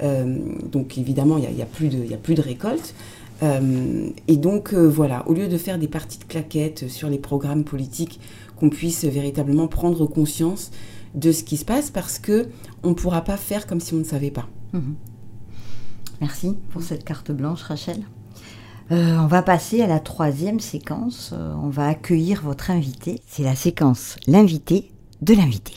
Euh, 0.02 0.38
donc 0.70 0.96
évidemment, 0.96 1.38
il 1.38 1.52
n'y 1.52 1.62
a, 1.62 1.66
plus 1.66 1.88
de, 1.88 2.14
a 2.14 2.16
plus 2.16 2.34
de 2.34 2.42
récolte. 2.42 2.94
Euh, 3.42 4.08
et 4.28 4.36
donc 4.36 4.72
euh, 4.72 4.88
voilà, 4.88 5.26
au 5.28 5.34
lieu 5.34 5.48
de 5.48 5.58
faire 5.58 5.78
des 5.78 5.88
parties 5.88 6.18
de 6.18 6.24
claquettes 6.24 6.88
sur 6.88 7.08
les 7.08 7.18
programmes 7.18 7.64
politiques, 7.64 8.20
qu'on 8.56 8.70
puisse 8.70 9.04
véritablement 9.04 9.68
prendre 9.68 10.06
conscience 10.06 10.70
de 11.14 11.32
ce 11.32 11.44
qui 11.44 11.56
se 11.56 11.64
passe 11.64 11.90
parce 11.90 12.18
que 12.18 12.48
on 12.82 12.90
ne 12.90 12.94
pourra 12.94 13.22
pas 13.22 13.36
faire 13.36 13.66
comme 13.66 13.80
si 13.80 13.94
on 13.94 13.98
ne 13.98 14.04
savait 14.04 14.30
pas. 14.30 14.48
Mhm. 14.72 14.94
Merci 16.20 16.56
pour 16.70 16.82
cette 16.82 17.04
carte 17.04 17.30
blanche, 17.30 17.62
Rachel. 17.62 17.98
Euh, 18.90 19.18
on 19.18 19.26
va 19.26 19.42
passer 19.42 19.82
à 19.82 19.86
la 19.86 19.98
troisième 19.98 20.60
séquence. 20.60 21.34
On 21.62 21.68
va 21.68 21.88
accueillir 21.88 22.42
votre 22.42 22.70
invité. 22.70 23.20
C'est 23.26 23.42
la 23.42 23.56
séquence 23.56 24.16
L'invité 24.26 24.92
de 25.20 25.34
l'invité. 25.34 25.74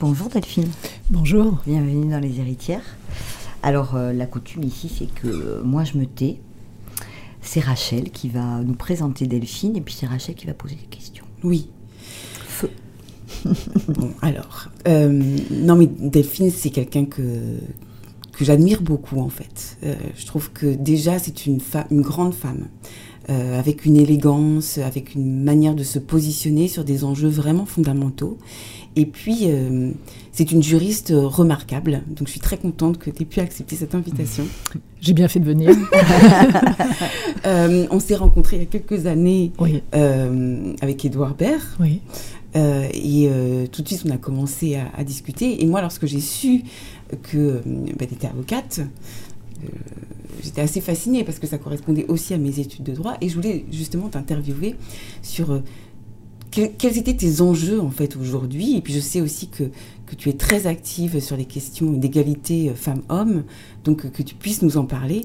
Bonjour 0.00 0.28
Delphine. 0.28 0.70
Bonjour. 1.10 1.62
Bienvenue 1.66 2.10
dans 2.10 2.18
les 2.18 2.38
héritières. 2.38 2.84
Alors 3.62 3.96
euh, 3.96 4.12
la 4.12 4.26
coutume 4.26 4.64
ici 4.64 4.90
c'est 4.94 5.06
que 5.06 5.62
moi 5.62 5.82
je 5.82 5.96
me 5.96 6.04
tais. 6.04 6.38
C'est 7.40 7.60
Rachel 7.60 8.10
qui 8.10 8.28
va 8.28 8.60
nous 8.62 8.74
présenter 8.74 9.26
Delphine 9.26 9.74
et 9.74 9.80
puis 9.80 9.94
c'est 9.94 10.04
Rachel 10.04 10.34
qui 10.34 10.46
va 10.46 10.52
poser 10.52 10.74
des 10.74 10.86
questions. 10.94 11.24
Oui. 11.42 11.70
bon, 13.88 14.10
alors, 14.20 14.68
euh, 14.86 15.08
non 15.50 15.76
mais 15.76 15.86
Delphine, 15.86 16.50
c'est 16.50 16.68
quelqu'un 16.68 17.06
que, 17.06 17.22
que 18.32 18.44
j'admire 18.44 18.82
beaucoup 18.82 19.18
en 19.18 19.30
fait. 19.30 19.78
Euh, 19.84 19.94
je 20.14 20.26
trouve 20.26 20.52
que 20.52 20.66
déjà 20.66 21.18
c'est 21.18 21.46
une, 21.46 21.60
une 21.90 22.02
grande 22.02 22.34
femme, 22.34 22.68
euh, 23.30 23.58
avec 23.58 23.84
une 23.84 23.98
élégance, 23.98 24.78
avec 24.78 25.14
une 25.14 25.42
manière 25.42 25.74
de 25.74 25.84
se 25.84 25.98
positionner 25.98 26.66
sur 26.66 26.82
des 26.82 27.04
enjeux 27.04 27.28
vraiment 27.28 27.66
fondamentaux. 27.66 28.38
Et 28.96 29.06
puis, 29.06 29.48
c'est 30.32 30.50
une 30.50 30.62
juriste 30.62 31.12
remarquable. 31.14 32.02
Donc, 32.08 32.26
je 32.26 32.32
suis 32.32 32.40
très 32.40 32.56
contente 32.56 32.98
que 32.98 33.10
tu 33.10 33.22
aies 33.22 33.26
pu 33.26 33.40
accepter 33.40 33.76
cette 33.76 33.94
invitation. 33.94 34.44
J'ai 35.00 35.12
bien 35.12 35.28
fait 35.28 35.38
de 35.38 35.44
venir. 35.44 35.70
on 37.90 38.00
s'est 38.00 38.16
rencontrés 38.16 38.56
il 38.56 38.60
y 38.60 38.62
a 38.62 38.66
quelques 38.66 39.06
années 39.06 39.52
avec 40.80 41.04
Édouard 41.04 41.34
Baird. 41.34 41.62
Oui. 41.78 42.00
Euh, 42.56 42.88
et 42.92 43.28
euh, 43.30 43.66
tout 43.66 43.82
de 43.82 43.88
suite, 43.88 44.02
on 44.06 44.10
a 44.10 44.16
commencé 44.16 44.76
à, 44.76 45.04
discuter. 45.04 45.62
Et 45.62 45.66
moi, 45.66 45.80
lorsque 45.80 46.06
j'ai 46.06 46.20
su 46.20 46.62
que 47.22 47.62
bah, 47.98 48.06
tu 48.06 48.14
étais 48.14 48.26
avocate, 48.26 48.80
euh, 48.80 49.68
j'étais 50.42 50.60
assez 50.60 50.80
fascinée 50.80 51.24
parce 51.24 51.38
que 51.38 51.46
ça 51.46 51.58
correspondait 51.58 52.06
aussi 52.08 52.34
à 52.34 52.38
mes 52.38 52.58
études 52.58 52.84
de 52.84 52.92
droit. 52.92 53.16
Et 53.20 53.28
je 53.28 53.34
voulais 53.34 53.64
justement 53.70 54.08
t'interviewer 54.08 54.76
sur 55.22 55.62
quels 56.66 56.98
étaient 56.98 57.16
tes 57.16 57.40
enjeux 57.40 57.80
en 57.80 57.90
fait 57.90 58.16
aujourd'hui? 58.16 58.76
Et 58.76 58.80
puis 58.80 58.92
je 58.92 59.00
sais 59.00 59.20
aussi 59.20 59.48
que, 59.48 59.64
que 60.06 60.14
tu 60.16 60.28
es 60.28 60.32
très 60.32 60.66
active 60.66 61.20
sur 61.20 61.36
les 61.36 61.44
questions 61.44 61.92
d'égalité 61.92 62.72
femmes-hommes, 62.74 63.44
donc 63.84 64.10
que 64.10 64.22
tu 64.22 64.34
puisses 64.34 64.62
nous 64.62 64.76
en 64.76 64.84
parler. 64.84 65.24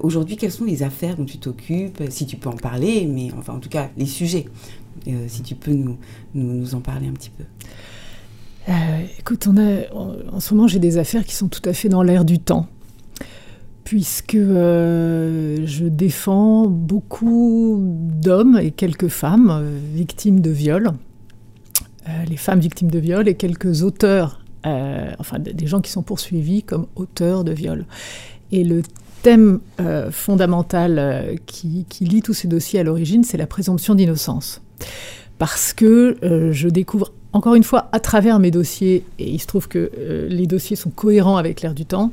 aujourd'hui, 0.00 0.36
quelles 0.36 0.52
sont 0.52 0.64
les 0.64 0.82
affaires 0.82 1.16
dont 1.16 1.24
tu 1.24 1.38
t'occupes, 1.38 2.02
si 2.08 2.26
tu 2.26 2.36
peux 2.36 2.48
en 2.48 2.56
parler, 2.56 3.06
mais 3.06 3.30
enfin 3.38 3.54
en 3.54 3.60
tout 3.60 3.68
cas 3.68 3.90
les 3.96 4.06
sujets 4.06 4.46
euh, 5.08 5.26
si 5.28 5.42
tu 5.42 5.54
peux 5.54 5.72
nous, 5.72 5.98
nous, 6.34 6.74
en 6.74 6.80
parler 6.80 7.08
un 7.08 7.12
petit 7.12 7.30
peu. 7.30 7.44
Euh, 8.68 8.72
écoute, 9.18 9.46
en, 9.46 10.40
ce 10.40 10.54
moment, 10.54 10.66
j'ai 10.66 10.78
des 10.78 10.96
affaires 10.96 11.24
qui 11.24 11.34
sont 11.34 11.48
tout 11.48 11.60
à 11.68 11.74
fait 11.74 11.88
dans 11.88 12.02
l'air 12.02 12.24
du 12.24 12.38
temps, 12.38 12.66
puisque 13.84 14.34
euh, 14.34 15.58
je 15.66 15.84
défends 15.84 16.66
beaucoup 16.66 17.78
d'hommes 17.82 18.58
et 18.60 18.70
quelques 18.70 19.08
femmes 19.08 19.64
victimes 19.94 20.40
de 20.40 20.50
viol, 20.50 20.92
les 22.28 22.36
femmes 22.36 22.60
victimes 22.60 22.90
de 22.90 22.98
viol 22.98 23.28
et 23.28 23.34
quelques 23.34 23.82
auteurs, 23.82 24.40
enfin 24.64 25.38
des 25.38 25.66
gens 25.66 25.80
qui 25.80 25.90
sont 25.90 26.02
poursuivis 26.02 26.62
comme 26.62 26.86
auteurs 26.96 27.44
de 27.44 27.52
viol. 27.52 27.86
Et 28.52 28.62
le 28.62 28.82
thème 29.22 29.60
fondamental 30.10 31.38
qui, 31.46 31.86
qui 31.88 32.04
lie 32.04 32.20
tous 32.20 32.34
ces 32.34 32.46
dossiers 32.46 32.80
à 32.80 32.82
l'origine, 32.82 33.24
c'est 33.24 33.38
la 33.38 33.46
présomption 33.46 33.94
d'innocence 33.94 34.60
parce 35.38 35.72
que 35.72 36.16
euh, 36.22 36.52
je 36.52 36.68
découvre 36.68 37.12
encore 37.32 37.54
une 37.54 37.64
fois 37.64 37.88
à 37.92 38.00
travers 38.00 38.38
mes 38.38 38.50
dossiers, 38.50 39.04
et 39.18 39.28
il 39.28 39.40
se 39.40 39.46
trouve 39.46 39.68
que 39.68 39.90
euh, 39.98 40.28
les 40.28 40.46
dossiers 40.46 40.76
sont 40.76 40.90
cohérents 40.90 41.36
avec 41.36 41.62
l'air 41.62 41.74
du 41.74 41.84
temps, 41.84 42.12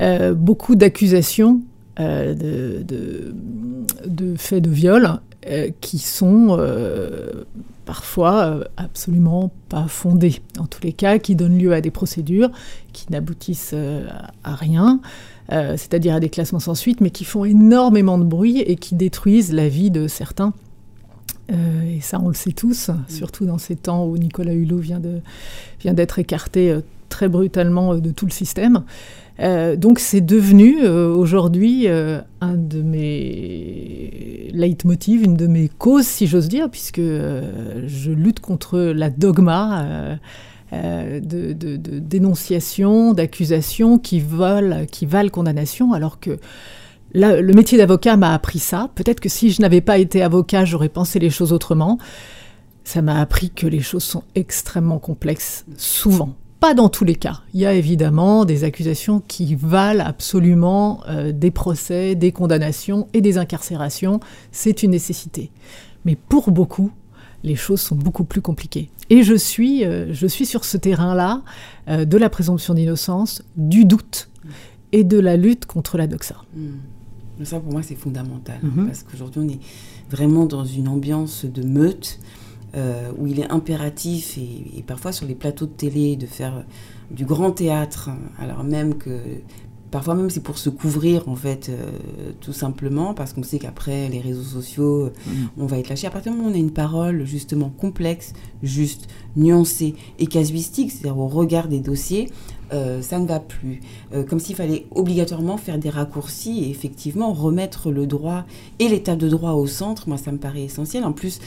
euh, 0.00 0.34
beaucoup 0.34 0.74
d'accusations 0.74 1.60
de, 1.98 2.82
de, 4.06 4.34
faits 4.36 4.64
de 4.64 4.70
viol 4.70 5.20
qui 5.82 5.98
sont 5.98 6.58
parfois 7.84 8.64
absolument 8.78 9.52
pas 9.68 9.86
fondés, 9.86 10.40
en 10.58 10.64
tous 10.64 10.82
les 10.82 10.94
cas, 10.94 11.18
qui 11.18 11.36
donnent 11.36 11.58
lieu 11.58 11.74
à 11.74 11.82
des 11.82 11.90
procédures 11.90 12.50
qui 12.94 13.04
n'aboutissent 13.10 13.74
à 14.44 14.54
rien. 14.54 15.00
c'est-à-dire 15.50 16.14
à 16.14 16.20
des 16.20 16.30
classements 16.30 16.58
sans 16.58 16.74
suite, 16.74 17.02
mais 17.02 17.10
qui 17.10 17.24
font 17.24 17.44
énormément 17.44 18.16
de 18.16 18.24
bruit 18.24 18.60
et 18.60 18.76
qui 18.76 18.94
détruisent 18.94 19.52
la 19.52 19.68
vie 19.68 19.90
de 19.90 20.08
certains 20.08 20.54
euh, 21.52 21.96
et 21.96 22.00
ça, 22.00 22.20
on 22.22 22.28
le 22.28 22.34
sait 22.34 22.52
tous, 22.52 22.88
mm. 22.88 23.04
surtout 23.08 23.46
dans 23.46 23.58
ces 23.58 23.76
temps 23.76 24.04
où 24.06 24.16
Nicolas 24.16 24.52
Hulot 24.52 24.78
vient, 24.78 25.00
de, 25.00 25.20
vient 25.80 25.94
d'être 25.94 26.18
écarté 26.18 26.70
euh, 26.70 26.80
très 27.10 27.28
brutalement 27.28 27.92
euh, 27.92 28.00
de 28.00 28.10
tout 28.10 28.24
le 28.24 28.32
système. 28.32 28.84
donc 29.76 30.00
c'est 30.00 30.20
devenu 30.20 30.86
aujourd'hui 30.86 31.88
un 31.88 32.56
de 32.56 32.82
mes 32.82 34.50
leitmotivs, 34.52 35.22
une 35.22 35.36
de 35.36 35.46
mes 35.46 35.68
causes, 35.68 36.06
si 36.06 36.26
j'ose 36.26 36.48
dire, 36.48 36.68
puisque 36.70 37.00
je 37.00 38.10
lutte 38.10 38.40
contre 38.40 38.78
la 38.78 39.08
dogma 39.08 40.18
de, 40.72 41.54
dénonciation, 41.54 43.14
d'accusation 43.14 43.98
qui 43.98 44.20
valent, 44.20 44.84
qui 44.84 45.06
valent 45.06 45.30
condamnation, 45.30 45.94
alors 45.94 46.20
que 46.20 46.38
le 47.14 47.52
métier 47.52 47.78
d'avocat 47.78 48.16
m'a 48.16 48.34
appris 48.34 48.58
ça. 48.58 48.90
Peut-être 48.94 49.20
que 49.20 49.28
si 49.28 49.50
je 49.50 49.60
n'avais 49.60 49.80
pas 49.80 49.98
été 49.98 50.22
avocat, 50.22 50.64
j'aurais 50.64 50.88
pensé 50.88 51.18
les 51.18 51.30
choses 51.30 51.52
autrement. 51.52 51.98
Ça 52.84 53.02
m'a 53.02 53.20
appris 53.20 53.50
que 53.50 53.66
les 53.66 53.80
choses 53.80 54.04
sont 54.04 54.22
extrêmement 54.34 54.98
complexes, 54.98 55.64
souvent. 55.76 56.34
Pas 56.60 56.74
dans 56.74 56.90
tous 56.90 57.04
les 57.04 57.14
cas. 57.14 57.40
Il 57.54 57.60
y 57.60 57.66
a 57.66 57.72
évidemment 57.72 58.44
des 58.44 58.64
accusations 58.64 59.20
qui 59.26 59.54
valent 59.54 60.04
absolument 60.04 61.00
euh, 61.08 61.32
des 61.32 61.50
procès, 61.50 62.14
des 62.14 62.32
condamnations 62.32 63.08
et 63.14 63.22
des 63.22 63.38
incarcérations. 63.38 64.20
C'est 64.52 64.82
une 64.82 64.90
nécessité. 64.90 65.50
Mais 66.04 66.16
pour 66.16 66.50
beaucoup, 66.50 66.90
les 67.42 67.56
choses 67.56 67.80
sont 67.80 67.96
beaucoup 67.96 68.24
plus 68.24 68.42
compliquées. 68.42 68.90
Et 69.08 69.22
je 69.22 69.34
suis, 69.34 69.84
euh, 69.84 70.12
je 70.12 70.26
suis 70.26 70.44
sur 70.44 70.66
ce 70.66 70.76
terrain-là 70.76 71.42
euh, 71.88 72.04
de 72.04 72.18
la 72.18 72.28
présomption 72.28 72.74
d'innocence, 72.74 73.42
du 73.56 73.86
doute 73.86 74.28
et 74.92 75.02
de 75.02 75.18
la 75.18 75.38
lutte 75.38 75.64
contre 75.64 75.96
la 75.96 76.06
doxa. 76.06 76.36
Hmm. 76.54 77.44
Ça, 77.44 77.58
pour 77.58 77.72
moi, 77.72 77.82
c'est 77.82 77.94
fondamental. 77.94 78.58
Mhm. 78.62 78.86
Parce 78.86 79.02
qu'aujourd'hui, 79.02 79.40
on 79.42 79.48
est 79.48 79.60
vraiment 80.10 80.44
dans 80.44 80.64
une 80.64 80.88
ambiance 80.88 81.46
de 81.46 81.62
meute 81.62 82.20
euh, 82.74 83.10
où 83.18 83.26
il 83.26 83.40
est 83.40 83.50
impératif, 83.50 84.38
et, 84.38 84.82
parfois 84.82 85.12
sur 85.12 85.26
les 85.26 85.34
plateaux 85.34 85.66
de 85.66 85.72
télé, 85.72 86.16
de 86.16 86.26
faire 86.26 86.64
du 87.10 87.24
grand 87.24 87.50
théâtre, 87.50 88.10
alors 88.38 88.64
même 88.64 88.94
que 88.94 89.20
parfois 89.90 90.14
même 90.14 90.30
c'est 90.30 90.42
pour 90.42 90.58
se 90.58 90.70
couvrir 90.70 91.28
en 91.28 91.34
fait 91.34 91.68
euh, 91.68 91.90
tout 92.40 92.52
simplement 92.52 93.12
parce 93.12 93.32
qu'on 93.32 93.42
sait 93.42 93.58
qu'après 93.58 94.08
les 94.08 94.20
réseaux 94.20 94.44
sociaux 94.44 95.10
mhm. 95.26 95.48
on 95.58 95.66
va 95.66 95.78
être 95.78 95.88
lâché 95.88 96.06
à 96.06 96.10
partir 96.10 96.30
du 96.30 96.38
moment 96.38 96.48
où 96.48 96.52
on 96.52 96.54
a 96.54 96.58
une 96.58 96.70
parole 96.70 97.24
justement 97.24 97.70
complexe 97.70 98.32
juste 98.62 99.08
nuancée 99.34 99.96
et 100.20 100.26
casuistique 100.26 100.92
c'est-à-dire 100.92 101.18
au 101.18 101.26
regard 101.26 101.66
des 101.66 101.80
dossiers 101.80 102.28
euh, 102.72 103.02
ça 103.02 103.18
ne 103.18 103.26
va 103.26 103.40
plus. 103.40 103.80
Euh, 104.14 104.24
comme 104.24 104.38
s'il 104.38 104.54
fallait 104.54 104.86
obligatoirement 104.92 105.56
faire 105.56 105.78
des 105.78 105.90
raccourcis 105.90 106.64
et 106.64 106.70
effectivement 106.70 107.32
remettre 107.32 107.90
le 107.90 108.06
droit 108.06 108.44
et 108.78 108.88
l'état 108.88 109.16
de 109.16 109.28
droit 109.28 109.52
au 109.52 109.66
centre. 109.66 110.08
Moi, 110.08 110.18
ça 110.18 110.30
me 110.30 110.38
paraît 110.38 110.62
essentiel. 110.62 111.04
En 111.04 111.12
plus, 111.12 111.40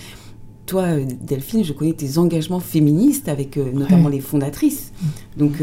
toi, 0.65 0.87
Delphine, 1.21 1.63
je 1.63 1.73
connais 1.73 1.93
tes 1.93 2.17
engagements 2.17 2.59
féministes 2.59 3.27
avec 3.27 3.57
notamment 3.57 4.09
les 4.09 4.21
fondatrices. 4.21 4.91
Donc, 5.37 5.61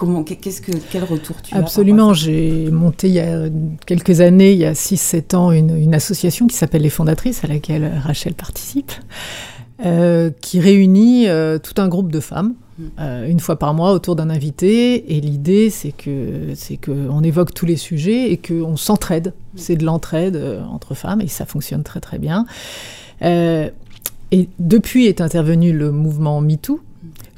Comment, 0.00 0.24
qu'est-ce 0.24 0.62
que, 0.62 0.72
quel 0.90 1.04
retour 1.04 1.36
tu 1.42 1.54
as 1.54 1.58
Absolument, 1.58 2.14
j'ai 2.14 2.70
monté 2.70 3.08
il 3.08 3.12
y 3.12 3.20
a 3.20 3.50
quelques 3.84 4.22
années, 4.22 4.52
il 4.52 4.58
y 4.58 4.64
a 4.64 4.72
6-7 4.72 5.36
ans, 5.36 5.52
une, 5.52 5.76
une, 5.76 5.94
association 5.94 6.46
qui 6.46 6.56
s'appelle 6.56 6.80
Les 6.80 6.88
Fondatrices, 6.88 7.44
à 7.44 7.48
laquelle 7.48 8.00
Rachel 8.02 8.32
participe, 8.32 8.92
euh, 9.84 10.30
qui 10.40 10.58
réunit 10.58 11.28
euh, 11.28 11.58
tout 11.58 11.74
un 11.82 11.88
groupe 11.88 12.10
de 12.10 12.20
femmes, 12.20 12.54
mm. 12.78 12.84
euh, 12.98 13.28
une 13.28 13.40
fois 13.40 13.58
par 13.58 13.74
mois, 13.74 13.92
autour 13.92 14.16
d'un 14.16 14.30
invité. 14.30 15.16
Et 15.16 15.20
l'idée, 15.20 15.68
c'est 15.68 15.92
que 15.92 16.52
c'est 16.54 16.78
qu'on 16.78 17.22
évoque 17.22 17.52
tous 17.52 17.66
les 17.66 17.76
sujets 17.76 18.32
et 18.32 18.38
qu'on 18.38 18.78
s'entraide. 18.78 19.34
Mm. 19.52 19.58
C'est 19.58 19.76
de 19.76 19.84
l'entraide 19.84 20.62
entre 20.70 20.94
femmes, 20.94 21.20
et 21.20 21.28
ça 21.28 21.44
fonctionne 21.44 21.82
très 21.82 22.00
très 22.00 22.18
bien. 22.18 22.46
Et 24.32 24.48
depuis 24.58 25.06
est 25.06 25.20
intervenu 25.20 25.72
le 25.72 25.90
mouvement 25.90 26.40
MeToo, 26.40 26.80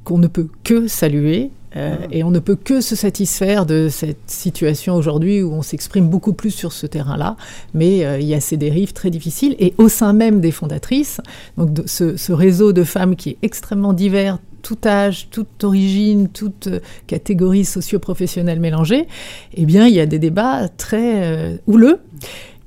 qu'on 0.04 0.18
ne 0.18 0.26
peut 0.26 0.48
que 0.64 0.88
saluer 0.88 1.50
euh, 1.76 1.96
et 2.10 2.22
on 2.22 2.30
ne 2.30 2.38
peut 2.38 2.56
que 2.56 2.80
se 2.80 2.94
satisfaire 2.96 3.66
de 3.66 3.88
cette 3.90 4.30
situation 4.30 4.94
aujourd'hui 4.94 5.42
où 5.42 5.52
on 5.52 5.62
s'exprime 5.62 6.08
beaucoup 6.08 6.32
plus 6.32 6.50
sur 6.50 6.72
ce 6.72 6.86
terrain-là, 6.86 7.36
mais 7.74 8.04
euh, 8.04 8.18
il 8.18 8.26
y 8.26 8.34
a 8.34 8.40
ces 8.40 8.56
dérives 8.56 8.92
très 8.92 9.10
difficiles. 9.10 9.56
Et 9.58 9.74
au 9.78 9.88
sein 9.88 10.12
même 10.12 10.40
des 10.40 10.50
fondatrices, 10.50 11.20
donc 11.56 11.72
de 11.72 11.84
ce, 11.86 12.32
réseau 12.32 12.72
de 12.72 12.84
femmes 12.84 13.16
qui 13.16 13.30
est 13.30 13.38
extrêmement 13.42 13.92
divers, 13.92 14.38
tout 14.62 14.78
âge, 14.84 15.28
toute 15.30 15.64
origine, 15.64 16.28
toute 16.28 16.68
euh, 16.68 16.80
catégorie 17.06 17.64
socio-professionnelle 17.64 18.60
mélangée, 18.60 19.06
eh 19.54 19.64
bien, 19.64 19.86
il 19.86 19.94
y 19.94 20.00
a 20.00 20.06
des 20.06 20.18
débats 20.18 20.68
très 20.68 21.58
houleux, 21.66 22.00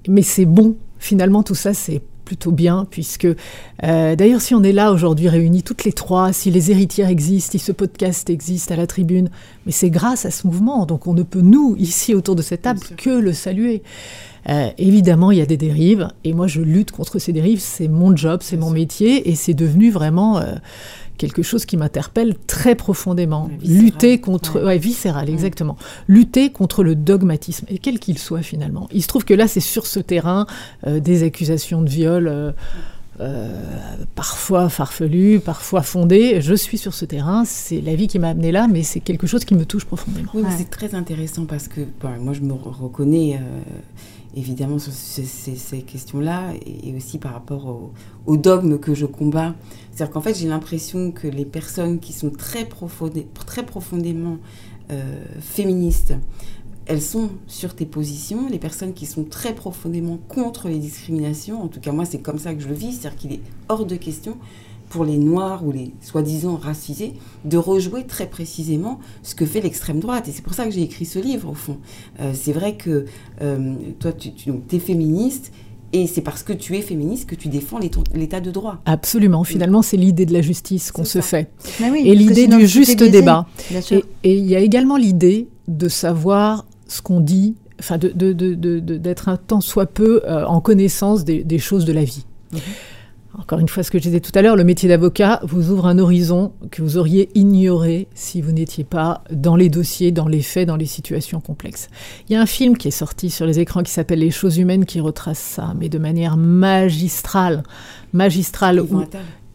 mais 0.07 0.21
c'est 0.21 0.45
bon. 0.45 0.75
Finalement, 0.97 1.43
tout 1.43 1.55
ça, 1.55 1.73
c'est 1.73 2.01
plutôt 2.25 2.51
bien, 2.51 2.85
puisque 2.89 3.27
euh, 3.83 4.15
d'ailleurs, 4.15 4.41
si 4.41 4.53
on 4.55 4.63
est 4.63 4.71
là 4.71 4.91
aujourd'hui 4.91 5.29
réunis 5.29 5.63
toutes 5.63 5.83
les 5.85 5.93
trois, 5.93 6.33
si 6.33 6.51
les 6.51 6.71
héritières 6.71 7.09
existent, 7.09 7.51
si 7.51 7.59
ce 7.59 7.71
podcast 7.71 8.29
existe 8.29 8.71
à 8.71 8.75
la 8.75 8.87
tribune, 8.87 9.29
mais 9.65 9.71
c'est 9.71 9.89
grâce 9.89 10.25
à 10.25 10.31
ce 10.31 10.47
mouvement. 10.47 10.85
Donc 10.85 11.07
on 11.07 11.13
ne 11.13 11.23
peut, 11.23 11.41
nous, 11.41 11.75
ici 11.77 12.13
autour 12.13 12.35
de 12.35 12.41
cette 12.41 12.63
table, 12.63 12.81
que 12.97 13.11
le 13.11 13.31
saluer. 13.31 13.83
Euh, 14.49 14.69
évidemment, 14.77 15.31
il 15.31 15.37
y 15.37 15.41
a 15.41 15.45
des 15.45 15.57
dérives, 15.57 16.09
et 16.23 16.33
moi 16.33 16.47
je 16.47 16.61
lutte 16.61 16.91
contre 16.91 17.17
ces 17.17 17.31
dérives, 17.31 17.59
c'est 17.61 17.87
mon 17.87 18.15
job, 18.15 18.41
c'est 18.43 18.57
mon 18.57 18.69
métier, 18.69 19.29
et 19.29 19.35
c'est 19.35 19.53
devenu 19.53 19.91
vraiment... 19.91 20.39
Euh, 20.39 20.55
quelque 21.17 21.43
chose 21.43 21.65
qui 21.65 21.77
m'interpelle 21.77 22.35
très 22.47 22.75
profondément. 22.75 23.49
Lutter 23.63 24.19
contre, 24.19 24.63
ouais. 24.63 24.77
viscéral, 24.77 25.29
exactement. 25.29 25.77
Lutter 26.07 26.51
contre 26.51 26.83
le 26.83 26.95
dogmatisme, 26.95 27.65
et 27.69 27.79
quel 27.79 27.99
qu'il 27.99 28.17
soit 28.17 28.41
finalement. 28.41 28.87
Il 28.91 29.01
se 29.01 29.07
trouve 29.07 29.25
que 29.25 29.33
là, 29.33 29.47
c'est 29.47 29.59
sur 29.59 29.87
ce 29.87 29.99
terrain 29.99 30.45
euh, 30.87 30.99
des 30.99 31.23
accusations 31.23 31.81
de 31.81 31.89
viol. 31.89 32.27
Euh, 32.27 32.51
euh, 33.19 33.49
parfois 34.15 34.69
farfelues, 34.69 35.39
parfois 35.39 35.81
fondées. 35.81 36.41
Je 36.41 36.53
suis 36.53 36.77
sur 36.77 36.93
ce 36.93 37.05
terrain, 37.05 37.45
c'est 37.45 37.81
la 37.81 37.95
vie 37.95 38.07
qui 38.07 38.19
m'a 38.19 38.29
amené 38.29 38.51
là, 38.51 38.67
mais 38.67 38.83
c'est 38.83 38.99
quelque 38.99 39.27
chose 39.27 39.45
qui 39.45 39.55
me 39.55 39.65
touche 39.65 39.85
profondément. 39.85 40.29
Oui, 40.33 40.43
c'est 40.57 40.69
très 40.69 40.95
intéressant 40.95 41.45
parce 41.45 41.67
que 41.67 41.81
moi 42.19 42.33
je 42.33 42.41
me 42.41 42.53
reconnais 42.53 43.39
évidemment 44.35 44.79
sur 44.79 44.91
ces, 44.91 45.81
questions-là 45.81 46.53
et, 46.65 46.93
aussi 46.95 47.17
par 47.17 47.33
rapport 47.33 47.65
au, 47.67 47.93
au, 48.25 48.37
dogme 48.37 48.79
que 48.79 48.93
je 48.93 49.05
combats. 49.05 49.55
C'est-à-dire 49.91 50.13
qu'en 50.13 50.21
fait, 50.21 50.33
j'ai 50.33 50.47
l'impression 50.47 51.11
que 51.11 51.27
les 51.27 51.45
personnes 51.45 51.99
qui 51.99 52.11
sont 52.11 52.29
très, 52.29 52.67
très 53.45 53.65
profondément 53.65 54.37
euh, 54.91 55.23
féministes, 55.39 56.13
elles 56.85 57.01
sont 57.01 57.29
sur 57.47 57.75
tes 57.75 57.85
positions. 57.85 58.47
Les 58.49 58.59
personnes 58.59 58.93
qui 58.93 59.05
sont 59.05 59.23
très 59.23 59.53
profondément 59.53 60.19
contre 60.27 60.67
les 60.67 60.77
discriminations, 60.77 61.61
en 61.63 61.67
tout 61.67 61.79
cas 61.79 61.91
moi 61.91 62.05
c'est 62.05 62.19
comme 62.19 62.39
ça 62.39 62.53
que 62.53 62.61
je 62.61 62.67
le 62.67 62.75
vis, 62.75 62.93
c'est-à-dire 62.93 63.17
qu'il 63.17 63.33
est 63.33 63.41
hors 63.69 63.85
de 63.85 63.95
question 63.95 64.37
pour 64.89 65.03
les 65.03 65.17
Noirs 65.17 65.65
ou 65.65 65.71
les 65.71 65.93
soi-disant 66.01 66.55
racisés 66.55 67.13
de 67.43 67.57
rejouer 67.57 68.05
très 68.05 68.27
précisément 68.27 68.99
ce 69.23 69.35
que 69.35 69.45
fait 69.45 69.61
l'extrême 69.61 69.99
droite. 69.99 70.27
Et 70.27 70.31
c'est 70.31 70.43
pour 70.43 70.53
ça 70.53 70.65
que 70.65 70.71
j'ai 70.71 70.83
écrit 70.83 71.05
ce 71.05 71.19
livre, 71.19 71.49
au 71.49 71.53
fond. 71.53 71.77
Euh, 72.19 72.31
c'est 72.33 72.53
vrai 72.53 72.75
que 72.75 73.05
euh, 73.41 73.73
toi, 73.99 74.13
tu, 74.13 74.31
tu 74.33 74.53
es 74.71 74.79
féministe. 74.79 75.51
Et 75.93 76.07
c'est 76.07 76.21
parce 76.21 76.43
que 76.43 76.51
tu 76.51 76.75
es 76.75 76.81
féministe 76.81 77.29
que 77.29 77.35
tu 77.35 77.47
défends 77.47 77.79
l'état 78.13 78.41
de 78.41 78.51
droit. 78.51 78.81
Absolument. 78.85 79.43
Finalement, 79.43 79.81
c'est 79.81 79.97
l'idée 79.97 80.25
de 80.25 80.33
la 80.33 80.41
justice 80.41 80.91
qu'on 80.91 81.05
se 81.05 81.21
fait. 81.21 81.49
et 81.79 82.15
l'idée 82.15 82.47
du 82.47 82.67
juste 82.67 83.01
débat. 83.01 83.47
Et 84.23 84.37
il 84.37 84.45
y 84.45 84.55
a 84.55 84.59
également 84.59 84.97
l'idée 84.97 85.47
de 85.67 85.87
savoir 85.87 86.65
ce 86.87 87.01
qu'on 87.01 87.19
dit, 87.19 87.55
enfin 87.79 87.97
d'être 87.97 88.17
de, 88.17 88.53
de, 88.79 89.15
un 89.27 89.37
tant 89.37 89.61
soit 89.61 89.85
peu 89.85 90.21
euh, 90.25 90.45
en 90.45 90.61
connaissance 90.61 91.25
des, 91.25 91.59
choses 91.59 91.85
de 91.85 91.93
la 91.93 92.03
vie. 92.03 92.25
Mhm. 92.51 92.59
Encore 93.37 93.59
une 93.59 93.67
fois, 93.67 93.83
ce 93.83 93.91
que 93.91 93.97
je 93.97 94.03
disais 94.03 94.21
tout 94.21 94.31
à 94.33 94.41
l'heure, 94.41 94.55
le 94.55 94.63
métier 94.63 94.87
d'avocat 94.87 95.41
vous 95.43 95.69
ouvre 95.69 95.87
un 95.87 95.99
horizon 95.99 96.53
que 96.71 96.81
vous 96.81 96.95
auriez 96.97 97.29
ignoré 97.35 98.07
si 98.15 98.41
vous 98.41 98.53
n'étiez 98.53 98.85
pas 98.85 99.25
dans 99.29 99.57
les 99.57 99.67
dossiers, 99.67 100.13
dans 100.13 100.29
les 100.29 100.41
faits, 100.41 100.67
dans 100.67 100.77
les 100.77 100.85
situations 100.85 101.41
complexes. 101.41 101.89
Il 102.29 102.33
y 102.33 102.35
a 102.37 102.41
un 102.41 102.45
film 102.45 102.77
qui 102.77 102.87
est 102.87 102.91
sorti 102.91 103.29
sur 103.29 103.45
les 103.45 103.59
écrans 103.59 103.83
qui 103.83 103.91
s'appelle 103.91 104.19
Les 104.19 104.31
choses 104.31 104.57
humaines 104.57 104.85
qui 104.85 105.01
retrace 105.01 105.39
ça, 105.39 105.73
mais 105.77 105.89
de 105.89 105.97
manière 105.97 106.37
magistrale. 106.37 107.63
Magistrale. 108.13 108.81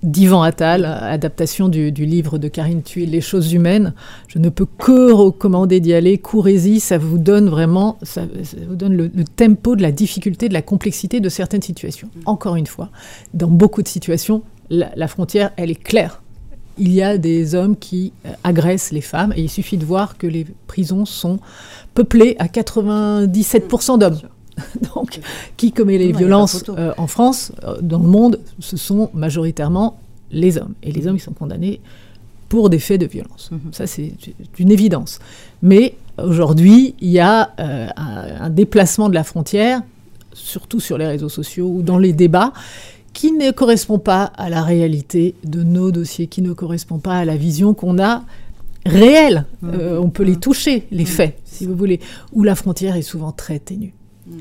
D'Ivan 0.02 0.42
Attal, 0.42 0.86
adaptation 0.86 1.68
du, 1.68 1.90
livre 1.90 2.38
de 2.38 2.48
Karine 2.48 2.82
Thuy, 2.82 3.04
Les 3.04 3.20
choses 3.20 3.52
humaines. 3.52 3.92
Je 4.28 4.38
ne 4.38 4.48
peux 4.48 4.64
que 4.64 5.12
recommander 5.12 5.80
d'y 5.80 5.92
aller. 5.92 6.16
Courez-y, 6.16 6.80
ça 6.80 6.96
vous 6.96 7.18
donne 7.18 7.50
vraiment, 7.50 7.98
ça, 8.02 8.22
vous 8.66 8.76
donne 8.76 8.96
le, 8.96 9.10
tempo 9.24 9.76
de 9.76 9.82
la 9.82 9.92
difficulté, 9.92 10.48
de 10.48 10.54
la 10.54 10.62
complexité 10.62 11.20
de 11.20 11.28
certaines 11.28 11.60
situations. 11.60 12.08
Encore 12.24 12.56
une 12.56 12.66
fois, 12.66 12.88
dans 13.34 13.48
beaucoup 13.48 13.82
de 13.82 13.88
situations, 13.88 14.42
la, 14.70 15.08
frontière, 15.08 15.52
elle 15.56 15.70
est 15.70 15.82
claire. 15.82 16.22
Il 16.78 16.92
y 16.92 17.02
a 17.02 17.18
des 17.18 17.54
hommes 17.54 17.76
qui 17.76 18.14
euh, 18.24 18.30
agressent 18.42 18.92
les 18.92 19.02
femmes 19.02 19.34
et 19.36 19.42
il 19.42 19.50
suffit 19.50 19.76
de 19.76 19.84
voir 19.84 20.16
que 20.16 20.26
les 20.26 20.46
prisons 20.66 21.04
sont 21.04 21.38
peuplées 21.92 22.36
à 22.38 22.46
97% 22.46 23.98
d'hommes. 23.98 24.20
Donc, 24.94 25.20
qui 25.56 25.72
commet 25.72 25.98
les 25.98 26.12
violences 26.12 26.64
euh, 26.68 26.92
en 26.96 27.06
France, 27.06 27.52
euh, 27.64 27.76
dans 27.80 27.98
le 27.98 28.08
monde, 28.08 28.40
ce 28.58 28.76
sont 28.76 29.10
majoritairement 29.14 29.98
les 30.30 30.58
hommes. 30.58 30.74
Et 30.82 30.92
les 30.92 31.06
hommes, 31.06 31.16
ils 31.16 31.20
sont 31.20 31.32
condamnés 31.32 31.80
pour 32.48 32.70
des 32.70 32.78
faits 32.78 33.00
de 33.00 33.06
violence. 33.06 33.50
Mhm. 33.52 33.60
Ça, 33.72 33.86
c'est 33.86 34.12
une 34.58 34.70
évidence. 34.70 35.20
Mais 35.62 35.96
aujourd'hui, 36.18 36.94
il 37.00 37.10
y 37.10 37.20
a 37.20 37.50
euh, 37.60 37.88
un, 37.96 38.50
déplacement 38.50 39.08
de 39.08 39.14
la 39.14 39.24
frontière, 39.24 39.82
surtout 40.32 40.80
sur 40.80 40.98
les 40.98 41.06
réseaux 41.06 41.28
sociaux 41.28 41.68
ou 41.68 41.82
dans 41.82 41.98
les 41.98 42.12
débats, 42.12 42.52
qui 43.12 43.32
ne 43.32 43.50
correspond 43.50 43.98
pas 43.98 44.24
à 44.36 44.50
la 44.50 44.62
réalité 44.62 45.34
de 45.44 45.62
nos 45.62 45.90
dossiers, 45.90 46.26
qui 46.26 46.42
ne 46.42 46.52
correspond 46.52 46.98
pas 46.98 47.18
à 47.18 47.24
la 47.24 47.36
vision 47.36 47.74
qu'on 47.74 47.98
a 47.98 48.24
réelle. 48.86 49.46
Mhm. 49.62 49.98
on 50.00 50.10
peut 50.10 50.24
les 50.24 50.32
mhm. 50.32 50.40
toucher, 50.40 50.86
les 50.90 51.04
faits, 51.04 51.38
si 51.44 51.66
vous 51.66 51.76
voulez, 51.76 52.00
où 52.32 52.42
la 52.42 52.54
frontière 52.54 52.96
est 52.96 53.02
souvent 53.02 53.30
très 53.32 53.58
ténue. 53.58 53.92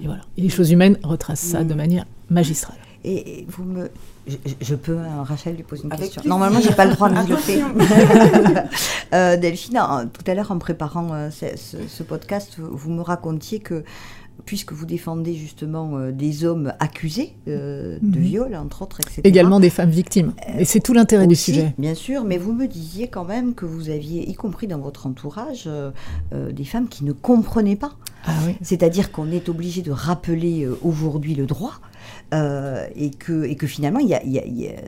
Et, 0.02 0.06
voilà. 0.06 0.22
et 0.38 0.42
les 0.42 0.50
choses 0.50 0.72
humaines 0.72 0.98
retracent 1.04 1.40
ça 1.40 1.64
de 1.64 1.74
manière 1.74 2.06
magistrale. 2.30 2.78
Et 3.04 3.46
vous 3.48 3.64
me. 3.64 3.90
Je, 4.62 4.76
peux, 4.76 4.98
euh, 4.98 5.22
Rachel, 5.24 5.56
lui 5.56 5.64
poser 5.64 5.84
une 5.86 5.90
question. 5.90 6.22
Normalement, 6.26 6.60
j'ai 6.60 6.74
pas 6.74 6.86
le 6.86 6.94
droit 6.94 7.10
de 7.10 7.16
développer. 7.16 7.64
euh, 9.14 9.38
Delphine, 9.38 9.82
tout 10.14 10.30
à 10.30 10.36
l'heure, 10.36 10.52
en 10.52 10.60
préparant 10.60 11.14
euh, 11.14 11.30
ce, 11.32 12.04
podcast, 12.04 12.58
vous 12.60 12.92
me 12.92 13.02
racontiez 13.02 13.60
que 13.60 13.84
puisque 14.46 14.74
vous 14.74 14.86
défendez 14.86 15.36
justement 15.36 15.98
euh, 15.98 16.12
des 16.12 16.46
hommes 16.46 16.74
accusés 16.80 17.36
euh, 17.48 17.98
de 18.02 18.18
mhm. 18.18 18.24
viol, 18.24 18.56
entre 18.56 18.82
autres, 18.82 19.00
etc. 19.00 19.22
Également 19.24 19.60
des 19.60 19.70
femmes 19.70 19.90
victimes. 19.90 20.34
Et 20.58 20.66
c'est 20.66 20.80
tout 20.80 20.94
l'intérêt 20.94 21.28
du 21.28 21.36
sujet. 21.36 21.74
Bien 21.78 21.96
sûr, 21.96 22.24
mais 22.24 22.38
vous 22.38 22.54
me 22.54 22.68
disiez 22.68 23.08
quand 23.08 23.26
même 23.26 23.54
que 23.54 23.66
vous 23.66 23.90
aviez, 23.90 24.28
y 24.28 24.34
compris 24.34 24.68
dans 24.68 24.80
votre 24.80 25.08
entourage, 25.08 25.66
euh, 25.68 25.92
des 26.52 26.66
femmes 26.66 26.88
qui 26.88 27.04
ne 27.04 27.12
comprenaient 27.12 27.76
pas. 27.76 27.94
Ah 28.26 28.34
oui. 28.46 28.56
C'est-à-dire 28.62 29.12
qu'on 29.12 29.32
est 29.32 29.50
obligé 29.50 29.82
de 29.82 29.92
rappeler 29.92 30.68
aujourd'hui 30.82 31.36
le 31.36 31.46
droit, 31.46 31.80
euh, 32.32 32.86
et, 32.96 33.10
que, 33.10 33.46
et 33.46 33.56
que 33.56 33.66
finalement, 33.66 34.00
y 34.00 34.14
a, 34.14 34.22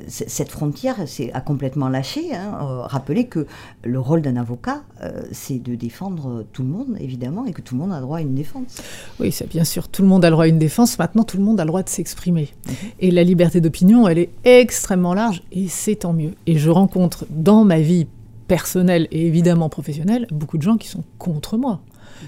cette 0.07 0.49
frontière 0.49 0.97
a 1.33 1.41
complètement 1.41 1.89
lâché. 1.89 2.35
Hein. 2.35 2.57
Euh, 2.61 2.81
rappelez 2.83 3.25
que 3.25 3.47
le 3.83 3.99
rôle 3.99 4.21
d'un 4.21 4.35
avocat, 4.35 4.83
euh, 5.01 5.23
c'est 5.31 5.57
de 5.57 5.73
défendre 5.73 6.45
tout 6.53 6.61
le 6.61 6.69
monde, 6.69 6.97
évidemment, 6.99 7.45
et 7.45 7.51
que 7.51 7.61
tout 7.61 7.73
le 7.73 7.81
monde 7.81 7.93
a 7.93 7.99
droit 7.99 8.19
à 8.19 8.21
une 8.21 8.35
défense. 8.35 8.81
Oui, 9.19 9.31
c'est 9.31 9.49
bien 9.49 9.63
sûr, 9.63 9.87
tout 9.87 10.03
le 10.03 10.07
monde 10.07 10.23
a 10.23 10.29
le 10.29 10.33
droit 10.33 10.45
à 10.45 10.47
une 10.47 10.59
défense. 10.59 10.99
Maintenant, 10.99 11.23
tout 11.23 11.37
le 11.37 11.43
monde 11.43 11.59
a 11.59 11.63
le 11.63 11.69
droit 11.69 11.81
de 11.81 11.89
s'exprimer. 11.89 12.49
Mhm. 12.67 12.73
Et 12.99 13.11
la 13.11 13.23
liberté 13.23 13.59
d'opinion, 13.59 14.07
elle 14.07 14.19
est 14.19 14.29
extrêmement 14.43 15.15
large, 15.15 15.41
et 15.51 15.67
c'est 15.67 15.95
tant 15.95 16.13
mieux. 16.13 16.35
Et 16.45 16.59
je 16.59 16.69
rencontre 16.69 17.25
dans 17.31 17.65
ma 17.65 17.79
vie 17.79 18.05
personnelle 18.47 19.07
et 19.11 19.25
évidemment 19.25 19.69
professionnelle 19.69 20.27
beaucoup 20.29 20.57
de 20.57 20.63
gens 20.63 20.75
qui 20.75 20.89
sont 20.89 21.05
contre 21.17 21.57
moi. 21.57 21.81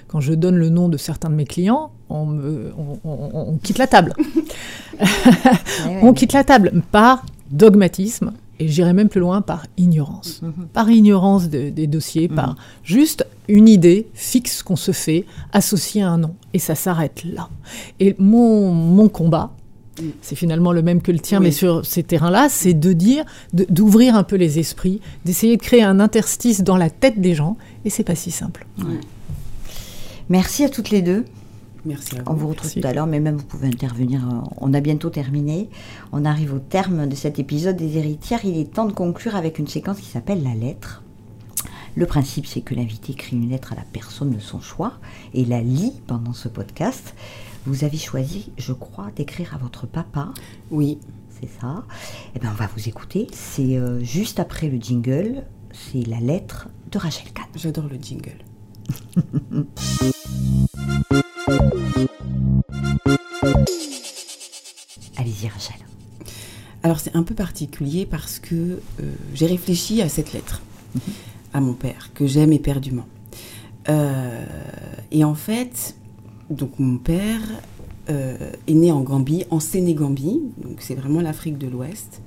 Quand 0.08 0.20
je 0.20 0.34
donne 0.34 0.56
le 0.56 0.70
nom 0.70 0.90
de 0.90 0.98
certains 0.98 1.30
de 1.30 1.36
mes 1.36 1.46
clients, 1.46 1.92
on, 2.10 3.58
quitte 3.64 3.78
la 3.78 3.88
table. 3.88 4.14
on 6.02 6.14
quitte 6.14 6.34
la 6.34 6.44
table 6.44 6.82
par 6.92 7.26
dogmatisme 7.52 8.34
et 8.60 8.68
j'irais 8.68 8.94
même 8.94 9.10
plus 9.10 9.20
loin 9.20 9.42
par 9.42 9.66
ignorance. 9.78 10.42
Par 10.74 10.90
ignorance 10.90 11.50
de- 11.50 11.70
des 11.70 11.88
dossiers, 11.88 12.28
par 12.28 12.56
juste 12.84 13.26
une 13.48 13.68
idée 13.68 14.08
fixe 14.14 14.62
qu'on 14.64 14.76
se 14.76 14.92
fait, 14.92 15.26
associée 15.52 16.04
à 16.04 16.10
un 16.10 16.18
nom. 16.18 16.36
Et 16.54 16.60
ça 16.60 16.76
s'arrête 16.76 17.24
là. 17.26 17.50
Et 18.00 18.16
mon, 18.20 18.72
mon 18.72 19.10
combat, 19.10 19.52
c'est 20.22 20.36
finalement 20.36 20.72
le 20.72 20.82
même 20.82 21.02
que 21.02 21.12
le 21.12 21.20
tien, 21.20 21.40
Oui. 21.40 21.46
mais 21.48 21.52
sur 21.52 21.86
ces 21.86 22.04
terrains-là, 22.04 22.48
c'est 22.50 22.74
de 22.74 22.94
dire, 22.94 23.26
d'ouvrir 23.54 24.16
un 24.16 24.24
peu 24.24 24.36
les 24.36 24.60
esprits, 24.60 25.02
d'essayer 25.26 25.58
de 25.58 25.62
créer 25.62 25.84
un 25.84 26.00
interstice 26.00 26.64
dans 26.64 26.78
la 26.78 26.90
tête 26.90 27.20
des 27.20 27.34
gens, 27.36 27.58
et 27.86 27.90
c'est 27.90 28.04
pas 28.04 28.16
si 28.16 28.32
simple. 28.32 28.66
Merci 30.34 30.64
à 30.64 30.70
toutes 30.70 30.90
les 30.90 31.04
deux. 31.04 31.26
Merci 31.86 32.18
à 32.18 32.24
On 32.26 32.34
vous. 32.34 32.48
retrouve 32.48 32.66
Merci. 32.66 32.82
tout 32.82 32.88
à 32.88 32.92
l'heure, 32.94 33.06
mais 33.06 33.20
même 33.20 33.36
vous 33.36 33.46
pouvez 33.46 33.68
intervenir. 33.68 34.28
euh, 34.28 34.40
On 34.58 34.74
a 34.74 34.80
bientôt 34.80 35.12
terminé. 35.12 35.70
On 36.12 36.26
arrive 36.26 36.56
au 36.56 36.58
terme 36.60 37.08
de 37.08 37.14
cet 37.16 37.38
épisode 37.38 37.76
des 37.76 37.98
héritières. 38.00 38.44
Il 38.44 38.58
est 38.58 38.74
temps 38.74 38.86
de 38.88 38.94
conclure 38.94 39.36
avec 39.36 39.60
une 39.60 39.68
séquence 39.68 40.00
qui 40.00 40.08
s'appelle 40.10 40.42
la 40.42 40.56
lettre. 40.56 41.04
Le 41.96 42.08
principe, 42.08 42.48
c'est 42.48 42.62
que 42.62 42.74
l'invité 42.74 43.12
écrit 43.12 43.36
une 43.36 43.48
lettre 43.48 43.74
à 43.74 43.76
la 43.76 43.84
personne 43.84 44.32
de 44.32 44.40
son 44.40 44.60
choix 44.60 44.94
et 45.36 45.46
la 45.46 45.62
lit 45.62 45.94
pendant 46.08 46.34
ce 46.34 46.48
podcast. 46.48 47.14
Vous 47.68 47.84
avez 47.84 47.98
choisi, 48.00 48.52
je 48.58 48.74
crois, 48.74 49.12
d'écrire 49.16 49.54
à 49.54 49.60
votre 49.60 49.86
papa. 49.86 50.30
Oui, 50.72 50.98
C'est 51.30 51.50
ça. 51.62 51.84
Eh 52.36 52.40
bien, 52.40 52.50
on 52.50 52.56
va 52.58 52.68
vous 52.76 52.90
écouter. 52.90 53.28
C'est 53.34 53.78
euh, 53.78 54.04
juste 54.04 54.40
après 54.40 54.68
le 54.68 54.80
jingle. 54.82 55.44
C'est 55.72 56.08
la 56.08 56.20
lettre 56.20 56.70
de 56.92 56.98
Rachel 56.98 57.32
Kahn. 57.34 57.46
j'adore 57.56 57.86
le 57.88 57.98
jingle. 58.02 58.40
Allez-y, 65.18 65.48
Rachel. 65.48 65.76
Alors 66.84 67.00
c'est 67.00 67.16
un 67.16 67.24
peu 67.24 67.34
particulier 67.34 68.06
parce 68.06 68.40
que 68.40 68.56
euh, 68.56 68.80
j'ai 69.34 69.46
réfléchi 69.46 70.02
à 70.02 70.10
cette 70.10 70.34
lettre 70.34 70.62
à 71.54 71.62
mon 71.62 71.74
père 71.74 72.12
que 72.14 72.28
j'aime 72.28 72.52
éperdument. 72.52 73.06
Euh, 73.90 74.46
et 75.12 75.24
en 75.24 75.36
fait, 75.36 75.96
donc 76.50 76.80
mon 76.80 76.98
père 76.98 77.42
euh, 78.10 78.52
est 78.68 78.74
né 78.74 78.92
en 78.92 79.02
Gambie, 79.02 79.46
en 79.50 79.60
Sénégambie, 79.60 80.42
donc 80.58 80.78
c'est 80.80 80.96
vraiment 80.96 81.22
l'Afrique 81.22 81.58
de 81.58 81.68
l'Ouest, 81.68 82.22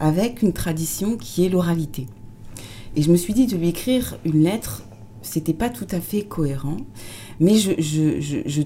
avec 0.00 0.42
une 0.42 0.52
tradition 0.52 1.16
qui 1.16 1.46
est 1.46 1.48
l'oralité. 1.48 2.06
Et 2.96 3.02
je 3.02 3.10
me 3.10 3.16
suis 3.16 3.32
dit 3.32 3.46
de 3.46 3.56
lui 3.56 3.68
écrire 3.68 4.18
une 4.24 4.42
lettre, 4.42 4.82
c'était 5.24 5.52
pas 5.54 5.70
tout 5.70 5.86
à 5.90 6.00
fait 6.00 6.22
cohérent, 6.22 6.76
mais 7.40 7.56
je, 7.56 7.72
je- 7.78 8.20
je- 8.20 8.62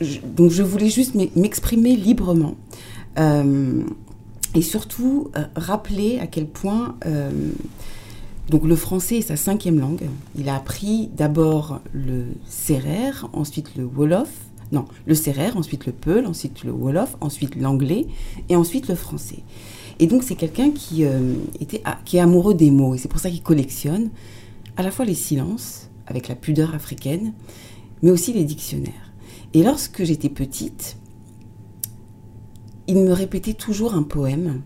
je- 0.00 0.20
donc 0.20 0.50
je 0.50 0.62
voulais 0.62 0.88
juste 0.88 1.14
m'e- 1.14 1.28
m'exprimer 1.36 1.96
librement. 1.96 2.54
Euh, 3.18 3.82
et 4.54 4.62
surtout 4.62 5.30
euh, 5.36 5.44
rappeler 5.54 6.18
à 6.18 6.26
quel 6.26 6.46
point 6.46 6.96
euh, 7.06 7.30
donc 8.50 8.64
le 8.64 8.76
français 8.76 9.18
est 9.18 9.22
sa 9.22 9.36
cinquième 9.36 9.78
langue. 9.80 10.02
Il 10.38 10.48
a 10.48 10.56
appris 10.56 11.10
d'abord 11.16 11.80
le 11.92 12.24
sérère, 12.48 13.28
ensuite 13.32 13.76
le 13.76 13.84
wolof, 13.84 14.30
non, 14.72 14.84
le 15.06 15.14
sérère, 15.14 15.56
ensuite 15.56 15.86
le 15.86 15.92
peul, 15.92 16.26
ensuite 16.26 16.62
le 16.64 16.72
wolof, 16.72 17.16
ensuite 17.20 17.56
l'anglais 17.56 18.06
et 18.48 18.56
ensuite 18.56 18.88
le 18.88 18.94
français. 18.94 19.40
Et 19.98 20.06
donc 20.06 20.22
c'est 20.22 20.34
quelqu'un 20.36 20.70
qui, 20.70 21.04
qui 22.04 22.16
est 22.16 22.20
amoureux 22.20 22.54
des 22.54 22.70
mots 22.70 22.94
et 22.94 22.98
c'est 22.98 23.08
pour 23.08 23.18
ça 23.20 23.30
qu'il 23.30 23.42
collectionne 23.42 24.10
à 24.76 24.82
la 24.82 24.90
fois 24.90 25.04
les 25.04 25.14
silences 25.14 25.90
avec 26.06 26.28
la 26.28 26.34
pudeur 26.34 26.74
africaine, 26.74 27.32
mais 28.02 28.10
aussi 28.10 28.32
les 28.32 28.44
dictionnaires. 28.44 29.12
Et 29.54 29.62
lorsque 29.62 30.04
j'étais 30.04 30.28
petite, 30.28 30.98
il 32.86 32.98
me 32.98 33.12
répétait 33.12 33.54
toujours 33.54 33.94
un 33.94 34.02
poème, 34.02 34.62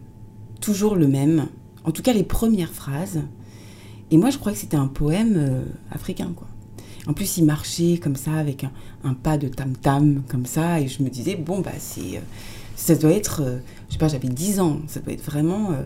toujours 0.61 0.97
le 0.97 1.09
même, 1.09 1.49
en 1.85 1.93
tout 1.93 2.03
cas 2.03 2.13
les 2.13 2.25
premières 2.25 2.73
phrases. 2.73 3.23
Et 4.11 4.19
moi, 4.19 4.31
je 4.31 4.39
crois 4.39 4.53
que 4.53 4.59
c'était 4.59 4.77
un 4.77 4.89
poème 4.89 5.35
euh, 5.37 5.65
africain, 5.91 6.33
quoi. 6.35 6.49
En 7.07 7.13
plus, 7.13 7.39
il 7.39 7.45
marchait 7.45 7.99
comme 7.99 8.17
ça, 8.17 8.35
avec 8.35 8.67
un, 9.05 9.15
pas 9.15 9.39
de 9.39 9.49
tam-tam, 9.49 10.23
comme 10.29 10.47
ça, 10.47 10.81
et 10.81 10.89
je 10.89 11.03
me 11.03 11.09
disais, 11.09 11.35
bon, 11.35 11.61
bah, 11.61 11.73
c'est, 11.79 12.19
euh, 12.19 12.21
ça 12.77 12.95
doit 12.95 13.13
être, 13.13 13.43
euh, 13.43 13.59
je 13.89 13.95
sais 13.95 13.99
pas, 13.99 14.09
j'avais 14.09 14.29
10 14.29 14.61
ans, 14.61 14.81
ça 14.87 15.01
doit 15.01 15.13
être 15.13 15.25
vraiment 15.25 15.73
euh, 15.73 15.85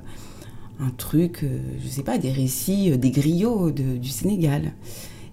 un 0.80 0.90
truc, 0.90 1.42
euh, 1.42 1.58
je 1.82 1.88
sais 1.88 2.02
pas, 2.02 2.18
des 2.18 2.32
récits, 2.32 2.90
euh, 2.90 2.96
des 2.96 3.10
griots 3.10 3.70
du 3.70 4.08
Sénégal. 4.08 4.72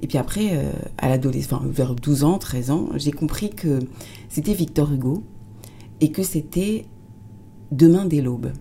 Et 0.01 0.07
puis 0.07 0.17
après, 0.17 0.49
euh, 0.53 0.71
à 0.97 1.09
l'adolescence, 1.09 1.63
vers 1.65 1.95
12 1.95 2.23
ans, 2.23 2.37
13 2.37 2.71
ans, 2.71 2.89
j'ai 2.95 3.11
compris 3.11 3.49
que 3.49 3.79
c'était 4.29 4.53
Victor 4.53 4.91
Hugo, 4.91 5.23
et 5.99 6.11
que 6.11 6.23
c'était 6.23 6.85
Demain 7.71 8.05
dès 8.05 8.21
l'aube. 8.21 8.51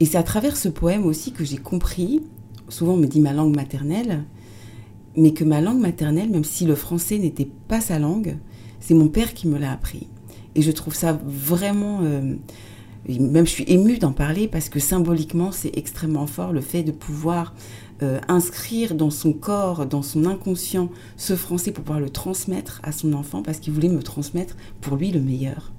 Et 0.00 0.06
c'est 0.06 0.16
à 0.16 0.22
travers 0.22 0.56
ce 0.56 0.68
poème 0.68 1.04
aussi 1.04 1.32
que 1.32 1.44
j'ai 1.44 1.58
compris, 1.58 2.22
souvent 2.70 2.94
on 2.94 2.96
me 2.96 3.06
dit 3.06 3.20
ma 3.20 3.34
langue 3.34 3.54
maternelle, 3.54 4.24
mais 5.14 5.34
que 5.34 5.44
ma 5.44 5.60
langue 5.60 5.80
maternelle, 5.80 6.30
même 6.30 6.44
si 6.44 6.64
le 6.64 6.74
français 6.74 7.18
n'était 7.18 7.48
pas 7.68 7.82
sa 7.82 7.98
langue, 7.98 8.38
c'est 8.80 8.94
mon 8.94 9.08
père 9.08 9.34
qui 9.34 9.46
me 9.46 9.58
l'a 9.58 9.72
appris. 9.72 10.08
Et 10.54 10.62
je 10.62 10.70
trouve 10.70 10.94
ça 10.94 11.20
vraiment... 11.26 12.00
même 13.08 13.46
je 13.46 13.50
suis 13.50 13.64
émue 13.66 13.98
d'en 13.98 14.12
parler 14.12 14.48
parce 14.48 14.68
que 14.68 14.80
symboliquement 14.80 15.52
c'est 15.52 15.76
extrêmement 15.76 16.26
fort 16.26 16.52
le 16.52 16.60
fait 16.60 16.82
de 16.82 16.92
pouvoir 16.92 17.54
euh, 18.02 18.18
inscrire 18.28 18.94
dans 18.94 19.10
son 19.10 19.32
corps, 19.32 19.86
dans 19.86 20.02
son 20.02 20.24
inconscient, 20.24 20.90
ce 21.16 21.36
français 21.36 21.70
pour 21.70 21.84
pouvoir 21.84 22.00
le 22.00 22.10
transmettre 22.10 22.80
à 22.82 22.92
son 22.92 23.12
enfant 23.12 23.42
parce 23.42 23.58
qu'il 23.58 23.72
voulait 23.72 23.88
me 23.88 24.02
transmettre 24.02 24.56
pour 24.80 24.96
lui 24.96 25.10
le 25.10 25.20
meilleur. 25.20 25.72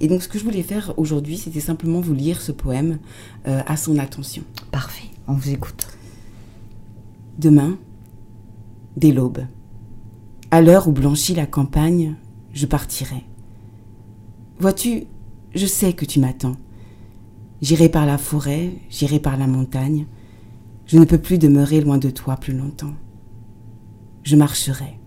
Et 0.00 0.08
donc 0.08 0.22
ce 0.22 0.28
que 0.28 0.38
je 0.38 0.44
voulais 0.44 0.62
faire 0.62 0.94
aujourd'hui, 0.96 1.36
c'était 1.36 1.60
simplement 1.60 2.00
vous 2.00 2.14
lire 2.14 2.40
ce 2.40 2.52
poème 2.52 2.98
euh, 3.46 3.60
à 3.66 3.76
son 3.76 3.98
attention. 3.98 4.42
Parfait. 4.70 5.08
On 5.26 5.34
vous 5.34 5.50
écoute. 5.50 5.88
Demain, 7.38 7.76
dès 8.96 9.12
l'aube, 9.12 9.44
à 10.50 10.62
l'heure 10.62 10.88
où 10.88 10.92
blanchit 10.92 11.34
la 11.34 11.46
campagne, 11.46 12.14
je 12.54 12.64
partirai. 12.64 13.24
Vois-tu, 14.58 15.04
je 15.54 15.66
sais 15.66 15.92
que 15.92 16.06
tu 16.06 16.18
m'attends. 16.18 16.56
J'irai 17.60 17.88
par 17.88 18.06
la 18.06 18.18
forêt, 18.18 18.72
j'irai 18.88 19.18
par 19.18 19.36
la 19.36 19.46
montagne. 19.46 20.06
Je 20.86 20.98
ne 20.98 21.04
peux 21.04 21.18
plus 21.18 21.38
demeurer 21.38 21.80
loin 21.80 21.98
de 21.98 22.10
toi 22.10 22.36
plus 22.36 22.56
longtemps. 22.56 22.94
Je 24.22 24.36
marcherai, 24.36 24.98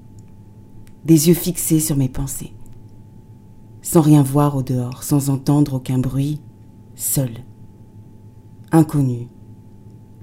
des 1.06 1.28
yeux 1.28 1.34
fixés 1.34 1.80
sur 1.80 1.96
mes 1.96 2.10
pensées, 2.10 2.54
sans 3.82 4.02
rien 4.02 4.24
voir 4.24 4.56
au 4.56 4.64
dehors, 4.64 5.04
sans 5.04 5.30
entendre 5.30 5.76
aucun 5.76 6.00
bruit, 6.00 6.42
seul, 6.96 7.32
inconnu, 8.72 9.28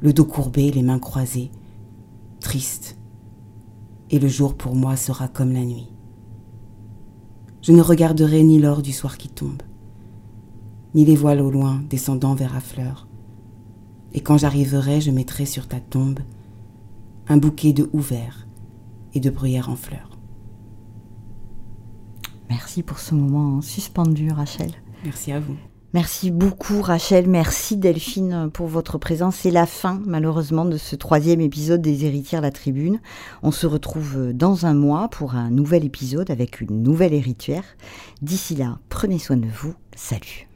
le 0.01 0.12
dos 0.12 0.24
courbé, 0.24 0.70
les 0.70 0.83
mains 0.83 0.99
croisées, 0.99 1.51
triste, 2.41 2.99
et 4.11 4.18
le 4.18 4.29
jour 4.29 4.55
pour 4.55 4.74
moi 4.74 4.97
sera 4.97 5.29
comme 5.29 5.53
la 5.53 5.64
nuit. 5.64 5.93
Je 7.62 7.72
ne 7.72 7.83
regarderai 7.83 8.43
ni 8.43 8.59
l'or 8.59 8.83
du 8.83 8.93
soir 8.93 9.18
qui 9.18 9.29
tombe, 9.29 9.62
ni 10.99 11.05
les 11.05 11.14
voiles 11.14 11.40
au 11.40 11.49
loin 11.49 11.80
descendant 11.88 12.34
vers 12.34 12.57
à 12.57 12.61
fleurs. 12.61 13.07
Et 14.12 14.20
quand 14.20 14.36
j'arriverai, 14.36 15.01
je 15.01 15.12
mettrai 15.12 15.46
sur 15.46 15.68
ta 15.68 15.78
tombe 15.78 16.18
un 17.28 17.36
bouquet 17.36 17.72
de 17.72 17.88
houx 17.92 18.01
verts 18.01 18.49
et 19.14 19.20
de 19.20 19.30
bruyères 19.30 19.68
en 19.68 19.76
fleurs. 19.76 20.18
Merci 22.51 22.82
pour 22.82 22.99
ce 22.99 23.14
moment 23.14 23.62
suspendu, 23.62 24.32
Rachel. 24.32 24.72
Merci 25.05 25.30
à 25.30 25.38
vous. 25.38 25.55
Merci 25.94 26.32
beaucoup 26.32 26.82
Rachel, 26.82 27.28
merci 27.28 27.76
Delphine 27.76 28.51
pour 28.53 28.66
votre 28.66 28.99
présence. 28.99 29.36
C'est 29.36 29.53
la 29.53 29.66
fin 29.66 30.03
malheureusement 30.05 30.64
de 30.64 30.76
ce 30.76 30.96
troisième 30.96 31.40
épisode 31.40 31.80
des 31.80 32.07
Héritières 32.07 32.42
La 32.42 32.51
Tribune. 32.51 33.01
On 33.44 33.53
se 33.53 33.68
retrouve 33.68 34.32
dans 34.32 34.66
un 34.66 34.74
mois 34.74 35.09
pour 35.09 35.36
un 35.36 35.51
nouvel 35.51 35.84
épisode 35.84 36.32
avec 36.32 36.61
une 36.61 36.82
nouvelle 36.82 37.14
héritière. 37.14 37.64
D'ici 38.20 38.57
là, 38.57 38.80
prenez 38.88 39.20
soin 39.20 39.36
de 39.36 39.46
vous. 39.46 39.74
Salut. 39.94 40.47